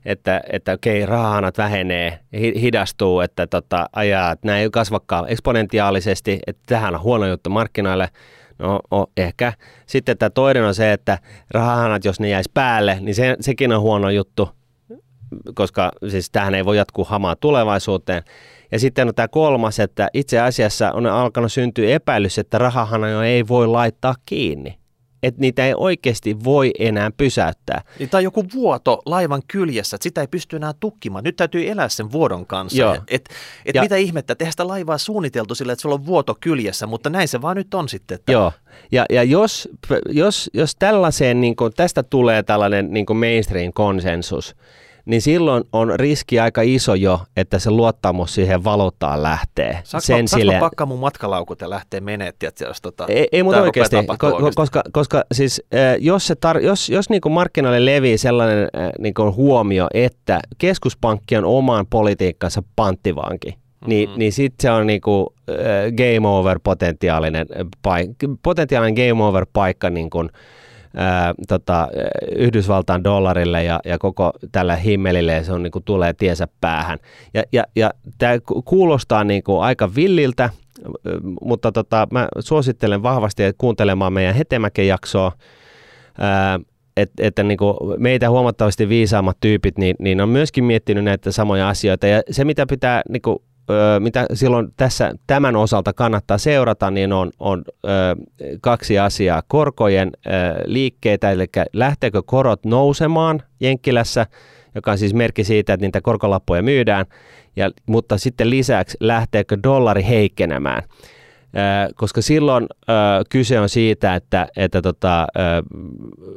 että, 0.05 0.41
että 0.51 0.71
okei, 0.71 1.05
rahanat 1.05 1.57
vähenee, 1.57 2.19
hi- 2.33 2.61
hidastuu, 2.61 3.19
että 3.19 3.47
tota, 3.47 3.89
ajaa, 3.93 4.31
että 4.31 4.47
nämä 4.47 4.59
ei 4.59 4.69
kasvakaan 4.69 5.29
eksponentiaalisesti, 5.29 6.39
että 6.47 6.63
tähän 6.65 6.95
on 6.95 7.01
huono 7.01 7.27
juttu 7.27 7.49
markkinoille. 7.49 8.09
No 8.59 8.79
o, 8.91 9.05
ehkä. 9.17 9.53
Sitten 9.85 10.17
tämä 10.17 10.29
toinen 10.29 10.63
on 10.63 10.75
se, 10.75 10.93
että 10.93 11.17
rahanat, 11.51 12.05
jos 12.05 12.19
ne 12.19 12.29
jäisi 12.29 12.51
päälle, 12.53 12.97
niin 13.01 13.15
se, 13.15 13.37
sekin 13.39 13.73
on 13.73 13.81
huono 13.81 14.09
juttu, 14.09 14.49
koska 15.55 15.91
siis 16.09 16.29
tähän 16.29 16.55
ei 16.55 16.65
voi 16.65 16.77
jatkuu 16.77 17.03
hamaa 17.03 17.35
tulevaisuuteen. 17.35 18.23
Ja 18.75 18.79
sitten 18.79 19.07
on 19.07 19.15
tämä 19.15 19.27
kolmas, 19.27 19.79
että 19.79 20.07
itse 20.13 20.39
asiassa 20.39 20.91
on 20.91 21.05
alkanut 21.05 21.53
syntyä 21.53 21.89
epäilys, 21.89 22.37
että 22.37 22.57
rahahanoja 22.57 23.23
ei 23.23 23.47
voi 23.47 23.67
laittaa 23.67 24.15
kiinni. 24.25 24.79
Että 25.23 25.41
niitä 25.41 25.65
ei 25.65 25.73
oikeasti 25.77 26.43
voi 26.43 26.71
enää 26.79 27.11
pysäyttää. 27.17 27.81
Niin, 27.99 28.09
tai 28.09 28.23
joku 28.23 28.45
vuoto 28.53 29.01
laivan 29.05 29.41
kyljessä, 29.47 29.95
että 29.95 30.03
sitä 30.03 30.21
ei 30.21 30.27
pysty 30.27 30.55
enää 30.55 30.73
tukkimaan. 30.79 31.23
Nyt 31.23 31.35
täytyy 31.35 31.69
elää 31.69 31.89
sen 31.89 32.11
vuodon 32.11 32.45
kanssa. 32.45 32.77
Joo. 32.81 32.95
Et, 33.07 33.29
et, 33.65 33.75
Ja- 33.75 33.81
mitä 33.81 33.95
ihmettä, 33.95 34.33
että 34.33 34.51
sitä 34.51 34.67
laivaa 34.67 34.97
suunniteltu 34.97 35.55
sillä, 35.55 35.73
että 35.73 35.81
sulla 35.81 35.95
on 35.95 36.05
vuoto 36.05 36.37
kyljessä, 36.41 36.87
mutta 36.87 37.09
näin 37.09 37.27
se 37.27 37.41
vaan 37.41 37.57
nyt 37.57 37.73
on 37.73 37.89
sitten. 37.89 38.15
Että 38.15 38.31
Joo, 38.31 38.51
ja, 38.91 39.05
ja 39.09 39.23
jos, 39.23 39.69
jos, 40.09 40.49
jos 40.53 40.75
tällaiseen, 40.79 41.41
niin 41.41 41.55
kuin, 41.55 41.73
tästä 41.73 42.03
tulee 42.03 42.43
tällainen 42.43 42.93
niin 42.93 43.05
mainstream-konsensus, 43.13 44.55
niin 45.05 45.21
silloin 45.21 45.63
on 45.73 45.99
riski 45.99 46.39
aika 46.39 46.61
iso 46.61 46.95
jo, 46.95 47.19
että 47.37 47.59
se 47.59 47.71
luottamus 47.71 48.35
siihen 48.35 48.63
valuuttaan 48.63 49.23
lähtee. 49.23 49.79
Saanko, 49.83 50.05
Sen 50.05 50.27
saanko 50.27 50.41
sille, 50.41 50.59
pakkaa 50.59 50.87
mun 50.87 50.99
matkalaukut 50.99 51.61
ja 51.61 51.69
lähteä 51.69 52.01
menee, 52.01 52.33
jos 52.61 52.81
tota, 52.81 53.05
ei, 53.09 53.27
ei 53.31 53.43
mutta 53.43 53.61
oikeasti, 53.61 53.95
ko, 54.17 54.27
oikeasti. 54.27 54.55
koska, 54.55 54.83
koska 54.91 55.23
siis 55.31 55.61
äh, 55.75 55.95
jos, 55.99 56.27
se 56.27 56.33
tar- 56.33 56.61
jos, 56.61 56.89
jos 56.89 57.09
niin 57.09 57.21
kuin 57.21 57.33
markkinoille 57.33 57.85
levii 57.85 58.17
sellainen 58.17 58.67
äh, 58.77 58.89
niin 58.99 59.13
kuin 59.13 59.35
huomio, 59.35 59.87
että 59.93 60.39
keskuspankki 60.57 61.37
on 61.37 61.45
oman 61.45 61.87
politiikkansa 61.87 62.63
panttivanki, 62.75 63.49
mm-hmm. 63.49 63.89
niin, 63.89 64.09
niin 64.15 64.33
sitten 64.33 64.63
se 64.63 64.71
on 64.71 64.87
niin 64.87 65.01
kuin, 65.01 65.27
äh, 65.49 65.55
game 66.13 66.27
over 66.27 66.59
potentiaalinen, 66.63 67.47
paik- 67.87 68.37
potentiaalinen 68.43 69.07
game 69.07 69.23
over 69.23 69.45
paikka 69.53 69.89
niin 69.89 70.09
kuin, 70.09 70.29
ää, 70.95 71.33
tota, 71.47 71.87
Yhdysvaltain 72.35 73.03
dollarille 73.03 73.63
ja, 73.63 73.79
ja 73.85 73.97
koko 73.97 74.31
tällä 74.51 74.75
himmelille 74.75 75.33
ja 75.33 75.43
se 75.43 75.53
on, 75.53 75.63
niin 75.63 75.71
kuin, 75.71 75.83
tulee 75.83 76.13
tiensä 76.13 76.47
päähän. 76.61 76.99
Ja, 77.33 77.43
ja, 77.51 77.63
ja 77.75 77.91
tämä 78.17 78.33
kuulostaa 78.65 79.23
niin 79.23 79.43
kuin, 79.43 79.61
aika 79.61 79.95
villiltä, 79.95 80.49
mutta 81.41 81.71
tota, 81.71 82.07
mä 82.11 82.27
suosittelen 82.39 83.03
vahvasti 83.03 83.43
että 83.43 83.57
kuuntelemaan 83.57 84.13
meidän 84.13 84.35
Hetemäken 84.35 84.87
jaksoa, 84.87 85.31
ää, 86.17 86.59
et, 86.97 87.11
että 87.19 87.43
niin 87.43 87.57
kuin 87.57 87.77
meitä 87.97 88.29
huomattavasti 88.29 88.89
viisaammat 88.89 89.37
tyypit, 89.39 89.77
niin, 89.77 89.95
niin 89.99 90.21
on 90.21 90.29
myöskin 90.29 90.63
miettinyt 90.63 91.03
näitä 91.03 91.31
samoja 91.31 91.69
asioita. 91.69 92.07
Ja 92.07 92.21
se, 92.31 92.45
mitä 92.45 92.65
pitää 92.69 93.01
niin 93.09 93.21
kuin, 93.21 93.37
mitä 93.99 94.25
silloin 94.33 94.67
tässä 94.77 95.13
tämän 95.27 95.55
osalta 95.55 95.93
kannattaa 95.93 96.37
seurata, 96.37 96.91
niin 96.91 97.13
on, 97.13 97.31
on 97.39 97.63
kaksi 98.61 98.99
asiaa. 98.99 99.43
Korkojen 99.47 100.11
ö, 100.25 100.29
liikkeitä, 100.65 101.31
eli 101.31 101.45
lähteekö 101.73 102.21
korot 102.25 102.65
nousemaan 102.65 103.41
Jenkkilässä, 103.59 104.25
joka 104.75 104.91
on 104.91 104.97
siis 104.97 105.13
merkki 105.13 105.43
siitä, 105.43 105.73
että 105.73 105.85
niitä 105.85 106.01
korkolappuja 106.01 106.63
myydään, 106.63 107.05
ja, 107.55 107.71
mutta 107.85 108.17
sitten 108.17 108.49
lisäksi 108.49 108.97
lähteekö 108.99 109.57
dollari 109.63 110.05
heikkenemään 110.09 110.83
koska 111.95 112.21
silloin 112.21 112.67
kyse 113.29 113.59
on 113.59 113.69
siitä, 113.69 114.15
että, 114.15 114.47
että 114.55 114.81
tota, 114.81 115.27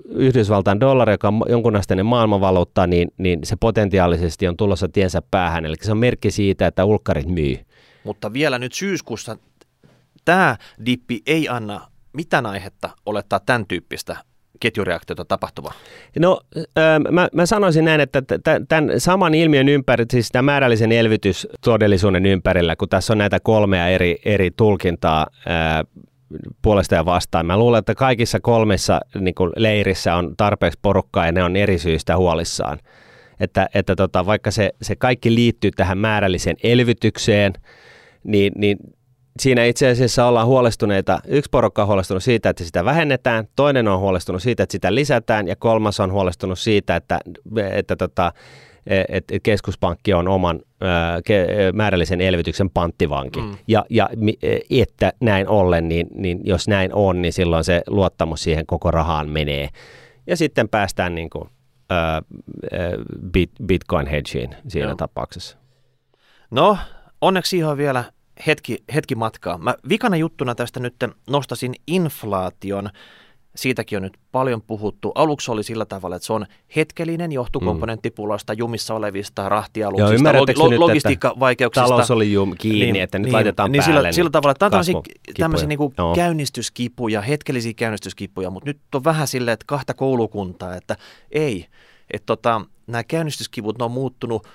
Yhdysvaltain 0.08 0.80
dollari, 0.80 1.12
joka 1.12 1.28
on 1.28 1.42
jonkunasteinen 1.48 2.06
maailmanvaluutta, 2.06 2.86
niin, 2.86 3.08
niin 3.18 3.38
se 3.44 3.56
potentiaalisesti 3.60 4.48
on 4.48 4.56
tulossa 4.56 4.88
tiensä 4.88 5.22
päähän. 5.30 5.66
Eli 5.66 5.74
se 5.82 5.92
on 5.92 5.98
merkki 5.98 6.30
siitä, 6.30 6.66
että 6.66 6.84
ulkkarit 6.84 7.26
myy. 7.26 7.58
Mutta 8.04 8.32
vielä 8.32 8.58
nyt 8.58 8.72
syyskuussa 8.72 9.36
tämä 10.24 10.56
dippi 10.86 11.20
ei 11.26 11.48
anna 11.48 11.80
mitään 12.12 12.46
aihetta 12.46 12.90
olettaa 13.06 13.40
tämän 13.40 13.66
tyyppistä 13.66 14.16
ketjureaktiota 14.60 15.24
tapahtuvaa? 15.24 15.72
No 16.18 16.40
mä, 17.10 17.28
mä 17.32 17.46
sanoisin 17.46 17.84
näin, 17.84 18.00
että 18.00 18.22
tämän 18.68 19.00
saman 19.00 19.34
ilmiön 19.34 19.68
ympärillä, 19.68 20.08
siis 20.10 20.28
tämä 20.28 20.42
määrällisen 20.42 20.92
elvytys 20.92 21.48
todellisuuden 21.64 22.26
ympärillä, 22.26 22.76
kun 22.76 22.88
tässä 22.88 23.12
on 23.12 23.18
näitä 23.18 23.40
kolmea 23.40 23.88
eri, 23.88 24.18
eri 24.24 24.50
tulkintaa 24.50 25.26
ää, 25.46 25.84
puolesta 26.62 26.94
ja 26.94 27.04
vastaan. 27.04 27.46
Mä 27.46 27.58
luulen, 27.58 27.78
että 27.78 27.94
kaikissa 27.94 28.40
kolmessa 28.40 29.00
niin 29.20 29.34
leirissä 29.56 30.14
on 30.14 30.34
tarpeeksi 30.36 30.78
porukkaa 30.82 31.26
ja 31.26 31.32
ne 31.32 31.44
on 31.44 31.56
eri 31.56 31.78
syistä 31.78 32.16
huolissaan. 32.16 32.78
Että, 33.40 33.68
että 33.74 33.96
tota, 33.96 34.26
vaikka 34.26 34.50
se, 34.50 34.70
se 34.82 34.96
kaikki 34.96 35.34
liittyy 35.34 35.70
tähän 35.70 35.98
määrälliseen 35.98 36.56
elvytykseen, 36.62 37.52
niin, 38.24 38.52
niin 38.56 38.78
siinä 39.40 39.64
itse 39.64 39.88
asiassa 39.88 40.26
ollaan 40.26 40.46
huolestuneita. 40.46 41.20
Yksi 41.26 41.50
porukka 41.50 41.82
on 41.82 41.88
huolestunut 41.88 42.22
siitä, 42.22 42.50
että 42.50 42.64
sitä 42.64 42.84
vähennetään, 42.84 43.48
toinen 43.56 43.88
on 43.88 43.98
huolestunut 43.98 44.42
siitä, 44.42 44.62
että 44.62 44.72
sitä 44.72 44.94
lisätään 44.94 45.48
ja 45.48 45.56
kolmas 45.56 46.00
on 46.00 46.12
huolestunut 46.12 46.58
siitä, 46.58 46.96
että, 46.96 47.20
että 47.72 47.96
tota, 47.96 48.32
että 49.08 49.34
keskuspankki 49.42 50.14
on 50.14 50.28
oman 50.28 50.60
ää, 50.80 51.20
määrällisen 51.72 52.20
elvytyksen 52.20 52.70
panttivanki. 52.70 53.40
Mm. 53.40 53.56
Ja, 53.68 53.84
ja 53.90 54.08
että 54.70 55.12
näin 55.20 55.48
ollen, 55.48 55.88
niin, 55.88 56.06
niin 56.14 56.40
jos 56.44 56.68
näin 56.68 56.94
on, 56.94 57.22
niin 57.22 57.32
silloin 57.32 57.64
se 57.64 57.82
luottamus 57.86 58.42
siihen 58.42 58.66
koko 58.66 58.90
rahaan 58.90 59.28
menee. 59.28 59.68
Ja 60.26 60.36
sitten 60.36 60.68
päästään 60.68 61.14
niin 61.14 61.30
kuin, 61.30 61.48
ää, 61.90 62.22
bit, 63.32 63.50
bitcoin 63.66 64.06
hedgeen 64.06 64.56
siinä 64.68 64.88
Joo. 64.88 64.96
tapauksessa. 64.96 65.56
No, 66.50 66.78
onneksi 67.20 67.56
ihan 67.56 67.76
vielä 67.76 68.04
hetki, 68.46 68.84
hetki 68.94 69.14
matkaa. 69.14 69.58
Mä 69.58 69.74
vikana 69.88 70.16
juttuna 70.16 70.54
tästä 70.54 70.80
nyt 70.80 70.94
nostasin 71.30 71.74
inflaation. 71.86 72.90
Siitäkin 73.56 73.96
on 73.96 74.02
nyt 74.02 74.18
paljon 74.32 74.62
puhuttu. 74.62 75.12
Aluksi 75.14 75.50
oli 75.50 75.62
sillä 75.62 75.84
tavalla, 75.84 76.16
että 76.16 76.26
se 76.26 76.32
on 76.32 76.46
hetkellinen 76.76 77.32
johtukomponenttipulasta, 77.32 78.52
mm. 78.52 78.58
jumissa 78.58 78.94
olevista 78.94 79.48
rahtialuksista, 79.48 80.32
log- 80.32 80.58
lo- 80.58 80.80
logistiikkavaikeuksista. 80.80 81.88
Talous 81.88 82.10
oli 82.10 82.32
jum 82.32 82.54
kiinni, 82.58 82.92
niin, 82.92 83.02
että 83.02 83.18
nyt 83.18 83.24
niin, 83.24 83.32
laitetaan 83.32 83.72
niin 83.72 83.82
päälle. 83.84 84.00
Sillä, 84.00 84.12
sillä 84.12 84.30
tavalla, 84.30 84.50
että 84.50 84.70
tämä 84.70 84.80
on 84.96 85.02
tämmöisiä 85.38 85.68
niin 85.68 85.78
no. 85.98 86.12
käynnistyskipuja, 86.14 87.20
hetkellisiä 87.20 87.72
käynnistyskipuja, 87.76 88.50
mutta 88.50 88.70
nyt 88.70 88.78
on 88.94 89.04
vähän 89.04 89.28
silleen, 89.28 89.52
että 89.52 89.64
kahta 89.66 89.94
koulukuntaa, 89.94 90.76
että 90.76 90.96
ei, 91.32 91.66
että 92.10 92.26
tota, 92.26 92.60
nämä 92.86 93.04
käynnistyskivut 93.04 93.78
ne 93.78 93.84
on 93.84 93.90
muuttunut 93.90 94.46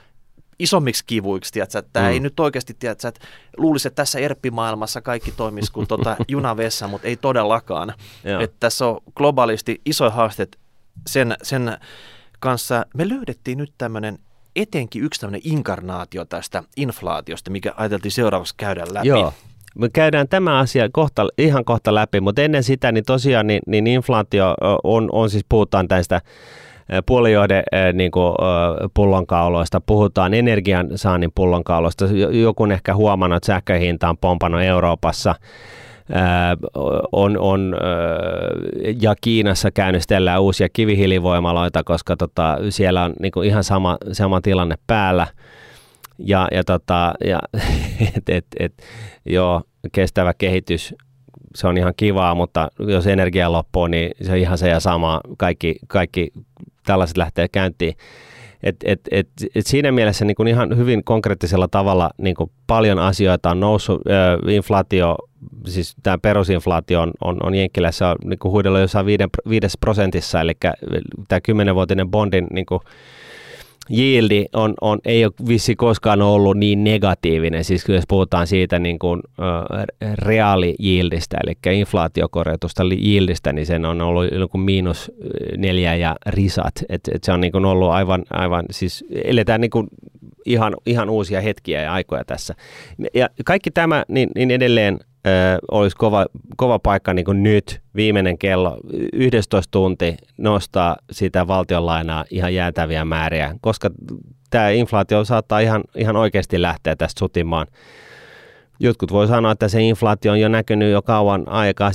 isommiksi 0.64 1.03
kivuiksi, 1.07 1.53
tiedätkö, 1.53 1.80
että 1.80 1.99
mm. 1.99 2.05
ei 2.05 2.20
nyt 2.20 2.39
oikeasti, 2.39 2.74
tiedätkö, 2.80 3.07
että 3.07 3.22
luulisi, 3.57 3.88
että 3.88 3.95
tässä 3.95 4.20
erppimaailmassa 4.20 5.01
kaikki 5.01 5.32
toimisi 5.32 5.72
kuin 5.72 5.88
tuota 5.88 6.16
junavessa, 6.28 6.88
mutta 6.88 7.07
ei 7.07 7.16
todellakaan. 7.16 7.93
että 8.39 8.57
tässä 8.59 8.88
on 8.88 9.01
globaalisti 9.16 9.82
iso 9.86 10.09
haasteet 10.09 10.57
sen, 11.07 11.36
sen 11.43 11.78
kanssa. 12.39 12.86
Me 12.93 13.09
löydettiin 13.09 13.57
nyt 13.57 13.74
tämmöinen 13.78 14.20
etenkin 14.55 15.03
yksi 15.03 15.22
tämmöinen 15.22 15.41
inkarnaatio 15.43 16.26
tästä 16.26 16.64
inflaatiosta, 16.78 17.51
mikä 17.51 17.74
ajateltiin 17.78 18.11
seuraavaksi 18.11 18.53
käydä 18.57 18.86
läpi. 18.91 19.07
Joo. 19.07 19.34
Me 19.76 19.89
käydään 19.89 20.28
tämä 20.28 20.59
asia 20.59 20.89
kohta, 20.91 21.28
ihan 21.38 21.66
kohta 21.66 21.95
läpi, 21.95 22.22
mutta 22.22 22.41
ennen 22.41 22.64
sitä 22.64 22.91
niin 22.91 23.05
tosiaan 23.05 23.47
niin, 23.47 23.61
niin 23.68 23.88
inflaatio 23.88 24.55
on, 24.84 25.09
on 25.11 25.30
siis, 25.30 25.45
puhutaan 25.49 25.88
tästä 25.88 26.22
puolijohde 27.06 27.64
niin 27.94 28.12
kuin, 28.12 28.36
pullonkauloista, 28.94 29.82
puhutaan 29.82 30.34
energian 30.34 30.90
saannin 30.96 31.32
pullonkauloista. 31.36 32.06
Joku 32.32 32.66
ehkä 32.66 32.96
huomannut, 32.96 33.38
että 33.38 33.48
sähköhinta 33.48 34.10
on 34.10 34.18
pompannut 34.18 34.62
Euroopassa. 34.62 35.36
on, 37.12 37.38
on, 37.38 37.76
ja 39.02 39.16
Kiinassa 39.22 39.72
käynnistellään 39.72 40.42
uusia 40.42 40.68
kivihiilivoimaloita, 40.74 41.84
koska 41.84 42.18
tota, 42.18 42.58
siellä 42.70 43.04
on 43.04 43.14
niin 43.20 43.46
ihan 43.46 43.64
sama, 43.64 43.98
sama 44.12 44.42
tilanne 44.42 44.76
päällä. 44.88 45.28
Ja, 46.18 46.48
ja, 46.52 46.64
tota, 46.64 47.14
ja 47.26 47.40
et, 48.18 48.30
et, 48.30 48.46
et, 48.60 48.74
joo, 49.26 49.62
kestävä 49.92 50.34
kehitys 50.34 50.96
se 51.56 51.68
on 51.68 51.78
ihan 51.78 51.94
kivaa, 51.98 52.36
mutta 52.36 52.68
jos 52.80 53.08
energia 53.08 53.52
loppuu, 53.52 53.88
niin 53.88 54.12
se 54.22 54.32
on 54.32 54.38
ihan 54.38 54.58
se 54.58 54.70
ja 54.70 54.80
sama. 54.80 55.22
Kaikki, 55.38 55.76
kaikki 55.88 56.32
tällaiset 56.84 57.18
lähtee 57.18 57.48
käyntiin. 57.48 57.96
Et, 58.64 58.76
et, 58.86 59.00
et, 59.12 59.30
et 59.56 59.68
siinä 59.68 59.92
mielessä 59.92 60.26
niin 60.26 60.36
kuin 60.36 60.48
ihan 60.48 60.78
hyvin 60.78 61.04
konkreettisella 61.04 61.68
tavalla 61.68 62.10
niin 62.18 62.36
kuin 62.36 62.52
paljon 62.68 63.00
asioita 63.00 63.52
on 63.52 63.60
noussut. 63.60 64.02
Inflaatio, 64.50 65.16
siis 65.68 65.96
tämä 66.04 66.18
perusinflaatio 66.18 67.02
on, 67.02 67.12
on, 67.22 67.38
on 67.44 67.56
Jenkkilässä 67.56 68.16
niin 68.24 68.40
huidellut 68.44 68.82
jossain 68.82 69.06
viides 69.50 69.78
prosentissa, 69.80 70.42
eli 70.42 70.54
tämä 71.28 71.42
kymmenenvuotinen 71.42 72.12
bondin 72.12 72.48
niin 72.52 72.66
kuin, 72.66 72.80
yieldi 73.92 74.46
on, 74.54 74.74
on, 74.82 75.00
ei 75.06 75.26
ole 75.26 75.34
vissi 75.48 75.76
koskaan 75.76 76.22
ollut 76.22 76.58
niin 76.58 76.84
negatiivinen, 76.84 77.64
siis 77.64 77.86
jos 77.88 78.04
puhutaan 78.08 78.48
siitä 78.48 78.80
niin 78.80 79.00
kuin, 79.00 79.22
äh, 79.40 79.86
reaali 80.14 80.76
yieldistä, 80.84 81.38
eli 81.44 81.78
inflaatiokorjatusta 81.80 82.84
yieldistä, 82.84 83.54
niin 83.54 83.66
sen 83.66 83.86
on 83.86 84.02
ollut 84.02 84.26
joku 84.32 84.58
miinus 84.58 85.12
neljä 85.58 85.96
ja 85.96 86.16
risat, 86.26 86.74
että 86.90 87.12
et 87.16 87.24
se 87.24 87.32
on 87.32 87.42
niin 87.42 87.52
kuin 87.52 87.66
ollut 87.66 87.90
aivan, 87.90 88.24
aivan, 88.30 88.66
siis 88.72 89.06
eletään 89.24 89.62
niin 89.62 89.72
kuin 89.72 89.88
ihan, 90.46 90.74
ihan 90.86 91.10
uusia 91.10 91.42
hetkiä 91.42 91.82
ja 91.82 91.94
aikoja 91.94 92.26
tässä. 92.26 92.56
Ja 93.14 93.30
kaikki 93.46 93.72
tämä, 93.72 94.04
niin, 94.08 94.30
niin 94.36 94.52
edelleen 94.52 95.00
olisi 95.71 95.95
kova, 95.95 96.26
kova 96.57 96.80
paikka 96.80 97.13
niin 97.13 97.26
kuin 97.26 97.43
nyt, 97.43 97.82
viimeinen 97.95 98.38
kello, 98.38 98.78
11 99.13 99.71
tunti 99.71 100.15
nostaa 100.38 100.97
sitä 101.11 101.47
valtionlainaa 101.47 102.26
ihan 102.30 102.53
jäätäviä 102.53 103.05
määriä, 103.05 103.55
koska 103.61 103.89
tämä 104.49 104.69
inflaatio 104.69 105.26
saattaa 105.26 105.59
ihan, 105.59 105.84
ihan 105.95 106.15
oikeasti 106.15 106.61
lähteä 106.61 106.95
tästä 106.95 107.19
sutimaan. 107.19 107.67
Jotkut 108.80 109.11
voi 109.11 109.28
sanoa, 109.28 109.51
että 109.51 109.67
se 109.67 109.82
inflaatio 109.82 110.32
on 110.32 110.39
jo 110.39 110.47
näkynyt 110.47 110.91
jo 110.91 111.01
kauan 111.01 111.47
aikaa, 111.47 111.91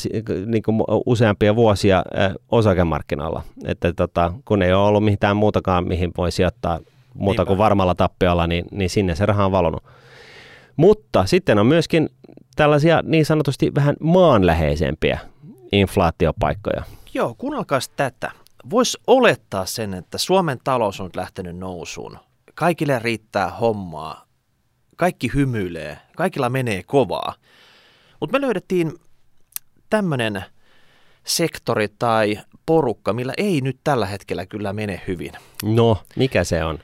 niin 0.46 0.62
kuin 0.62 0.80
useampia 1.06 1.56
vuosia 1.56 2.02
osakemarkkinoilla. 2.50 3.42
Että 3.64 3.92
tota, 3.92 4.32
kun 4.44 4.62
ei 4.62 4.72
ole 4.72 4.86
ollut 4.86 5.04
mitään 5.04 5.36
muutakaan, 5.36 5.88
mihin 5.88 6.10
voi 6.16 6.32
sijoittaa 6.32 6.78
muuta 7.14 7.40
Niinpä. 7.42 7.48
kuin 7.48 7.58
varmalla 7.58 7.94
tappiolla, 7.94 8.46
niin, 8.46 8.64
niin 8.70 8.90
sinne 8.90 9.14
se 9.14 9.26
raha 9.26 9.46
on 9.46 9.52
valunut. 9.52 9.84
Mutta 10.76 11.26
sitten 11.26 11.58
on 11.58 11.66
myöskin 11.66 12.08
tällaisia 12.58 13.02
niin 13.02 13.26
sanotusti 13.26 13.74
vähän 13.74 13.96
maanläheisempiä 14.00 15.18
inflaatiopaikkoja. 15.72 16.82
Joo, 17.14 17.34
kuunnelkaa 17.38 17.78
tätä. 17.96 18.30
Voisi 18.70 18.98
olettaa 19.06 19.66
sen, 19.66 19.94
että 19.94 20.18
Suomen 20.18 20.58
talous 20.64 21.00
on 21.00 21.06
nyt 21.06 21.16
lähtenyt 21.16 21.56
nousuun. 21.56 22.18
Kaikille 22.54 22.98
riittää 22.98 23.50
hommaa. 23.50 24.26
Kaikki 24.96 25.30
hymyilee. 25.34 25.98
Kaikilla 26.16 26.48
menee 26.48 26.82
kovaa. 26.82 27.34
Mutta 28.20 28.38
me 28.38 28.46
löydettiin 28.46 28.92
tämmöinen 29.90 30.44
sektori 31.24 31.88
tai 31.98 32.38
porukka, 32.66 33.12
millä 33.12 33.32
ei 33.36 33.60
nyt 33.60 33.78
tällä 33.84 34.06
hetkellä 34.06 34.46
kyllä 34.46 34.72
mene 34.72 35.02
hyvin. 35.06 35.32
No, 35.64 35.98
mikä 36.16 36.44
se 36.44 36.64
on? 36.64 36.78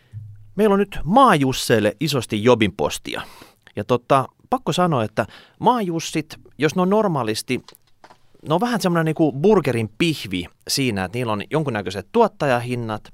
Meillä 0.57 0.73
on 0.73 0.79
nyt 0.79 0.99
maajusseille 1.05 1.97
isosti 2.01 2.45
jobinpostia. 2.45 3.23
Ja 3.77 3.85
tota, 3.85 4.29
pakko 4.55 4.73
sanoa, 4.73 5.05
että 5.05 5.27
maajussit, 5.61 6.37
jos 6.59 6.77
ne 6.77 6.83
on 6.83 6.91
normaalisti, 6.91 7.61
ne 8.49 8.55
on 8.55 8.61
vähän 8.61 8.81
semmoinen 8.81 9.05
niin 9.05 9.15
kuin 9.15 9.37
burgerin 9.37 9.91
pihvi 9.99 10.47
siinä, 10.69 11.05
että 11.05 11.19
niillä 11.19 11.33
on 11.33 11.43
jonkunnäköiset 11.51 12.09
tuottajahinnat, 12.13 13.13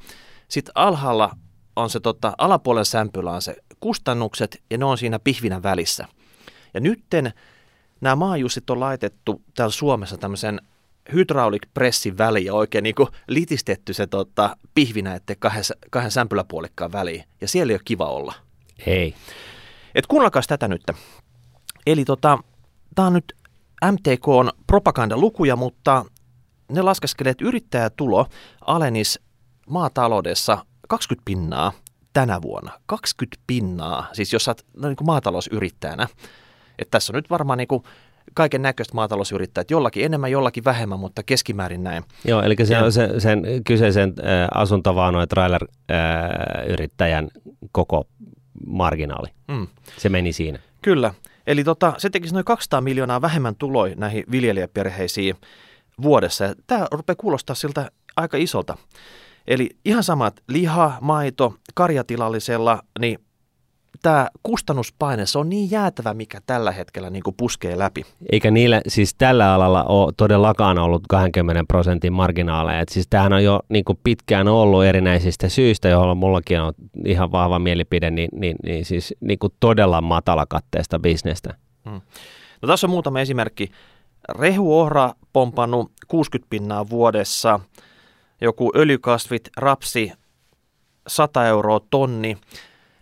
sitten 0.48 0.72
alhaalla 0.74 1.30
on 1.76 1.90
se 1.90 2.00
tota, 2.00 2.32
alapuolen 2.38 2.84
sämpylä 2.84 3.30
on 3.30 3.42
se 3.42 3.56
kustannukset 3.80 4.62
ja 4.70 4.78
ne 4.78 4.84
on 4.84 4.98
siinä 4.98 5.18
pihvinä 5.18 5.62
välissä. 5.62 6.06
Ja 6.74 6.80
nytten 6.80 7.32
nämä 8.00 8.16
maajussit 8.16 8.70
on 8.70 8.80
laitettu 8.80 9.42
täällä 9.54 9.72
Suomessa 9.72 10.16
tämmöisen 10.16 10.60
hydraulic 11.12 11.62
pressin 11.74 12.18
väliin 12.18 12.46
ja 12.46 12.54
oikein 12.54 12.82
niin 12.82 12.94
kuin 12.94 13.08
litistetty 13.28 13.92
se 13.92 14.06
tota, 14.06 14.56
pihvinä, 14.74 15.14
ettei 15.14 15.36
kahden, 15.38 15.64
kahden 15.90 16.10
sämpyläpuolikkaan 16.10 16.92
väliin. 16.92 17.24
Ja 17.40 17.48
siellä 17.48 17.70
ei 17.70 17.74
ole 17.74 17.82
kiva 17.84 18.06
olla. 18.06 18.34
Ei. 18.86 19.14
Et 19.94 20.06
kuunnelkaa 20.06 20.42
tätä 20.48 20.68
nyt. 20.68 20.82
Eli 21.90 22.04
tota, 22.04 22.38
tämä 22.94 23.06
on 23.06 23.12
nyt 23.12 23.36
MTK 23.92 24.28
on 24.28 24.50
propagandalukuja, 24.66 25.56
mutta 25.56 26.04
ne 26.72 26.82
laskeskelee, 26.82 27.30
että 27.30 27.44
yrittäjätulo 27.44 28.26
alenis 28.66 29.20
maataloudessa 29.66 30.64
20 30.88 31.24
pinnaa 31.24 31.72
tänä 32.12 32.42
vuonna. 32.42 32.72
20 32.86 33.42
pinnaa, 33.46 34.06
siis 34.12 34.32
jos 34.32 34.44
sä 34.44 34.50
oot 34.50 34.66
no, 34.76 34.88
niin 34.88 34.96
kuin 34.96 35.06
maatalousyrittäjänä. 35.06 36.08
Että 36.78 36.90
tässä 36.90 37.12
on 37.12 37.14
nyt 37.14 37.30
varmaan 37.30 37.58
niin 37.58 37.68
kuin 37.68 37.82
kaiken 38.34 38.62
näköistä 38.62 38.94
maatalousyrittäjät, 38.94 39.70
jollakin 39.70 40.04
enemmän, 40.04 40.30
jollakin 40.30 40.64
vähemmän, 40.64 41.00
mutta 41.00 41.22
keskimäärin 41.22 41.84
näin. 41.84 42.04
Joo, 42.24 42.42
eli 42.42 42.56
se 42.64 42.78
on 42.78 42.92
se, 42.92 43.20
sen 43.20 43.42
kyseisen 43.66 44.08
äh, 44.18 44.48
asuntovaano- 44.54 45.20
ja 45.20 45.26
trailer-yrittäjän 45.26 47.24
äh, 47.24 47.30
koko 47.72 48.06
marginaali. 48.66 49.28
Mm. 49.48 49.66
Se 49.96 50.08
meni 50.08 50.32
siinä. 50.32 50.58
Kyllä. 50.82 51.14
Eli 51.50 51.64
tota, 51.64 51.94
se 51.98 52.10
tekisi 52.10 52.34
noin 52.34 52.44
200 52.44 52.80
miljoonaa 52.80 53.20
vähemmän 53.20 53.56
tuloja 53.56 53.94
näihin 53.96 54.24
viljelijäperheisiin 54.30 55.36
vuodessa. 56.02 56.44
Ja 56.44 56.54
tämä 56.66 56.86
rupeaa 56.92 57.16
kuulostaa 57.16 57.56
siltä 57.56 57.90
aika 58.16 58.36
isolta. 58.36 58.76
Eli 59.46 59.70
ihan 59.84 60.04
samat 60.04 60.40
liha, 60.48 60.98
maito, 61.00 61.54
karjatilallisella, 61.74 62.82
niin 62.98 63.18
tämä 64.02 64.28
kustannuspaine, 64.42 65.26
se 65.26 65.38
on 65.38 65.48
niin 65.48 65.70
jäätävä, 65.70 66.14
mikä 66.14 66.40
tällä 66.46 66.72
hetkellä 66.72 67.10
niin 67.10 67.22
kuin 67.22 67.36
puskee 67.36 67.78
läpi. 67.78 68.04
Eikä 68.32 68.50
niillä 68.50 68.80
siis 68.88 69.14
tällä 69.14 69.54
alalla 69.54 69.84
ole 69.84 70.12
todellakaan 70.16 70.78
ollut 70.78 71.02
20 71.08 71.64
prosentin 71.68 72.12
marginaaleja. 72.12 72.80
Et 72.80 72.88
siis 72.88 73.06
tämähän 73.10 73.32
on 73.32 73.44
jo 73.44 73.60
niin 73.68 73.84
kuin 73.84 73.98
pitkään 74.04 74.48
ollut 74.48 74.84
erinäisistä 74.84 75.48
syistä, 75.48 75.88
joilla 75.88 76.14
mullakin 76.14 76.60
on 76.60 76.72
ihan 77.04 77.32
vahva 77.32 77.58
mielipide, 77.58 78.10
niin, 78.10 78.28
niin, 78.32 78.56
niin 78.64 78.84
siis 78.84 79.14
niin 79.20 79.38
kuin 79.38 79.52
todella 79.60 80.00
matalakatteesta 80.00 80.98
bisnestä. 80.98 81.54
Hmm. 81.90 82.00
No 82.62 82.66
tässä 82.66 82.86
on 82.86 82.90
muutama 82.90 83.20
esimerkki. 83.20 83.70
Rehuohra 84.28 85.12
pompannut 85.32 85.92
60 86.08 86.50
pinnaa 86.50 86.88
vuodessa, 86.88 87.60
joku 88.40 88.72
öljykasvit, 88.76 89.48
rapsi 89.56 90.12
100 91.08 91.46
euroa 91.46 91.80
tonni, 91.90 92.36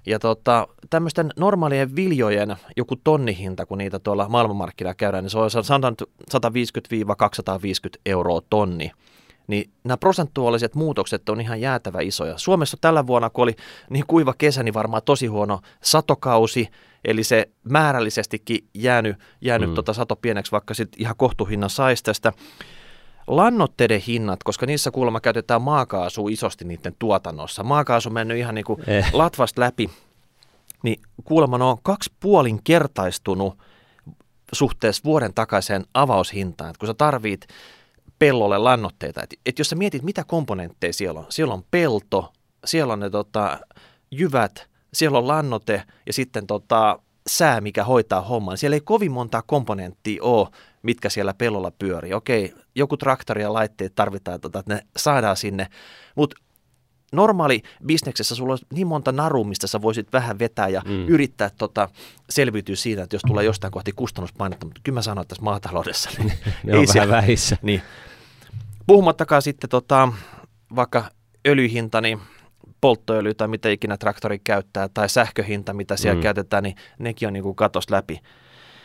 ja 0.08 0.18
tota, 0.18 0.68
tämmöisten 0.90 1.30
normaalien 1.36 1.96
viljojen 1.96 2.56
joku 2.76 2.96
tonnihinta, 2.96 3.66
kun 3.66 3.78
niitä 3.78 3.98
tuolla 3.98 4.28
maailmanmarkkinoilla 4.28 4.94
käydään, 4.94 5.24
niin 5.24 5.30
se 5.30 5.38
on 5.38 5.50
150-250 7.96 8.00
euroa 8.06 8.40
tonni. 8.50 8.90
Niin 9.46 9.70
nämä 9.84 9.96
prosentuaaliset 9.96 10.74
muutokset 10.74 11.28
on 11.28 11.40
ihan 11.40 11.60
jäätävä 11.60 12.00
isoja. 12.00 12.38
Suomessa 12.38 12.76
tällä 12.80 13.06
vuonna, 13.06 13.30
kun 13.30 13.42
oli 13.42 13.54
niin 13.90 14.04
kuiva 14.06 14.34
kesä, 14.38 14.62
niin 14.62 14.74
varmaan 14.74 15.02
tosi 15.04 15.26
huono 15.26 15.60
satokausi, 15.82 16.68
eli 17.04 17.24
se 17.24 17.48
määrällisestikin 17.64 18.68
jäänyt, 18.74 19.16
jäänyt 19.40 19.68
mm. 19.68 19.74
tota 19.74 19.92
sato 19.92 20.16
pieneksi, 20.16 20.52
vaikka 20.52 20.74
sitten 20.74 21.02
ihan 21.02 21.14
kohtuhinnan 21.16 21.70
saisi 21.70 22.04
tästä 22.04 22.32
lannoitteiden 23.28 24.00
hinnat, 24.00 24.42
koska 24.42 24.66
niissä 24.66 24.90
kuulemma 24.90 25.20
käytetään 25.20 25.62
maakaasua 25.62 26.30
isosti 26.30 26.64
niiden 26.64 26.94
tuotannossa. 26.98 27.62
Maakaasu 27.62 28.08
on 28.08 28.12
mennyt 28.12 28.38
ihan 28.38 28.54
niin 28.54 28.64
kuin 28.64 28.80
eh. 28.86 29.10
latvasta 29.12 29.60
läpi, 29.60 29.90
niin 30.82 31.00
kuulemma 31.24 31.56
on 31.56 31.78
kaksi 31.82 32.12
puolin 32.20 32.60
kertaistunut 32.64 33.58
suhteessa 34.52 35.04
vuoden 35.04 35.34
takaiseen 35.34 35.84
avaushintaan. 35.94 36.70
Että 36.70 36.78
kun 36.78 36.86
sä 36.86 36.94
tarvit 36.94 37.46
pellolle 38.18 38.58
lannoitteita, 38.58 39.22
että 39.22 39.36
et 39.46 39.58
jos 39.58 39.70
sä 39.70 39.76
mietit, 39.76 40.02
mitä 40.02 40.24
komponentteja 40.24 40.92
siellä 40.92 41.20
on, 41.20 41.26
siellä 41.28 41.54
on 41.54 41.64
pelto, 41.70 42.32
siellä 42.64 42.92
on 42.92 43.00
ne 43.00 43.10
tota, 43.10 43.58
jyvät, 44.10 44.68
siellä 44.94 45.18
on 45.18 45.28
lannote 45.28 45.82
ja 46.06 46.12
sitten 46.12 46.46
tota, 46.46 46.98
sää, 47.26 47.60
mikä 47.60 47.84
hoitaa 47.84 48.20
homman. 48.20 48.58
Siellä 48.58 48.74
ei 48.74 48.80
kovin 48.80 49.12
monta 49.12 49.42
komponenttia 49.46 50.22
ole, 50.22 50.48
mitkä 50.82 51.08
siellä 51.08 51.34
pellolla 51.34 51.70
pyörii. 51.70 52.14
Okei, 52.14 52.54
joku 52.74 52.96
traktori 52.96 53.42
ja 53.42 53.52
laitteet 53.52 53.94
tarvitaan, 53.94 54.40
tota, 54.40 54.58
että 54.58 54.74
ne 54.74 54.82
saadaan 54.96 55.36
sinne, 55.36 55.66
mutta 56.16 56.36
normaali 57.12 57.62
bisneksessä 57.86 58.34
sulla 58.34 58.52
on 58.52 58.58
niin 58.72 58.86
monta 58.86 59.12
narua, 59.12 59.44
mistä 59.44 59.66
sä 59.66 59.82
voisit 59.82 60.12
vähän 60.12 60.38
vetää 60.38 60.68
ja 60.68 60.82
mm. 60.86 61.08
yrittää 61.08 61.50
tota, 61.58 61.88
selviytyä 62.30 62.76
siitä, 62.76 63.02
että 63.02 63.16
jos 63.16 63.22
tulee 63.22 63.44
jostain 63.44 63.70
kohti 63.70 63.92
kustannuspainetta, 63.92 64.66
mutta 64.66 64.80
kyllä 64.84 64.96
mä 64.96 65.02
sanoin, 65.02 65.22
että 65.22 65.28
tässä 65.28 65.44
maataloudessa 65.44 66.10
niin 66.18 66.32
ne 66.64 66.72
ei 66.72 66.78
on 66.78 66.86
siellä, 66.86 67.08
vähän 67.08 67.22
vähissä. 67.22 67.56
Niin. 67.62 67.82
Puhumattakaan 68.86 69.42
sitten 69.42 69.70
tota, 69.70 70.12
vaikka 70.76 71.10
öljyhinta, 71.46 72.00
niin 72.00 72.20
polttoöljy 72.80 73.34
tai 73.34 73.48
mitä 73.48 73.68
ikinä 73.68 73.96
traktori 73.96 74.38
käyttää, 74.38 74.88
tai 74.88 75.08
sähköhinta, 75.08 75.72
mitä 75.72 75.96
siellä 75.96 76.14
mm. 76.14 76.22
käytetään, 76.22 76.62
niin 76.62 76.76
nekin 76.98 77.28
on 77.28 77.32
niin 77.32 77.42
kuin 77.42 77.56
katos 77.56 77.90
läpi. 77.90 78.20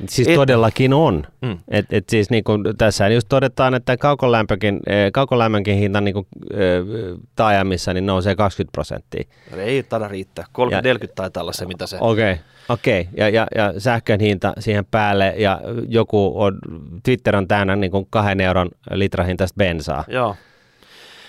Siis 0.10 0.28
et, 0.28 0.36
todellakin 0.36 0.94
on. 0.94 1.28
Mm. 1.42 1.60
Et, 1.68 1.86
et 1.94 2.10
siis 2.10 2.30
niin 2.30 2.44
kuin 2.44 2.64
tässä 2.78 3.08
just 3.08 3.30
todetaan, 3.30 3.74
että 3.74 3.98
kaukolämpökin, 3.98 4.80
eh, 4.88 5.12
kaukolämmönkin 5.12 5.78
hinta 5.78 6.02
niin 6.02 6.14
kuin, 6.14 6.28
äh, 6.54 7.20
taajamissa 7.36 7.94
niin 7.94 8.06
nousee 8.06 8.36
20 8.36 8.72
prosenttia. 8.72 9.24
Ei 9.58 9.84
taida 9.84 10.08
riittää. 10.08 10.46
30-40 10.54 11.08
taitaa 11.16 11.44
olla 11.44 11.54
se, 11.54 11.66
mitä 11.66 11.88
se... 11.88 11.98
Okei, 12.00 12.32
okay. 12.32 12.44
okei. 12.70 13.02
Okay. 13.02 13.14
Ja, 13.18 13.30
ja, 13.30 13.48
ja 13.56 13.80
sähkön 13.80 14.20
hinta 14.20 14.54
siihen 14.60 14.86
päälle 14.86 15.34
ja 15.38 15.62
joku 15.88 16.34
on, 16.36 16.60
Twitter 17.04 17.36
on 17.36 17.48
täynnä 17.48 17.76
niin 17.76 17.92
kuin 17.92 18.08
kahden 18.10 18.42
euron 18.42 18.70
litrahintaista 18.92 19.58
bensaa. 19.58 20.04
Joo. 20.08 20.36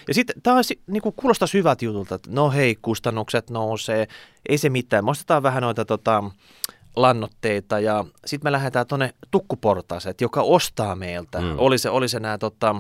Ja 0.09 0.15
sitten 0.15 0.43
tämä 0.43 0.61
niin 0.87 1.03
kuin 1.03 1.15
kuulostaisi 1.17 1.59
hyvät 1.59 1.83
jutulta, 1.83 2.15
että 2.15 2.31
no 2.33 2.51
hei, 2.51 2.77
kustannukset 2.83 3.51
nousee, 3.51 4.07
ei 4.49 4.59
se 4.59 4.69
mitään. 4.69 5.05
Me 5.05 5.11
ostetaan 5.11 5.43
vähän 5.43 5.63
noita 5.63 5.85
tota, 5.85 6.25
lannoitteita 6.97 7.81
ja 7.81 8.05
sitten 8.27 8.47
me 8.47 8.53
lähdetään 8.53 8.87
tuonne 8.87 9.15
tukkuportaaset, 9.31 10.21
joka 10.21 10.43
ostaa 10.43 10.97
meiltä. 10.97 11.41
Mm. 11.41 11.55
Oli 11.59 11.79
se, 11.79 11.91
oli 11.91 12.09
se 12.09 12.21
nämä 12.21 12.39
tota, 12.39 12.77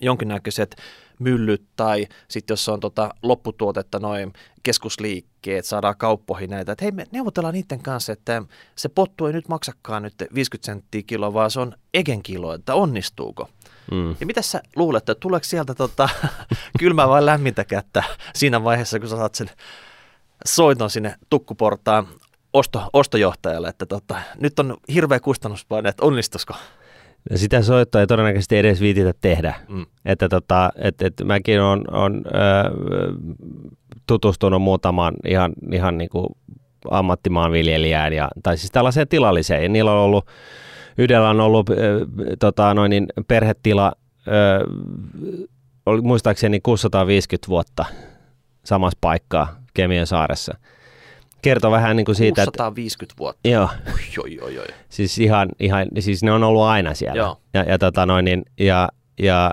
jonkinnäköiset 0.00 0.76
myllyt 1.18 1.62
tai 1.76 2.06
sitten 2.28 2.52
jos 2.52 2.68
on 2.68 2.80
tota 2.80 3.10
lopputuotetta 3.22 3.98
noin 3.98 4.32
keskusliikkeet, 4.62 5.64
saadaan 5.64 5.96
kauppoihin 5.96 6.50
näitä, 6.50 6.72
että 6.72 6.84
hei 6.84 6.92
me 6.92 7.06
neuvotellaan 7.12 7.54
niiden 7.54 7.82
kanssa, 7.82 8.12
että 8.12 8.42
se 8.76 8.88
pottu 8.88 9.26
ei 9.26 9.32
nyt 9.32 9.48
maksakaan 9.48 10.02
nyt 10.02 10.14
50 10.34 10.66
senttiä 10.66 11.02
kilo, 11.06 11.34
vaan 11.34 11.50
se 11.50 11.60
on 11.60 11.72
egen 11.94 12.22
kilo, 12.22 12.54
että 12.54 12.74
onnistuuko. 12.74 13.48
Mm. 13.90 14.16
Ja 14.20 14.26
mitä 14.26 14.42
sä 14.42 14.62
luulet, 14.76 15.00
että 15.00 15.20
tuleeko 15.20 15.44
sieltä 15.44 15.74
tota, 15.74 16.08
kylmää 16.78 17.08
vai 17.08 17.26
lämmintä 17.26 17.64
kättä 17.64 18.02
siinä 18.34 18.64
vaiheessa, 18.64 18.98
kun 18.98 19.08
sä 19.08 19.16
saat 19.16 19.34
sen 19.34 19.50
soiton 20.44 20.90
sinne 20.90 21.14
tukkuportaan 21.30 22.08
osto, 22.52 22.90
ostojohtajalle, 22.92 23.68
että 23.68 23.86
tota, 23.86 24.14
nyt 24.40 24.58
on 24.58 24.76
hirveä 24.94 25.20
kustannuspaine, 25.20 25.88
että 25.88 26.04
onnistuisiko? 26.04 26.54
Sitä 27.34 27.62
soittoa 27.62 28.00
ei 28.00 28.06
todennäköisesti 28.06 28.58
edes 28.58 28.80
viititä 28.80 29.12
tehdä. 29.20 29.54
Mm. 29.68 29.86
Että 30.04 30.28
tota, 30.28 30.70
et, 30.76 31.02
et 31.02 31.14
mäkin 31.24 31.60
olen 31.60 31.94
on, 31.94 32.24
tutustunut 34.06 34.62
muutamaan 34.62 35.14
ihan, 35.28 35.52
ihan 35.72 35.98
niin 35.98 36.10
kuin 36.10 36.26
ammattimaanviljelijään, 36.90 38.12
ja, 38.12 38.28
tai 38.42 38.58
siis 38.58 38.70
tällaiseen 38.70 39.08
tilalliseen. 39.08 39.62
Ja 39.62 39.68
niillä 39.68 39.92
on 39.92 39.98
ollut, 39.98 40.26
yhdellä 40.98 41.30
on 41.30 41.40
ollut 41.40 41.70
äh, 41.70 41.76
tota, 42.38 42.74
noin 42.74 42.90
niin 42.90 43.06
perhetila, 43.28 43.92
oli 45.86 46.00
muistaakseni 46.00 46.60
650 46.60 47.48
vuotta 47.48 47.84
samassa 48.64 48.98
paikkaa 49.00 49.56
Kemian 49.74 50.06
saaressa 50.06 50.54
kertoo 51.42 51.70
vähän 51.70 51.96
niin 51.96 52.04
kuin 52.04 52.16
siitä, 52.16 52.44
650 52.46 53.12
että, 53.12 53.18
vuotta. 53.18 53.48
Joo. 53.48 53.68
Oi, 54.24 54.38
oi, 54.40 54.58
oi. 54.58 54.66
Siis 54.88 55.18
ihan, 55.18 55.48
ihan, 55.60 55.86
siis 55.98 56.22
ne 56.22 56.32
on 56.32 56.44
ollut 56.44 56.62
aina 56.62 56.94
siellä. 56.94 57.16
Joo. 57.16 57.36
Ja, 57.54 57.62
ja, 57.62 57.78
tota 57.78 58.06
noin, 58.06 58.24
niin, 58.24 58.42
ja, 58.60 58.88
ja 59.22 59.52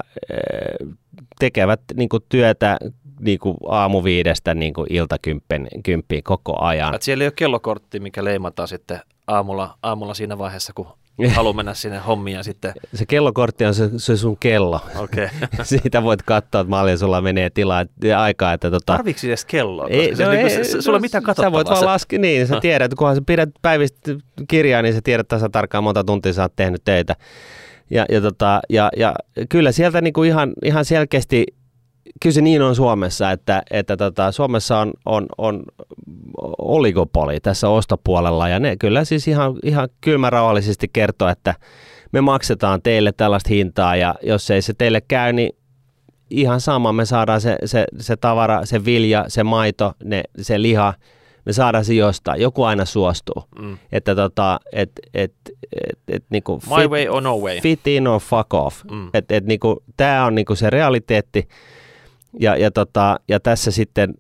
tekevät 1.40 1.82
niin 1.96 2.10
kuin 2.10 2.24
työtä 2.30 2.78
niin 3.20 3.40
kuin 3.40 3.58
aamuviidestä 3.68 4.54
niin 4.54 4.74
kuin 4.74 4.88
iltakymppiin 4.94 6.24
koko 6.24 6.62
ajan. 6.62 6.96
Et 6.96 7.02
siellä 7.02 7.24
ei 7.24 7.28
ole 7.28 7.34
kellokortti, 7.36 8.00
mikä 8.00 8.24
leimataan 8.24 8.68
sitten 8.68 9.00
aamulla, 9.28 9.78
aamulla 9.84 10.14
siinä 10.14 10.38
vaiheessa, 10.38 10.74
kun 10.74 10.88
haluaa 11.36 11.54
mennä 11.54 11.74
sinne 11.74 11.98
hommiin 11.98 12.44
sitten... 12.44 12.74
Se 12.94 13.06
kellokortti 13.06 13.66
on 13.66 13.74
se, 13.74 13.90
se 13.98 14.18
sun 14.18 14.38
kello. 14.40 14.82
Okay. 14.96 15.30
Siitä 15.64 16.04
voit 16.04 16.22
katsoa, 16.22 16.62
että 16.62 16.70
paljon 16.70 16.98
sulla 16.98 17.22
menee 17.22 17.50
tilaa 17.50 17.86
ja 18.04 18.22
aikaa. 18.22 18.54
Että 18.54 18.72
tota... 18.72 18.94
Tarviiko 18.94 19.20
edes 19.24 19.46
kelloa? 19.46 19.88
Ei, 19.90 20.12
no, 20.12 20.32
niin, 20.32 20.48
ei, 20.48 20.66
se, 20.66 20.82
sulla 20.82 21.00
mitään 21.00 21.24
katsottavaa. 21.24 21.50
Sä 21.50 21.66
voit 21.66 21.70
vaan 21.70 21.94
laskea, 21.94 22.20
niin 22.20 22.48
sä 22.48 22.60
tiedät, 22.62 22.96
kunhan 22.96 23.16
sä 23.16 23.22
pidät 23.26 23.50
päivistä 23.62 24.16
kirjaa, 24.48 24.82
niin 24.82 24.94
sä 24.94 25.02
tiedät 25.04 25.28
tasa 25.28 25.50
tarkkaan 25.50 25.84
monta 25.84 26.04
tuntia 26.04 26.34
sä 26.34 26.42
oot 26.42 26.56
tehnyt 26.56 26.82
töitä. 26.86 27.16
Ja, 27.90 28.06
ja, 28.10 28.22
tota, 28.22 28.62
ja, 28.70 28.90
ja 28.98 29.16
kyllä 29.50 29.72
sieltä 29.72 30.02
niinku 30.02 30.24
ihan, 30.24 30.54
ihan 30.66 30.86
selkeästi 30.86 31.46
kyllä 32.22 32.34
se 32.34 32.42
niin 32.42 32.62
on 32.62 32.76
Suomessa, 32.76 33.32
että, 33.32 33.64
että 33.72 33.98
tota, 33.98 34.32
Suomessa 34.32 34.80
on, 34.80 34.94
on, 35.06 35.26
on 35.38 35.64
oligopoli 36.58 37.40
tässä 37.40 37.70
ostopuolella 37.70 38.50
ja 38.50 38.60
ne 38.60 38.78
kyllä 38.78 39.06
siis 39.06 39.28
ihan, 39.28 39.56
ihan 39.64 39.90
kylmärauhallisesti 40.02 40.88
kertoo, 40.94 41.28
että 41.28 41.56
me 42.12 42.22
maksetaan 42.22 42.82
teille 42.82 43.12
tällaista 43.12 43.50
hintaa 43.50 43.96
ja 43.96 44.16
jos 44.24 44.52
ei 44.52 44.62
se 44.62 44.74
teille 44.78 45.02
käy, 45.02 45.34
niin 45.34 45.58
ihan 46.30 46.62
sama, 46.62 46.94
me 46.94 47.06
saadaan 47.06 47.42
se, 47.42 47.58
se, 47.66 47.86
se 48.00 48.16
tavara, 48.16 48.66
se 48.66 48.86
vilja, 48.86 49.26
se 49.28 49.44
maito, 49.44 49.94
ne, 50.04 50.24
se 50.42 50.62
liha, 50.62 50.94
me 51.46 51.54
saadaan 51.54 51.86
se 51.86 51.94
jostain. 51.94 52.42
Joku 52.42 52.64
aina 52.64 52.86
suostuu. 52.86 53.44
Mm. 53.60 53.78
Että 53.92 54.16
tota, 54.16 54.60
et, 54.72 54.92
et, 55.14 55.34
et, 55.72 56.00
et, 56.08 56.24
niinku 56.30 56.62
My 56.70 56.82
fit, 56.82 56.92
way 56.92 57.08
or 57.08 57.22
no 57.22 57.38
way. 57.38 57.60
Fit 57.62 57.88
in 57.88 58.08
or 58.08 58.20
fuck 58.20 58.54
off. 58.54 58.84
Mm. 58.92 59.10
Et, 59.14 59.32
et, 59.32 59.46
niinku, 59.46 59.84
Tämä 59.98 60.26
on 60.26 60.36
niinku 60.36 60.56
se 60.56 60.70
realiteetti 60.70 61.48
Ja, 62.40 62.56
ja, 62.56 62.72
tota, 62.72 63.20
ja 63.28 63.40
tässä 63.40 63.72
sitten 63.72 64.14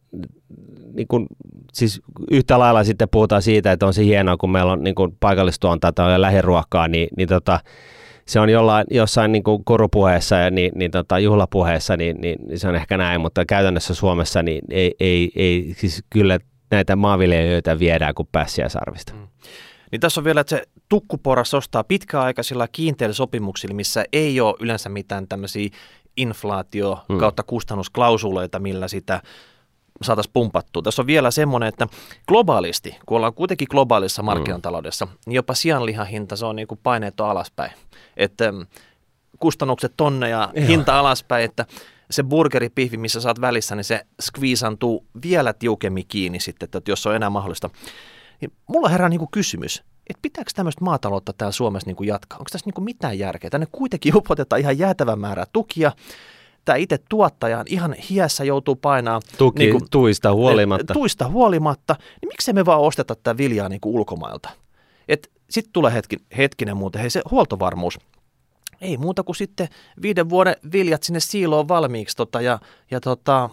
niin 0.93 1.07
kun, 1.07 1.27
siis 1.73 2.01
yhtä 2.31 2.59
lailla 2.59 2.83
sitten 2.83 3.09
puhutaan 3.09 3.41
siitä, 3.41 3.71
että 3.71 3.85
on 3.85 3.93
se 3.93 4.05
hienoa, 4.05 4.37
kun 4.37 4.51
meillä 4.51 4.71
on 4.71 4.83
niin 4.83 4.95
paikallistuontaa 5.19 6.11
ja 6.11 6.21
lähiruokaa, 6.21 6.87
niin, 6.87 7.07
niin 7.17 7.29
tota, 7.29 7.59
se 8.25 8.39
on 8.39 8.49
jollain, 8.49 8.85
jossain 8.91 9.31
niin 9.31 9.43
kuin 9.43 9.63
korupuheessa 9.63 10.35
ja 10.35 10.49
niin, 10.49 10.71
niin 10.75 10.91
tota, 10.91 11.19
juhlapuheessa, 11.19 11.97
niin, 11.97 12.21
niin, 12.21 12.39
niin, 12.47 12.59
se 12.59 12.67
on 12.67 12.75
ehkä 12.75 12.97
näin, 12.97 13.21
mutta 13.21 13.45
käytännössä 13.45 13.93
Suomessa 13.93 14.43
niin 14.43 14.61
ei, 14.69 14.95
ei, 14.99 15.31
ei 15.35 15.73
siis 15.77 16.03
kyllä 16.09 16.39
näitä 16.71 16.95
maanviljelijöitä 16.95 17.79
viedään 17.79 18.15
kuin 18.15 18.29
pässiä 18.31 18.69
sarvista. 18.69 19.13
Mm. 19.13 19.27
Niin 19.91 19.99
tässä 19.99 20.21
on 20.21 20.25
vielä, 20.25 20.41
että 20.41 20.55
se 20.55 20.63
tukkuporas 20.89 21.53
ostaa 21.53 21.83
pitkäaikaisilla 21.83 22.67
kiinteillä 22.67 23.13
sopimuksilla, 23.13 23.75
missä 23.75 24.05
ei 24.13 24.41
ole 24.41 24.55
yleensä 24.59 24.89
mitään 24.89 25.27
tämmöisiä 25.27 25.69
inflaatio 26.17 26.99
mm. 27.09 27.17
kautta 27.17 27.43
kustannusklausuleita, 27.43 28.59
millä 28.59 28.87
sitä 28.87 29.21
saataisiin 30.01 30.33
pumpattua. 30.33 30.81
Tässä 30.81 31.01
on 31.01 31.07
vielä 31.07 31.31
semmoinen, 31.31 31.69
että 31.69 31.87
globaalisti, 32.27 32.97
kun 33.05 33.17
ollaan 33.17 33.33
kuitenkin 33.33 33.67
globaalissa 33.71 34.21
mm. 34.21 34.25
markkinataloudessa, 34.25 35.07
niin 35.25 35.35
jopa 35.35 35.53
sianlihan 35.53 36.07
hinta, 36.07 36.35
se 36.35 36.45
on 36.45 36.55
niin 36.55 36.67
kuin 36.67 36.79
paineet 36.83 37.21
alaspäin. 37.21 37.71
Että 38.17 38.51
mm, 38.51 38.65
kustannukset 39.39 39.93
tonne 39.97 40.29
ja 40.29 40.49
Joo. 40.55 40.67
hinta 40.67 40.99
alaspäin, 40.99 41.45
että 41.45 41.65
se 42.11 42.23
burgeripihvi, 42.23 42.97
missä 42.97 43.21
saat 43.21 43.41
välissä, 43.41 43.75
niin 43.75 43.83
se 43.83 44.05
skviisantuu 44.21 45.05
vielä 45.23 45.53
tiukemmin 45.53 46.05
kiinni 46.07 46.39
sitten, 46.39 46.69
että 46.77 46.91
jos 46.91 47.07
on 47.07 47.15
enää 47.15 47.29
mahdollista. 47.29 47.69
Niin 48.41 48.51
mulla 48.67 48.89
herää 48.89 49.09
niin 49.09 49.19
kuin 49.19 49.31
kysymys, 49.31 49.83
että 50.09 50.21
pitääkö 50.21 50.51
tämmöistä 50.55 50.83
maataloutta 50.83 51.33
täällä 51.33 51.51
Suomessa 51.51 51.89
niin 51.89 51.95
kuin 51.95 52.07
jatkaa? 52.07 52.37
Onko 52.39 52.49
tässä 52.51 52.67
niin 52.67 52.73
kuin 52.73 52.85
mitään 52.85 53.19
järkeä? 53.19 53.49
Tänne 53.49 53.67
kuitenkin 53.71 54.15
upotetaan 54.17 54.61
ihan 54.61 54.79
jäätävän 54.79 55.19
määrä 55.19 55.45
tukia. 55.53 55.91
Tämä 56.65 56.75
itse 56.75 56.99
tuottaja 57.09 57.63
ihan 57.67 57.93
hiessä 57.93 58.43
joutuu 58.43 58.75
painaa 58.75 59.19
Tuki, 59.37 59.59
niin 59.59 59.71
kuin, 59.71 59.89
tuista 59.91 60.33
huolimatta. 60.33 60.93
Tuista 60.93 61.29
huolimatta. 61.29 61.95
Niin 62.21 62.29
miksei 62.29 62.53
me 62.53 62.65
vaan 62.65 62.81
osteta 62.81 63.15
tätä 63.15 63.37
viljaa 63.37 63.69
niin 63.69 63.81
kuin 63.81 63.95
ulkomailta? 63.95 64.49
Sitten 65.49 65.73
tulee 65.73 65.93
hetki, 65.93 66.17
hetkinen 66.37 66.77
muuten, 66.77 67.01
hei 67.01 67.09
se 67.09 67.21
huoltovarmuus. 67.31 67.99
Ei 68.81 68.97
muuta 68.97 69.23
kuin 69.23 69.35
sitten 69.35 69.67
viiden 70.01 70.29
vuoden 70.29 70.55
viljat 70.71 71.03
sinne 71.03 71.19
siiloon 71.19 71.67
valmiiksi 71.67 72.17
tota, 72.17 72.41
ja, 72.41 72.59
ja 72.91 72.99
tota, 72.99 73.49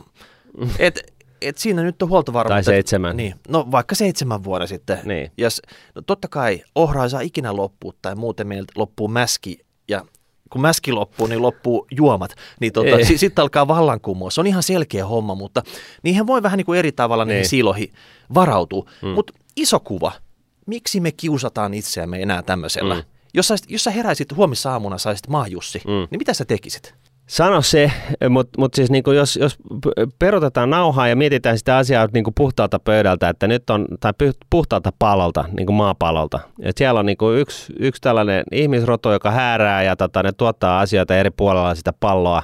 et, 0.78 1.13
et 1.48 1.58
siinä 1.58 1.82
nyt 1.82 2.02
on 2.02 2.08
huoltovarmuutta. 2.08 2.54
Tai 2.54 2.64
seitsemän. 2.64 3.16
Niin, 3.16 3.34
no 3.48 3.68
vaikka 3.70 3.94
seitsemän 3.94 4.44
vuoden 4.44 4.68
sitten. 4.68 4.98
Niin. 5.04 5.32
Jos, 5.38 5.62
no 5.94 6.02
totta 6.02 6.28
kai 6.28 6.62
ohra 6.74 7.02
ei 7.02 7.10
saa 7.10 7.20
ikinä 7.20 7.56
loppua 7.56 7.92
tai 8.02 8.14
muuten 8.14 8.46
meiltä 8.46 8.72
loppuu 8.76 9.08
mäski 9.08 9.58
ja 9.88 10.04
kun 10.50 10.60
mäski 10.60 10.92
loppuu, 10.92 11.26
niin 11.26 11.42
loppuu 11.42 11.86
juomat. 11.90 12.34
Niin 12.60 12.72
tota, 12.72 13.04
s- 13.04 13.20
sitten 13.20 13.42
alkaa 13.42 13.68
vallankumous. 13.68 14.34
Se 14.34 14.40
on 14.40 14.46
ihan 14.46 14.62
selkeä 14.62 15.06
homma, 15.06 15.34
mutta 15.34 15.62
niihin 16.02 16.26
voi 16.26 16.42
vähän 16.42 16.56
niin 16.56 16.66
kuin 16.66 16.78
eri 16.78 16.92
tavalla 16.92 17.24
niin. 17.24 17.28
niihin 17.34 17.48
siiloihin 17.48 17.92
varautua. 18.34 18.90
Mm. 19.02 19.08
Mutta 19.08 19.32
iso 19.56 19.80
kuva, 19.80 20.12
miksi 20.66 21.00
me 21.00 21.12
kiusataan 21.12 21.74
itseämme 21.74 22.22
enää 22.22 22.42
tämmöisellä? 22.42 22.94
Mm. 22.94 23.02
Jos 23.34 23.48
sä, 23.48 23.54
jos 23.68 23.84
sä 23.84 23.90
heräisit 23.90 24.36
huomissa 24.36 24.72
aamuna, 24.72 24.98
saisit 24.98 25.28
maajussi, 25.28 25.82
mm. 25.86 25.90
niin 26.10 26.18
mitä 26.18 26.34
sä 26.34 26.44
tekisit? 26.44 26.94
Sano 27.26 27.62
se, 27.62 27.92
mutta 28.30 28.60
mut 28.60 28.74
siis 28.74 28.90
niinku 28.90 29.10
jos, 29.10 29.36
jos 29.36 29.56
perutetaan 30.18 30.70
nauhaa 30.70 31.08
ja 31.08 31.16
mietitään 31.16 31.58
sitä 31.58 31.76
asiaa 31.76 32.08
niinku 32.12 32.32
puhtaalta 32.36 32.78
pöydältä, 32.78 33.28
että 33.28 33.46
nyt 33.46 33.70
on, 33.70 33.86
tai 34.00 34.12
puhtaalta 34.50 34.92
pallolta, 34.98 35.44
niinku 35.56 35.72
maapallolta. 35.72 36.40
Et 36.62 36.76
siellä 36.76 37.00
on 37.00 37.06
niinku 37.06 37.30
yksi, 37.30 37.72
yksi 37.78 38.00
tällainen 38.00 38.44
ihmisroto, 38.52 39.12
joka 39.12 39.30
häärää 39.30 39.82
ja 39.82 39.96
tota, 39.96 40.22
ne 40.22 40.32
tuottaa 40.32 40.80
asioita 40.80 41.16
eri 41.16 41.30
puolella 41.30 41.74
sitä 41.74 41.92
palloa, 42.00 42.42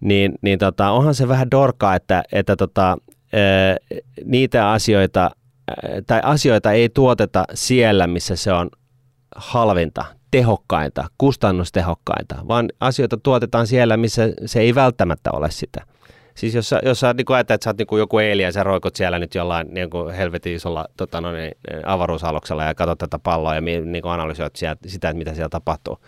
niin, 0.00 0.32
niin 0.42 0.58
tota, 0.58 0.90
onhan 0.90 1.14
se 1.14 1.28
vähän 1.28 1.50
dorkaa, 1.50 1.94
että, 1.94 2.22
että 2.32 2.56
tota, 2.56 2.96
niitä 4.24 4.70
asioita, 4.70 5.30
tai 6.06 6.20
asioita 6.24 6.72
ei 6.72 6.88
tuoteta 6.88 7.44
siellä, 7.54 8.06
missä 8.06 8.36
se 8.36 8.52
on 8.52 8.70
halvinta, 9.36 10.04
tehokkainta, 10.32 11.04
kustannustehokkainta, 11.18 12.34
vaan 12.48 12.68
asioita 12.80 13.16
tuotetaan 13.16 13.66
siellä, 13.66 13.96
missä 13.96 14.22
se 14.46 14.60
ei 14.60 14.74
välttämättä 14.74 15.30
ole 15.32 15.50
sitä. 15.50 15.80
Siis 16.34 16.54
jos 16.54 16.74
jos 16.84 17.00
sä 17.00 17.14
niin 17.14 17.26
ajattelet, 17.28 17.58
että 17.58 17.64
sä 17.64 17.70
oot 17.70 17.78
niin 17.78 17.98
joku 17.98 18.18
eili 18.18 18.42
ja 18.42 18.52
sä 18.52 18.62
roikot 18.62 18.96
siellä 18.96 19.18
nyt 19.18 19.34
jollain 19.34 19.74
niin 19.74 19.90
kuin 19.90 20.14
helvetin 20.14 20.54
isolla 20.54 20.86
tota, 20.96 21.20
no 21.20 21.32
niin, 21.32 21.52
avaruusaluksella 21.86 22.64
ja 22.64 22.74
katsot 22.74 22.98
tätä 22.98 23.18
palloa 23.18 23.54
ja 23.54 23.60
niin 23.60 24.02
kuin 24.02 24.12
analysoit 24.12 24.56
sieltä, 24.56 24.88
sitä, 24.88 25.08
että 25.08 25.18
mitä 25.18 25.34
siellä 25.34 25.48
tapahtuu 25.48 25.98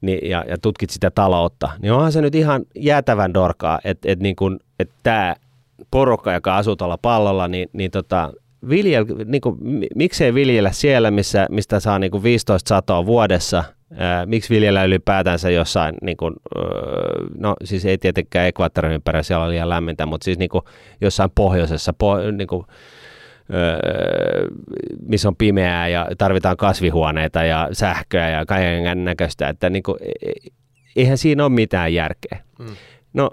niin, 0.00 0.30
ja, 0.30 0.44
ja 0.48 0.58
tutkit 0.58 0.90
sitä 0.90 1.10
taloutta, 1.10 1.70
niin 1.82 1.92
onhan 1.92 2.12
se 2.12 2.20
nyt 2.20 2.34
ihan 2.34 2.64
jäätävän 2.74 3.34
dorkaa, 3.34 3.78
että 3.84 4.12
et, 4.12 4.20
niin 4.20 4.36
et 4.78 4.90
tämä 5.02 5.34
porukka, 5.90 6.32
joka 6.32 6.56
asuu 6.56 6.76
tuolla 6.76 6.98
pallolla, 6.98 7.48
niin, 7.48 7.68
niin 7.72 7.90
tota, 7.90 8.32
viljel, 8.68 9.06
niin 9.24 9.40
kuin, 9.40 9.56
miksei 9.94 10.34
viljellä 10.34 10.72
siellä, 10.72 11.10
missä, 11.10 11.46
mistä 11.50 11.80
saa 11.80 11.98
niin 11.98 12.10
kuin 12.10 12.22
15 12.22 12.68
satoa 12.68 13.06
vuodessa, 13.06 13.64
miksi 14.26 14.54
viljellä 14.54 14.84
ylipäätänsä 14.84 15.50
jossain, 15.50 15.94
niin 16.02 16.16
kuin, 16.16 16.34
no 17.38 17.54
siis 17.64 17.84
ei 17.84 17.98
tietenkään 17.98 18.46
ekvaattorin 18.46 18.92
ympärillä, 18.92 19.22
siellä 19.22 19.44
on 19.44 19.50
liian 19.50 19.68
lämmintä, 19.68 20.06
mutta 20.06 20.24
siis 20.24 20.38
niin 20.38 20.48
kuin, 20.48 20.62
jossain 21.00 21.30
pohjoisessa, 21.34 21.92
po, 21.92 22.16
niin 22.32 22.48
kuin, 22.48 22.66
missä 25.06 25.28
on 25.28 25.36
pimeää 25.36 25.88
ja 25.88 26.06
tarvitaan 26.18 26.56
kasvihuoneita 26.56 27.44
ja 27.44 27.68
sähköä 27.72 28.28
ja 28.28 28.46
kaiken 28.46 29.04
näköistä, 29.04 29.48
että 29.48 29.70
niin 29.70 29.82
kuin, 29.82 29.98
e, 30.02 30.32
eihän 30.96 31.18
siinä 31.18 31.44
ole 31.44 31.52
mitään 31.52 31.94
järkeä. 31.94 32.38
Hmm. 32.58 32.76
No 33.12 33.30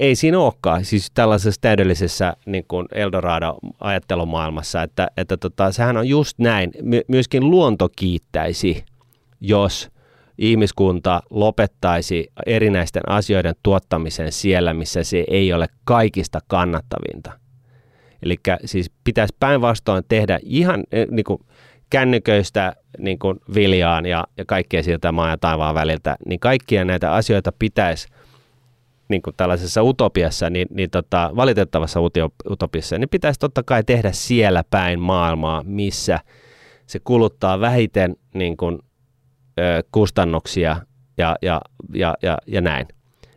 ei 0.00 0.14
siinä 0.14 0.38
olekaan, 0.38 0.84
siis 0.84 1.10
tällaisessa 1.14 1.60
täydellisessä 1.60 2.36
niin 2.46 2.64
kuin 2.68 2.86
Eldorado-ajattelumaailmassa, 2.92 4.82
että, 4.82 5.08
että 5.16 5.36
tota, 5.36 5.72
sehän 5.72 5.96
on 5.96 6.08
just 6.08 6.38
näin. 6.38 6.70
My- 6.82 7.02
myöskin 7.08 7.50
luonto 7.50 7.88
kiittäisi, 7.96 8.84
jos 9.40 9.90
ihmiskunta 10.38 11.22
lopettaisi 11.30 12.28
erinäisten 12.46 13.02
asioiden 13.08 13.54
tuottamisen 13.62 14.32
siellä, 14.32 14.74
missä 14.74 15.04
se 15.04 15.24
ei 15.28 15.52
ole 15.52 15.66
kaikista 15.84 16.40
kannattavinta. 16.46 17.32
Eli 18.22 18.36
siis 18.64 18.90
pitäisi 19.04 19.36
päinvastoin 19.40 20.04
tehdä 20.08 20.38
ihan 20.42 20.84
eh, 20.92 21.06
niin 21.10 21.24
kuin 21.24 21.40
kännyköistä 21.90 22.76
niin 22.98 23.18
kuin 23.18 23.38
viljaan 23.54 24.06
ja, 24.06 24.24
ja 24.36 24.44
kaikkea 24.44 24.82
siltä 24.82 25.12
maan 25.12 25.30
ja 25.30 25.38
taivaan 25.38 25.74
väliltä, 25.74 26.16
niin 26.26 26.40
kaikkia 26.40 26.84
näitä 26.84 27.12
asioita 27.12 27.52
pitäisi– 27.58 28.08
niin 29.12 29.22
kuin 29.22 29.36
tällaisessa 29.36 29.82
utopiassa, 29.82 30.50
niin, 30.50 30.66
niin 30.70 30.90
tota, 30.90 31.30
valitettavassa 31.36 32.00
utopiassa, 32.50 32.98
niin 32.98 33.08
pitäisi 33.08 33.40
totta 33.40 33.62
kai 33.62 33.84
tehdä 33.84 34.12
siellä 34.12 34.64
päin 34.70 35.00
maailmaa, 35.00 35.62
missä 35.66 36.20
se 36.86 37.00
kuluttaa 37.04 37.60
vähiten 37.60 38.16
niin 38.34 38.56
kuin, 38.56 38.78
ö, 39.58 39.82
kustannuksia 39.92 40.76
ja, 41.18 41.36
ja, 41.42 41.60
ja, 41.94 42.14
ja, 42.22 42.38
ja 42.46 42.60
näin. 42.60 42.86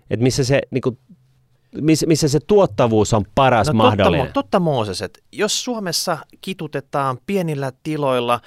Et 0.10 0.20
missä 0.20 0.44
se 0.44 0.62
niin 0.72 0.82
kuin, 0.82 0.98
missä, 1.82 2.08
missä 2.08 2.28
se 2.28 2.40
tuottavuus 2.48 3.14
on 3.14 3.26
paras 3.36 3.68
no, 3.68 3.74
mahdollinen. 3.74 4.26
Totta, 4.26 4.44
totta 4.44 4.60
Mooses, 4.60 5.02
että 5.02 5.20
jos 5.32 5.64
Suomessa 5.64 6.18
kitutetaan 6.42 7.18
pienillä 7.26 7.72
tiloilla 7.84 8.40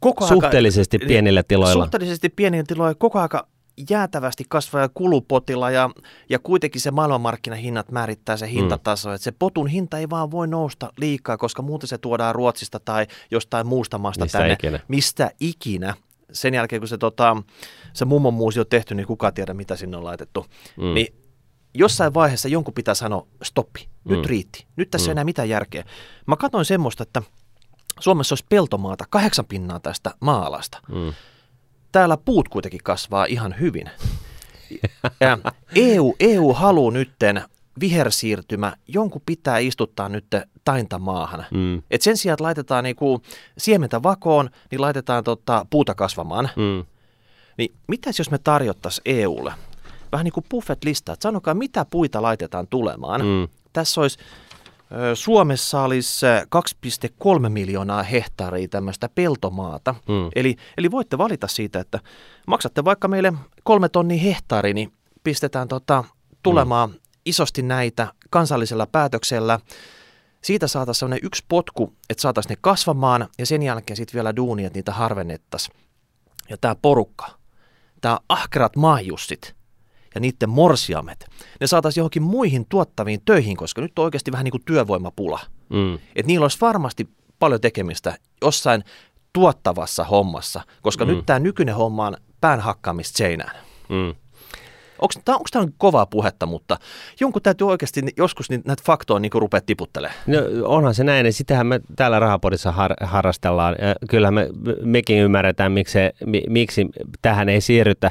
koko 0.00 0.26
Suhteellisesti 0.26 0.96
aika, 0.96 1.06
pienillä 1.06 1.42
tiloilla. 1.48 1.84
Suhteellisesti 1.84 2.28
pienillä 2.28 2.64
tiloilla 2.68 2.94
koko 2.94 3.20
aika 3.20 3.48
jäätävästi 3.90 4.44
kasvaa 4.48 4.88
kulupotilla 4.88 5.70
ja, 5.70 5.90
ja 6.28 6.38
kuitenkin 6.38 6.80
se 6.80 6.90
maailmanmarkkinahinnat 6.90 7.90
määrittää 7.90 8.36
se 8.36 8.50
hintataso. 8.50 9.08
Mm. 9.08 9.14
Että 9.14 9.24
se 9.24 9.32
potun 9.32 9.66
hinta 9.66 9.98
ei 9.98 10.10
vaan 10.10 10.30
voi 10.30 10.48
nousta 10.48 10.92
liikaa, 10.96 11.36
koska 11.36 11.62
muuten 11.62 11.88
se 11.88 11.98
tuodaan 11.98 12.34
Ruotsista 12.34 12.80
tai 12.80 13.06
jostain 13.30 13.66
muusta 13.66 13.98
maasta 13.98 14.24
mistä 14.24 14.38
tänne. 14.38 14.52
Ikinä. 14.52 14.80
Mistä 14.88 15.30
ikinä. 15.40 15.94
Sen 16.32 16.54
jälkeen 16.54 16.80
kun 16.80 16.88
se, 16.88 16.98
tota, 16.98 17.36
se 17.92 18.04
mummon 18.04 18.34
muusi 18.34 18.60
on 18.60 18.66
tehty, 18.66 18.94
niin 18.94 19.06
kuka 19.06 19.32
tiedä 19.32 19.54
mitä 19.54 19.76
sinne 19.76 19.96
on 19.96 20.04
laitettu. 20.04 20.46
Mm. 20.76 20.94
Niin 20.94 21.14
jossain 21.74 22.14
vaiheessa 22.14 22.48
jonkun 22.48 22.74
pitää 22.74 22.94
sanoa 22.94 23.26
stoppi, 23.42 23.88
nyt 24.04 24.18
mm. 24.18 24.24
riitti, 24.24 24.66
nyt 24.76 24.90
tässä 24.90 25.06
mm. 25.06 25.10
ei 25.10 25.12
enää 25.12 25.24
mitään 25.24 25.48
järkeä. 25.48 25.84
Mä 26.26 26.36
katsoin 26.36 26.64
semmoista, 26.64 27.02
että 27.02 27.22
Suomessa 28.00 28.32
olisi 28.32 28.44
peltomaata 28.48 29.04
kahdeksan 29.10 29.46
pinnaa 29.46 29.80
tästä 29.80 30.10
maalasta. 30.20 30.78
Mm 30.88 31.12
täällä 31.96 32.16
puut 32.16 32.48
kuitenkin 32.48 32.80
kasvaa 32.84 33.24
ihan 33.24 33.54
hyvin. 33.60 33.90
Ja 35.20 35.38
EU, 35.74 36.14
EU 36.20 36.52
haluaa 36.52 36.92
nytten 36.92 37.42
vihersiirtymä, 37.80 38.76
jonkun 38.88 39.22
pitää 39.26 39.58
istuttaa 39.58 40.08
nyt 40.08 40.26
tainta 40.64 40.98
maahan. 40.98 41.44
Mm. 41.50 41.82
Et 41.90 42.02
sen 42.02 42.16
sijaan, 42.16 42.34
että 42.34 42.44
laitetaan 42.44 42.84
niinku 42.84 43.22
siementä 43.58 44.02
vakoon, 44.02 44.50
niin 44.70 44.80
laitetaan 44.80 45.24
tota 45.24 45.66
puuta 45.70 45.94
kasvamaan. 45.94 46.48
Mm. 46.56 46.84
Niin 47.58 47.74
mitäs 47.88 48.18
jos 48.18 48.30
me 48.30 48.38
tarjottaisiin 48.38 49.02
EUlle 49.04 49.52
vähän 50.12 50.24
niin 50.24 50.32
kuin 50.32 50.46
buffet-lista, 50.50 51.12
että 51.12 51.22
sanokaa 51.22 51.54
mitä 51.54 51.86
puita 51.90 52.22
laitetaan 52.22 52.66
tulemaan. 52.66 53.20
Mm. 53.20 53.48
Tässä 53.72 54.00
olisi 54.00 54.18
Suomessa 55.14 55.82
olisi 55.82 56.26
2,3 57.42 57.48
miljoonaa 57.48 58.02
hehtaaria 58.02 58.68
tämmöistä 58.68 59.08
peltomaata. 59.08 59.94
Mm. 60.08 60.30
Eli, 60.34 60.56
eli 60.78 60.90
voitte 60.90 61.18
valita 61.18 61.48
siitä, 61.48 61.80
että 61.80 62.00
maksatte 62.46 62.84
vaikka 62.84 63.08
meille 63.08 63.32
kolme 63.62 63.88
tonnia 63.88 64.22
hehtaari, 64.22 64.74
niin 64.74 64.92
pistetään 65.24 65.68
tota 65.68 66.04
tulemaan 66.42 66.90
mm. 66.90 66.96
isosti 67.24 67.62
näitä 67.62 68.08
kansallisella 68.30 68.86
päätöksellä. 68.86 69.60
Siitä 70.42 70.66
saataisiin 70.66 71.00
sellainen 71.00 71.26
yksi 71.26 71.44
potku, 71.48 71.92
että 72.10 72.22
saataisiin 72.22 72.50
ne 72.50 72.56
kasvamaan 72.60 73.28
ja 73.38 73.46
sen 73.46 73.62
jälkeen 73.62 73.96
sitten 73.96 74.14
vielä 74.14 74.36
duuni, 74.36 74.64
että 74.64 74.76
niitä 74.76 74.92
harvennettaisiin. 74.92 75.76
Ja 76.48 76.56
tämä 76.56 76.74
porukka, 76.82 77.26
tämä 78.00 78.18
ahkerat 78.28 78.76
maajussit 78.76 79.55
ja 80.16 80.20
niiden 80.20 80.50
morsiamet, 80.50 81.26
ne 81.60 81.66
saataisiin 81.66 82.00
johonkin 82.00 82.22
muihin 82.22 82.66
tuottaviin 82.68 83.20
töihin, 83.24 83.56
koska 83.56 83.80
nyt 83.80 83.98
on 83.98 84.04
oikeasti 84.04 84.32
vähän 84.32 84.44
niin 84.44 84.52
kuin 84.52 84.64
työvoimapula. 84.64 85.40
Mm. 85.68 85.94
Että 85.94 86.26
niillä 86.26 86.44
olisi 86.44 86.58
varmasti 86.60 87.08
paljon 87.38 87.60
tekemistä 87.60 88.18
jossain 88.42 88.84
tuottavassa 89.32 90.04
hommassa, 90.04 90.60
koska 90.82 91.04
mm. 91.04 91.10
nyt 91.10 91.26
tämä 91.26 91.38
nykyinen 91.38 91.74
homma 91.74 92.06
on 92.06 92.16
pään 92.40 92.60
hakkaamista 92.60 93.16
seinään. 93.18 93.56
Mm. 93.88 94.14
Onko 94.98 95.44
tämä 95.50 95.66
kovaa 95.78 96.06
puhetta, 96.06 96.46
mutta 96.46 96.76
jonkun 97.20 97.42
täytyy 97.42 97.68
oikeasti 97.68 98.02
joskus 98.16 98.50
niin 98.50 98.62
näitä 98.66 98.82
faktoja 98.86 99.20
niin 99.20 99.32
rupea 99.34 99.60
tiputtelemaan. 99.66 100.18
No, 100.26 100.38
onhan 100.64 100.94
se 100.94 101.04
näin, 101.04 101.26
ja 101.26 101.32
sitähän 101.32 101.66
me 101.66 101.80
täällä 101.96 102.18
Rahapodissa 102.18 102.72
har, 102.72 102.94
harrastellaan. 103.00 103.76
Kyllä 104.10 104.30
me, 104.30 104.48
mekin 104.82 105.18
ymmärretään, 105.18 105.72
miksi, 105.72 105.98
miksi 106.48 106.86
tähän 107.22 107.48
ei 107.48 107.60
siirrytä, 107.60 108.10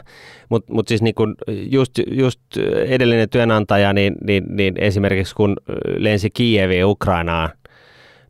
mutta 0.49 0.73
mut 0.73 0.87
siis 0.87 1.01
niin 1.01 1.15
kun 1.15 1.35
just, 1.47 1.91
just 2.11 2.39
edellinen 2.87 3.29
työnantaja, 3.29 3.93
niin, 3.93 4.15
niin, 4.23 4.43
niin 4.49 4.75
esimerkiksi 4.77 5.35
kun 5.35 5.57
lensi 5.97 6.29
Kieviin 6.29 6.85
Ukrainaan, 6.85 7.49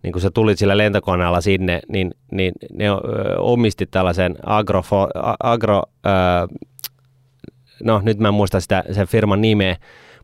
niin 0.04 0.14
kun 0.14 0.22
sä 0.22 0.32
tulit 0.34 0.60
sillä 0.60 0.78
lentokoneella 0.78 1.42
sinne, 1.42 1.80
niin, 1.90 2.12
niin 2.32 2.54
ne 2.74 2.86
omisti 3.38 3.86
tällaisen 3.86 4.36
agro, 4.46 4.84
agro 5.44 5.84
no 7.84 8.02
nyt 8.04 8.20
mä 8.20 8.28
en 8.28 8.34
muista 8.34 8.60
sitä, 8.60 8.84
sen 8.92 9.08
firman 9.08 9.42
nimeä, 9.42 9.78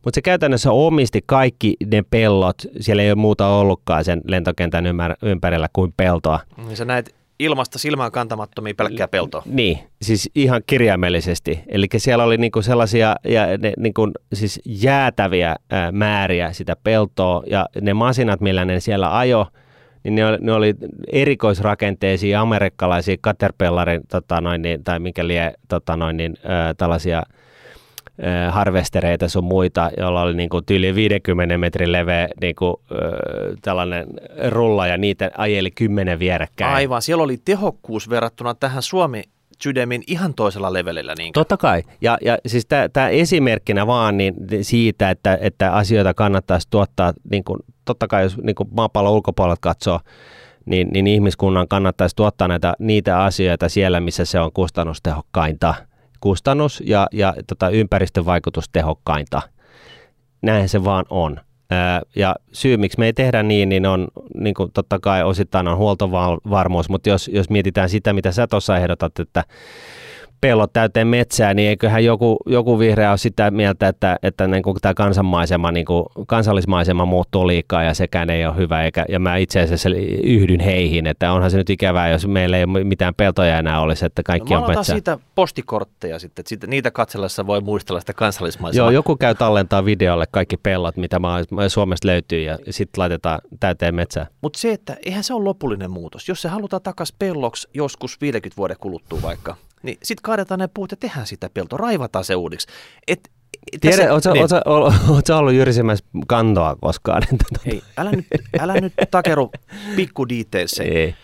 mutta 0.04 0.16
se 0.16 0.22
käytännössä 0.22 0.70
omisti 0.70 1.20
kaikki 1.26 1.76
ne 1.92 2.02
pellot, 2.10 2.56
siellä 2.80 3.02
ei 3.02 3.10
ole 3.10 3.14
muuta 3.14 3.48
ollutkaan 3.48 4.04
sen 4.04 4.20
lentokentän 4.24 4.84
ympärillä 5.22 5.68
kuin 5.72 5.92
peltoa. 5.96 6.40
Niin 6.56 6.76
sä 6.76 6.84
näet 6.84 7.14
ilmasta 7.38 7.78
silmään 7.78 8.12
kantamattomia 8.12 8.74
pelkkää 8.74 9.08
peltoa. 9.08 9.42
Niin, 9.46 9.78
siis 10.02 10.30
ihan 10.34 10.62
kirjaimellisesti. 10.66 11.60
Eli 11.68 11.86
siellä 11.96 12.24
oli 12.24 12.36
niinku 12.36 12.62
sellaisia 12.62 13.16
ja 13.24 13.58
ne, 13.58 13.72
niinku, 13.78 14.10
siis 14.32 14.60
jäätäviä 14.64 15.56
ää, 15.70 15.92
määriä 15.92 16.52
sitä 16.52 16.76
peltoa 16.84 17.42
ja 17.46 17.66
ne 17.80 17.94
masinat, 17.94 18.40
millä 18.40 18.64
ne 18.64 18.80
siellä 18.80 19.18
ajo, 19.18 19.46
niin 20.04 20.14
ne 20.14 20.26
oli, 20.26 20.38
ne 20.40 20.52
oli 20.52 20.74
erikoisrakenteisia 21.12 22.40
amerikkalaisia 22.40 23.16
Caterpillarin 23.16 24.00
tota 24.08 24.40
noin, 24.40 24.62
niin, 24.62 24.84
tai 24.84 24.98
mikä 24.98 25.26
lie 25.26 25.52
tota 25.68 25.96
noin, 25.96 26.16
niin, 26.16 26.36
ää, 26.44 26.74
tällaisia– 26.74 27.22
harvestereita 28.50 29.28
sun 29.28 29.44
muita, 29.44 29.90
joilla 29.96 30.22
oli 30.22 30.34
niin 30.34 30.48
kuin 30.48 30.64
tyyli 30.64 30.94
50 30.94 31.58
metrin 31.58 31.92
leveä 31.92 32.28
niin 32.40 32.54
kuin, 32.54 32.76
tällainen 33.62 34.06
rulla 34.48 34.86
ja 34.86 34.98
niitä 34.98 35.30
ajeli 35.38 35.70
kymmenen 35.70 36.18
vierekkäin. 36.18 36.74
Aivan, 36.74 37.02
siellä 37.02 37.24
oli 37.24 37.38
tehokkuus 37.44 38.10
verrattuna 38.10 38.54
tähän 38.54 38.82
Suomi 38.82 39.22
sydämin 39.62 40.02
ihan 40.06 40.34
toisella 40.34 40.72
levelillä. 40.72 41.14
Niin 41.18 41.32
Totta 41.32 41.56
kai. 41.56 41.82
Ja, 42.00 42.18
ja 42.24 42.38
siis 42.46 42.66
tämä 42.92 43.08
esimerkkinä 43.08 43.86
vaan 43.86 44.16
niin 44.16 44.34
siitä, 44.62 45.10
että, 45.10 45.38
että 45.40 45.72
asioita 45.72 46.14
kannattaisi 46.14 46.68
tuottaa, 46.70 47.12
niin 47.30 47.44
kuin, 47.44 47.58
totta 47.84 48.06
kai 48.08 48.22
jos 48.22 48.36
niin 48.36 48.56
maapallon 48.70 49.12
ulkopuolelta 49.12 49.60
katsoo, 49.60 50.00
niin, 50.66 50.88
niin 50.92 51.06
ihmiskunnan 51.06 51.68
kannattaisi 51.68 52.16
tuottaa 52.16 52.48
näitä, 52.48 52.74
niitä 52.78 53.24
asioita 53.24 53.68
siellä, 53.68 54.00
missä 54.00 54.24
se 54.24 54.40
on 54.40 54.52
kustannustehokkainta– 54.52 55.74
kustannus- 56.22 56.82
ja, 56.86 57.06
ja 57.12 57.34
tota, 57.46 57.68
ympäristövaikutus 57.68 58.68
tehokkainta. 58.68 59.42
Näin 60.42 60.68
se 60.68 60.84
vaan 60.84 61.04
on. 61.10 61.40
Ja 62.16 62.34
syy, 62.52 62.76
miksi 62.76 62.98
me 62.98 63.06
ei 63.06 63.12
tehdä 63.12 63.42
niin, 63.42 63.68
niin 63.68 63.86
on 63.86 64.08
niin 64.34 64.54
kuin 64.54 64.72
totta 64.72 64.98
kai 64.98 65.22
osittain 65.22 65.68
on 65.68 65.76
huoltovarmuus, 65.76 66.88
mutta 66.88 67.08
jos, 67.08 67.28
jos 67.28 67.50
mietitään 67.50 67.88
sitä, 67.88 68.12
mitä 68.12 68.32
sä 68.32 68.46
tuossa 68.46 68.76
ehdotat, 68.76 69.18
että 69.18 69.44
pellot 70.42 70.72
täyteen 70.72 71.06
metsää, 71.06 71.54
niin 71.54 71.68
eiköhän 71.68 72.04
joku, 72.04 72.36
joku 72.46 72.78
vihreä 72.78 73.10
ole 73.10 73.18
sitä 73.18 73.50
mieltä, 73.50 73.88
että, 73.88 74.16
että 74.22 74.46
niin 74.46 74.62
kuin 74.62 74.76
tämä 74.80 74.94
kansanmaisema, 74.94 75.72
niin 75.72 75.86
kuin 75.86 76.04
kansallismaisema 76.26 77.04
muuttuu 77.04 77.46
liikaa 77.46 77.82
ja 77.82 77.94
sekään 77.94 78.30
ei 78.30 78.46
ole 78.46 78.56
hyvä. 78.56 78.84
Eikä, 78.84 79.04
ja 79.08 79.18
mä 79.18 79.36
itse 79.36 79.60
asiassa 79.60 79.88
yhdyn 80.22 80.60
heihin, 80.60 81.06
että 81.06 81.32
onhan 81.32 81.50
se 81.50 81.56
nyt 81.56 81.70
ikävää, 81.70 82.08
jos 82.08 82.26
meillä 82.26 82.58
ei 82.58 82.66
mitään 82.66 83.14
peltoja 83.14 83.58
enää 83.58 83.80
olisi, 83.80 84.06
että 84.06 84.22
kaikki 84.22 84.54
no, 84.54 84.60
on 84.60 84.66
metsää. 84.68 84.94
siitä 84.94 85.18
postikortteja 85.34 86.18
sitten, 86.18 86.44
että 86.52 86.66
niitä 86.66 86.90
katsellessa 86.90 87.46
voi 87.46 87.60
muistella 87.60 88.00
sitä 88.00 88.12
kansallismaisemaa. 88.12 88.86
Joo, 88.86 88.90
joku 88.90 89.16
käy 89.16 89.34
tallentaa 89.34 89.84
videolle 89.84 90.24
kaikki 90.30 90.56
pellot, 90.56 90.96
mitä 90.96 91.20
Suomesta 91.68 92.08
löytyy 92.08 92.42
ja 92.42 92.58
sitten 92.70 93.00
laitetaan 93.00 93.38
täyteen 93.60 93.94
metsää. 93.94 94.26
Mutta 94.40 94.58
se, 94.58 94.72
että 94.72 94.96
eihän 95.06 95.24
se 95.24 95.34
ole 95.34 95.44
lopullinen 95.44 95.90
muutos. 95.90 96.28
Jos 96.28 96.42
se 96.42 96.48
halutaan 96.48 96.82
takaisin 96.82 97.16
pelloksi 97.18 97.68
joskus 97.74 98.20
50 98.20 98.56
vuoden 98.56 98.76
kuluttua 98.80 99.22
vaikka, 99.22 99.56
niin 99.82 99.98
sitten 100.02 100.22
kaadetaan 100.22 100.60
ne 100.60 100.68
puut 100.74 100.90
ja 100.90 100.96
tehdään 100.96 101.26
sitä 101.26 101.50
peltoa, 101.54 101.76
raivataan 101.76 102.24
se 102.24 102.34
uudiksi. 102.34 102.68
Et, 103.08 103.30
Tiedä, 103.80 104.12
ootko 104.12 104.32
niin. 104.32 104.46
ollut 105.38 105.52
jyrsimässä 105.52 106.04
kantoa 106.26 106.76
koskaan? 106.80 107.22
Ei, 107.66 107.82
älä 107.96 108.10
nyt, 108.10 108.26
älä 108.60 108.74
nyt 108.74 108.92
takeru 109.10 109.50
pikku 109.96 110.26
Ei. 110.84 111.14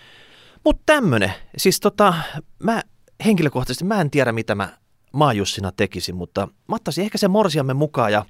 Mutta 0.65 0.83
tämmönen, 0.87 1.33
siis 1.57 1.81
tota, 1.81 2.15
mä 2.63 2.83
henkilökohtaisesti 3.25 3.85
mä 3.85 4.01
en 4.01 4.11
tiedä 4.11 4.33
mitä 4.33 4.55
mä 4.55 4.69
maajussina 5.13 5.73
tekisin, 5.73 6.17
mutta 6.17 6.49
mä 6.69 6.75
ottaisin 6.75 7.05
ehkä 7.05 7.19
sen 7.19 7.31
morsiamme 7.31 7.75
mukaan 7.75 8.13
ja 8.13 8.25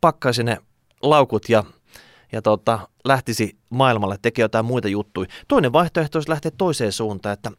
pakkaisin 0.00 0.46
ne 0.46 0.58
laukut 1.02 1.48
ja, 1.48 1.64
ja 2.32 2.42
tota, 2.42 2.88
lähtisi 3.04 3.56
maailmalle 3.70 4.16
tekemään 4.22 4.44
jotain 4.44 4.64
muita 4.64 4.88
juttuja. 4.88 5.28
Toinen 5.48 5.72
vaihtoehto 5.72 6.18
olisi 6.18 6.30
lähteä 6.30 6.50
toiseen 6.58 6.92
suuntaan, 6.92 7.32
että 7.32 7.50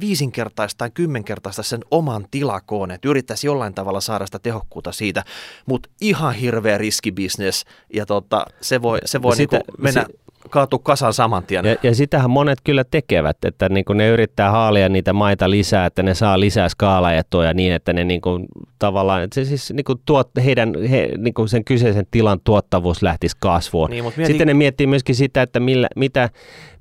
viisinkertaista 0.00 0.78
tai 0.78 0.90
kymmenkertaista 0.94 1.62
sen 1.62 1.80
oman 1.90 2.26
tilakoon, 2.30 2.90
että 2.90 3.08
yrittäisi 3.08 3.46
jollain 3.46 3.74
tavalla 3.74 4.00
saada 4.00 4.26
sitä 4.26 4.38
tehokkuutta 4.38 4.92
siitä, 4.92 5.24
mutta 5.66 5.88
ihan 6.00 6.34
hirveä 6.34 6.78
riskibisnes 6.78 7.64
ja 7.94 8.06
tota, 8.06 8.46
se 8.60 8.82
voi, 8.82 8.98
se 9.04 9.22
voi 9.22 9.36
sitä, 9.36 9.56
niinku 9.56 9.82
mennä 9.82 10.06
si- 10.08 10.21
kaatu 10.52 10.78
kasan 10.78 11.12
saman 11.12 11.42
tien. 11.46 11.64
Ja, 11.64 11.76
ja 11.82 11.94
sitähän 11.94 12.30
monet 12.30 12.58
kyllä 12.64 12.84
tekevät, 12.84 13.44
että 13.44 13.68
niin 13.68 13.84
kuin 13.84 13.96
ne 13.96 14.08
yrittää 14.08 14.50
haalia 14.50 14.88
niitä 14.88 15.12
maita 15.12 15.50
lisää, 15.50 15.86
että 15.86 16.02
ne 16.02 16.14
saa 16.14 16.40
lisää 16.40 16.68
skaalaetuja 16.68 17.54
niin, 17.54 17.72
että 17.72 17.92
ne 17.92 18.04
niin 18.04 18.20
kuin, 18.20 18.46
tavallaan, 18.78 19.22
että 19.22 19.34
se 19.34 19.44
siis 19.44 19.72
niin 19.72 19.84
kuin 19.84 20.00
tuot, 20.06 20.30
heidän 20.44 20.72
he, 20.90 21.08
niin 21.18 21.34
kuin 21.34 21.48
sen 21.48 21.64
kyseisen 21.64 22.06
tilan 22.10 22.40
tuottavuus 22.44 23.02
lähtisi 23.02 23.36
kasvuun. 23.40 23.90
Niin, 23.90 24.04
mieti... 24.04 24.26
Sitten 24.26 24.46
ne 24.46 24.54
miettii 24.54 24.86
myöskin 24.86 25.14
sitä, 25.14 25.42
että 25.42 25.60
millä, 25.60 25.88
mitä, 25.96 26.28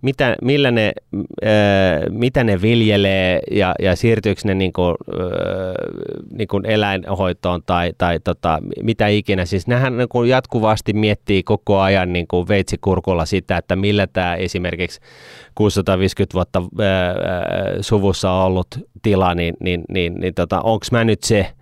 mitä, 0.01 0.35
millä 0.41 0.71
ne, 0.71 0.93
äh, 1.45 1.51
mitä 2.09 2.43
ne 2.43 2.61
viljelee 2.61 3.39
ja, 3.51 3.75
ja 3.79 3.95
siirtyykö 3.95 4.41
ne 4.45 4.53
niin 4.53 4.73
kuin, 4.73 4.95
äh, 5.13 5.25
niin 6.33 6.47
kuin 6.47 6.65
eläinhoitoon 6.65 7.61
tai, 7.65 7.93
tai 7.97 8.19
tota, 8.19 8.59
mitä 8.83 9.07
ikinä. 9.07 9.45
Siis 9.45 9.67
nehän 9.67 9.97
niin 9.97 10.09
kuin 10.09 10.29
jatkuvasti 10.29 10.93
miettii 10.93 11.43
koko 11.43 11.79
ajan 11.79 12.13
niin 12.13 12.27
kuin 12.27 12.47
veitsikurkulla 12.47 13.25
sitä, 13.25 13.60
että 13.61 13.75
millä 13.75 14.07
tämä 14.07 14.35
esimerkiksi 14.35 14.99
650 15.55 16.33
vuotta 16.33 16.59
äh, 16.59 16.65
suvussa 17.81 18.31
ollut 18.31 18.67
tila, 19.01 19.35
niin, 19.35 19.53
niin, 19.59 19.83
niin, 19.89 20.13
niin 20.13 20.33
tota, 20.33 20.61
onko 20.61 20.85
mä 20.91 21.03
nyt 21.03 21.23
se 21.23 21.53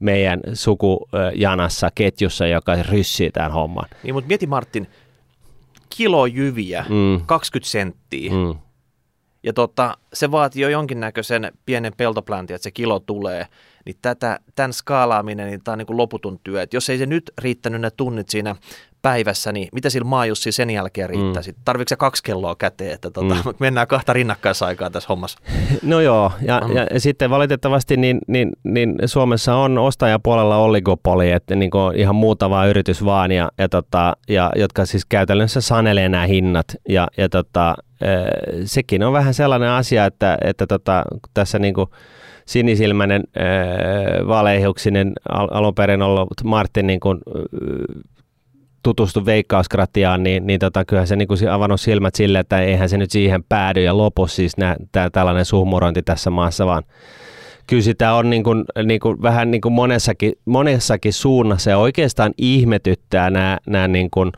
meidän 0.00 0.40
sukujanassa, 0.52 1.90
ketjussa, 1.94 2.46
joka 2.46 2.82
ryssii 2.82 3.30
tämän 3.30 3.52
homman. 3.52 3.84
Niin, 4.02 4.14
mutta 4.14 4.28
mieti 4.28 4.46
Martin, 4.46 4.86
kilo 5.96 6.26
jyviä, 6.26 6.84
mm. 6.88 7.20
20 7.26 7.70
senttiä. 7.70 8.32
Mm. 8.32 8.54
Ja 9.42 9.52
tota, 9.52 9.98
se 10.12 10.30
vaatii 10.30 10.62
jo 10.62 10.68
jonkinnäköisen 10.68 11.52
pienen 11.66 11.92
peltoplantin, 11.96 12.54
että 12.54 12.62
se 12.62 12.70
kilo 12.70 13.00
tulee. 13.00 13.46
Niin 13.86 13.96
tätä, 14.02 14.40
tämän 14.54 14.72
skaalaaminen, 14.72 15.46
niin 15.46 15.64
tämä 15.64 15.72
on 15.72 15.78
niin 15.78 15.86
kuin 15.86 15.96
loputon 15.96 16.38
työ. 16.44 16.62
Et 16.62 16.74
jos 16.74 16.90
ei 16.90 16.98
se 16.98 17.06
nyt 17.06 17.30
riittänyt 17.38 17.80
ne 17.80 17.90
tunnit 17.90 18.28
siinä 18.28 18.56
päivässä, 19.02 19.52
niin 19.52 19.68
mitä 19.72 19.90
sillä 19.90 20.08
maajussi 20.08 20.52
sen 20.52 20.70
jälkeen 20.70 21.10
riittäisi? 21.10 21.52
Mm. 21.52 21.58
Tarvitsetko 21.64 22.04
se 22.04 22.06
kaksi 22.06 22.22
kelloa 22.22 22.56
käteen, 22.56 22.92
että 22.92 23.10
tota, 23.10 23.34
mm. 23.34 23.54
mennään 23.58 23.86
kahta 23.86 24.12
rinnakkaisaikaa 24.12 24.90
tässä 24.90 25.06
hommassa? 25.08 25.38
No 25.82 26.00
joo, 26.00 26.32
ja, 26.42 26.62
mm. 26.68 26.76
ja 26.76 27.00
sitten 27.00 27.30
valitettavasti 27.30 27.96
niin, 27.96 28.18
niin, 28.26 28.52
niin 28.64 28.94
Suomessa 29.06 29.56
on 29.56 29.78
ostajapuolella 29.78 30.56
oligopoli, 30.56 31.30
että 31.30 31.54
niin 31.54 31.70
kuin 31.70 31.96
ihan 31.96 32.14
muutama 32.14 32.66
yritys 32.66 33.04
vaan, 33.04 33.32
ja, 33.32 33.50
ja, 33.58 33.68
tota, 33.68 34.16
ja, 34.28 34.50
jotka 34.56 34.86
siis 34.86 35.04
käytännössä 35.04 35.60
sanelee 35.60 36.08
nämä 36.08 36.26
hinnat, 36.26 36.66
ja, 36.88 37.08
ja 37.16 37.28
tota, 37.28 37.74
sekin 38.64 39.02
on 39.02 39.12
vähän 39.12 39.34
sellainen 39.34 39.70
asia, 39.70 40.06
että, 40.06 40.38
että 40.44 40.66
tota, 40.66 41.04
tässä 41.34 41.58
niin 41.58 41.74
kuin 41.74 41.86
sinisilmäinen, 42.46 43.24
valeihuksinen 44.28 45.12
al- 45.28 45.48
alun 45.50 45.74
perin 45.74 46.02
ollut 46.02 46.28
Martin 46.44 46.86
niin 46.86 47.00
kuin, 47.00 47.18
tutustu 48.82 49.26
veikkauskratiaan, 49.26 50.22
niin, 50.22 50.46
niin 50.46 50.60
tota, 50.60 50.84
kyllähän 50.84 51.06
se 51.06 51.16
niin 51.16 51.48
avannut 51.50 51.80
silmät 51.80 52.14
sille, 52.14 52.38
että 52.38 52.60
eihän 52.60 52.88
se 52.88 52.98
nyt 52.98 53.10
siihen 53.10 53.44
päädy. 53.48 53.82
Ja 53.82 53.96
lopu 53.96 54.26
siis 54.26 54.56
nää, 54.56 54.76
tää, 54.92 55.10
tällainen 55.10 55.44
suhmurointi 55.44 56.02
tässä 56.02 56.30
maassa, 56.30 56.66
vaan. 56.66 56.82
Kyllä 57.66 57.82
sitä 57.82 58.14
on 58.14 58.30
niin 58.30 58.44
kuin, 58.44 58.64
niin 58.84 59.00
kuin, 59.00 59.22
vähän 59.22 59.50
niin 59.50 59.60
kuin 59.60 59.72
monessakin, 59.72 60.32
monessakin 60.44 61.12
suunnassa. 61.12 61.70
Ja 61.70 61.78
oikeastaan 61.78 62.32
ihmetyttää 62.38 63.30
nämä, 63.30 63.58
nämä 63.66 63.88
niin 63.88 64.10
kuin 64.10 64.32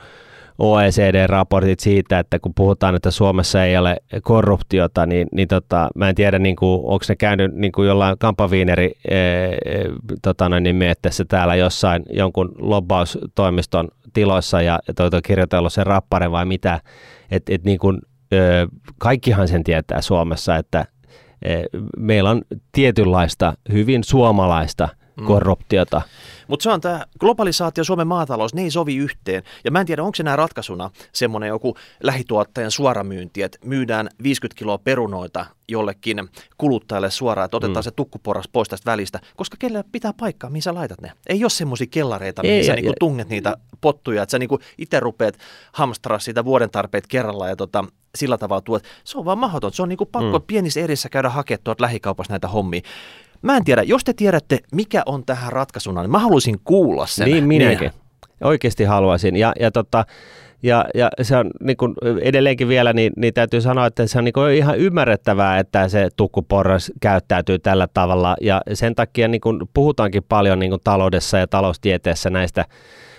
OECD-raportit 0.58 1.80
siitä, 1.80 2.18
että 2.18 2.38
kun 2.38 2.54
puhutaan, 2.54 2.94
että 2.94 3.10
Suomessa 3.10 3.64
ei 3.64 3.76
ole 3.76 3.96
korruptiota, 4.22 5.06
niin, 5.06 5.28
niin 5.32 5.48
tota, 5.48 5.88
mä 5.94 6.08
en 6.08 6.14
tiedä, 6.14 6.38
niin 6.38 6.56
kuin, 6.56 6.80
onko 6.84 7.04
ne 7.08 7.16
käynyt 7.16 7.54
niin 7.54 7.72
kuin 7.72 7.88
jollain 7.88 8.18
kampaviineri 8.18 8.92
e, 9.08 9.18
tota 10.22 10.48
noin, 10.48 10.62
niin 10.62 10.76
tässä 11.02 11.24
täällä 11.24 11.54
jossain 11.54 12.02
jonkun 12.10 12.54
lobbaustoimiston 12.58 13.88
tiloissa 14.12 14.62
ja 14.62 14.78
toi, 14.96 15.10
toi 15.10 15.22
kirjoitellut 15.22 15.72
sen 15.72 15.86
rappare 15.86 16.30
vai 16.30 16.44
mitä, 16.44 16.80
että 17.30 17.54
et, 17.54 17.64
niin 17.64 17.78
kuin, 17.78 17.98
kaikkihan 18.98 19.48
sen 19.48 19.64
tietää 19.64 20.00
Suomessa, 20.00 20.56
että 20.56 20.84
meillä 21.96 22.30
on 22.30 22.42
tietynlaista 22.72 23.54
hyvin 23.72 24.04
suomalaista 24.04 24.88
mm. 25.16 25.26
korruptiota. 25.26 26.02
Mutta 26.48 26.62
se 26.62 26.70
on 26.70 26.80
tämä 26.80 27.06
globalisaatio, 27.20 27.84
Suomen 27.84 28.06
maatalous, 28.06 28.54
ne 28.54 28.62
ei 28.62 28.70
sovi 28.70 28.96
yhteen. 28.96 29.42
Ja 29.64 29.70
mä 29.70 29.80
en 29.80 29.86
tiedä, 29.86 30.02
onko 30.02 30.14
se 30.14 30.22
nämä 30.22 30.36
ratkaisuna 30.36 30.90
semmoinen 31.12 31.48
joku 31.48 31.76
lähituottajan 32.02 32.70
suoramyynti, 32.70 33.42
että 33.42 33.58
myydään 33.64 34.08
50 34.22 34.58
kiloa 34.58 34.78
perunoita 34.78 35.46
jollekin 35.68 36.28
kuluttajalle 36.58 37.10
suoraan, 37.10 37.44
että 37.44 37.56
otetaan 37.56 37.76
mm. 37.76 37.82
se 37.82 37.90
tukkuporras 37.90 38.48
pois 38.52 38.68
tästä 38.68 38.90
välistä, 38.90 39.20
koska 39.36 39.56
kellä 39.60 39.84
pitää 39.92 40.12
paikkaa, 40.20 40.50
mihin 40.50 40.62
sä 40.62 40.74
laitat 40.74 41.00
ne. 41.00 41.12
Ei 41.26 41.44
ole 41.44 41.50
semmoisia 41.50 41.86
kellareita, 41.90 42.42
mihin 42.42 42.56
ei, 42.56 42.64
sä 42.64 42.72
ja, 42.72 42.76
niinku 42.76 42.92
tunget 42.98 43.28
niitä 43.28 43.56
pottuja, 43.80 44.22
että 44.22 44.30
sä 44.30 44.38
niinku 44.38 44.58
itse 44.78 45.00
rupeat 45.00 45.38
hamstraa 45.72 46.18
siitä 46.18 46.44
vuoden 46.44 46.70
tarpeet 46.70 47.06
kerralla 47.06 47.48
ja 47.48 47.56
tota, 47.56 47.84
sillä 48.14 48.38
tavalla 48.38 48.60
tuot. 48.60 48.82
Se 49.04 49.18
on 49.18 49.24
vaan 49.24 49.38
mahdoton. 49.38 49.72
Se 49.72 49.82
on 49.82 49.88
niinku 49.88 50.06
pakko 50.06 50.38
mm. 50.38 50.44
pienissä 50.46 50.80
erissä 50.80 51.08
käydä 51.08 51.28
hakemaan 51.28 51.76
lähikaupassa 51.78 52.32
näitä 52.32 52.48
hommia. 52.48 52.80
Mä 53.42 53.56
en 53.56 53.64
tiedä, 53.64 53.82
jos 53.82 54.04
te 54.04 54.12
tiedätte, 54.12 54.58
mikä 54.72 55.02
on 55.06 55.24
tähän 55.26 55.52
ratkaisuna, 55.52 56.02
niin 56.02 56.10
mä 56.10 56.18
haluaisin 56.18 56.56
kuulla 56.64 57.06
sen. 57.06 57.30
Niin 57.30 57.44
minäkin. 57.44 57.80
Niin. 57.80 57.92
Oikeasti 58.44 58.84
haluaisin. 58.84 59.36
Ja, 59.36 59.52
ja, 59.60 59.70
tota, 59.70 60.04
ja, 60.62 60.84
ja 60.94 61.10
se 61.22 61.36
on 61.36 61.50
niin 61.60 61.76
kuin 61.76 61.94
edelleenkin 62.22 62.68
vielä, 62.68 62.92
niin, 62.92 63.12
niin 63.16 63.34
täytyy 63.34 63.60
sanoa, 63.60 63.86
että 63.86 64.06
se 64.06 64.18
on 64.18 64.24
niin 64.24 64.32
kuin 64.32 64.54
ihan 64.54 64.78
ymmärrettävää, 64.78 65.58
että 65.58 65.88
se 65.88 66.08
tukkuporras 66.16 66.92
käyttäytyy 67.00 67.58
tällä 67.58 67.88
tavalla. 67.94 68.36
Ja 68.40 68.60
sen 68.72 68.94
takia 68.94 69.28
niin 69.28 69.40
kuin 69.40 69.60
puhutaankin 69.74 70.22
paljon 70.28 70.58
niin 70.58 70.70
kuin 70.70 70.80
taloudessa 70.84 71.38
ja 71.38 71.46
taloustieteessä 71.46 72.30
näistä 72.30 72.64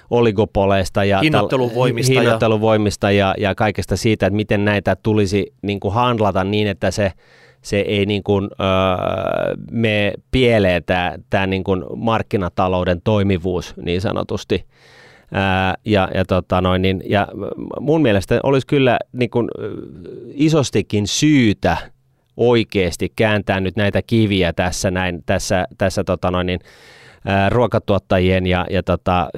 oligopoleista 0.10 1.04
ja 1.04 1.20
hinnoitteluvoimista, 1.20 2.14
hinnoitteluvoimista 2.14 3.12
ja, 3.12 3.36
ja 3.38 3.56
kaikesta 3.56 3.98
siitä, 3.98 4.26
että 4.26 4.36
miten 4.36 4.66
näitä 4.66 4.96
tulisi 4.96 5.54
niin 5.62 5.80
kuin 5.80 5.94
handlata 5.94 6.44
niin, 6.44 6.68
että 6.68 6.92
se– 6.92 7.12
se 7.64 7.80
ei 7.80 8.06
niin 8.06 8.24
kuin, 8.24 8.50
öö, 8.60 9.56
me 9.72 10.14
pieleen 10.32 10.84
tämä, 10.84 11.16
tämä 11.30 11.48
niin 11.48 11.64
kuin 11.64 11.84
markkinatalouden 11.96 13.02
toimivuus 13.04 13.74
niin 13.86 14.02
sanotusti. 14.02 14.66
Ää, 15.32 15.76
ja, 15.86 16.10
ja, 16.14 16.26
tota 16.26 16.62
noin, 16.62 16.82
niin, 16.82 17.04
ja 17.06 17.28
mun 17.80 18.02
mielestä 18.02 18.40
olisi 18.44 18.68
kyllä 18.68 19.00
niin 19.14 19.30
kuin, 19.30 19.50
isostikin 20.34 21.08
syytä 21.08 21.78
oikeasti 22.38 23.14
kääntää 23.16 23.60
nyt 23.60 23.76
näitä 23.76 24.02
kiviä 24.02 24.54
tässä, 24.54 24.92
näin, 24.92 25.24
tässä, 25.26 25.68
tässä 25.78 26.04
tota 26.04 26.32
noin, 26.32 26.48
niin, 26.48 26.60
ää, 27.26 27.50
ruokatuottajien 27.50 28.48
ja, 28.48 28.66
ja 28.70 28.84
tota, 28.84 29.20
ää, 29.20 29.30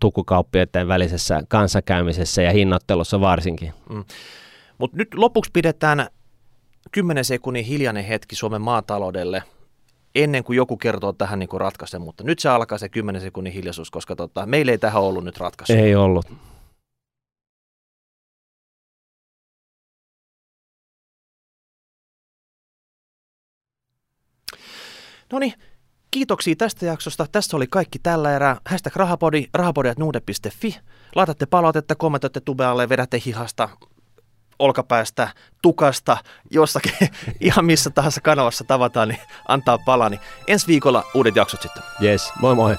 tukukauppioiden 0.00 0.88
välisessä 0.88 1.42
kanssakäymisessä 1.48 2.42
ja 2.42 2.52
hinnoittelussa 2.52 3.20
varsinkin. 3.20 3.72
Mm. 3.90 4.04
Mutta 4.78 4.96
nyt 4.96 5.14
lopuksi 5.14 5.50
pidetään 5.52 6.06
10 6.90 7.24
sekunnin 7.24 7.64
hiljainen 7.64 8.04
hetki 8.04 8.36
Suomen 8.36 8.62
maataloudelle 8.62 9.42
ennen 10.14 10.44
kuin 10.44 10.56
joku 10.56 10.76
kertoo 10.76 11.12
tähän 11.12 11.38
niin 11.38 11.48
ratkaisun, 11.56 12.02
mutta 12.02 12.24
nyt 12.24 12.38
se 12.38 12.48
alkaa 12.48 12.78
se 12.78 12.88
10 12.88 13.22
sekunnin 13.22 13.52
hiljaisuus, 13.52 13.90
koska 13.90 14.16
tota, 14.16 14.46
meillä 14.46 14.72
ei 14.72 14.78
tähän 14.78 15.02
ollut 15.02 15.24
nyt 15.24 15.38
ratkaisu. 15.38 15.72
Ei 15.72 15.94
ollut. 15.94 16.26
No 25.32 25.38
niin, 25.38 25.54
kiitoksia 26.10 26.56
tästä 26.56 26.86
jaksosta. 26.86 27.26
Tässä 27.32 27.56
oli 27.56 27.66
kaikki 27.66 27.98
tällä 27.98 28.36
erää. 28.36 28.56
Hashtag 28.68 28.96
rahapodi, 28.96 29.46
rahapodi.nuude.fi. 29.54 30.76
Laitatte 31.14 31.46
palautetta, 31.46 31.94
kommentoitte 31.94 32.40
tubealle, 32.40 32.88
vedätte 32.88 33.22
hihasta, 33.26 33.68
olkapäästä, 34.62 35.28
tukasta, 35.62 36.16
jossakin 36.50 36.92
ihan 37.40 37.64
missä 37.64 37.90
tahansa 37.90 38.20
kanavassa 38.20 38.64
tavataan, 38.64 39.08
niin 39.08 39.20
antaa 39.48 39.78
palaa. 39.78 40.08
Niin 40.08 40.20
ensi 40.46 40.66
viikolla 40.66 41.04
uudet 41.14 41.36
jaksot 41.36 41.62
sitten. 41.62 41.82
Yes, 42.02 42.32
moi 42.40 42.54
moi. 42.54 42.76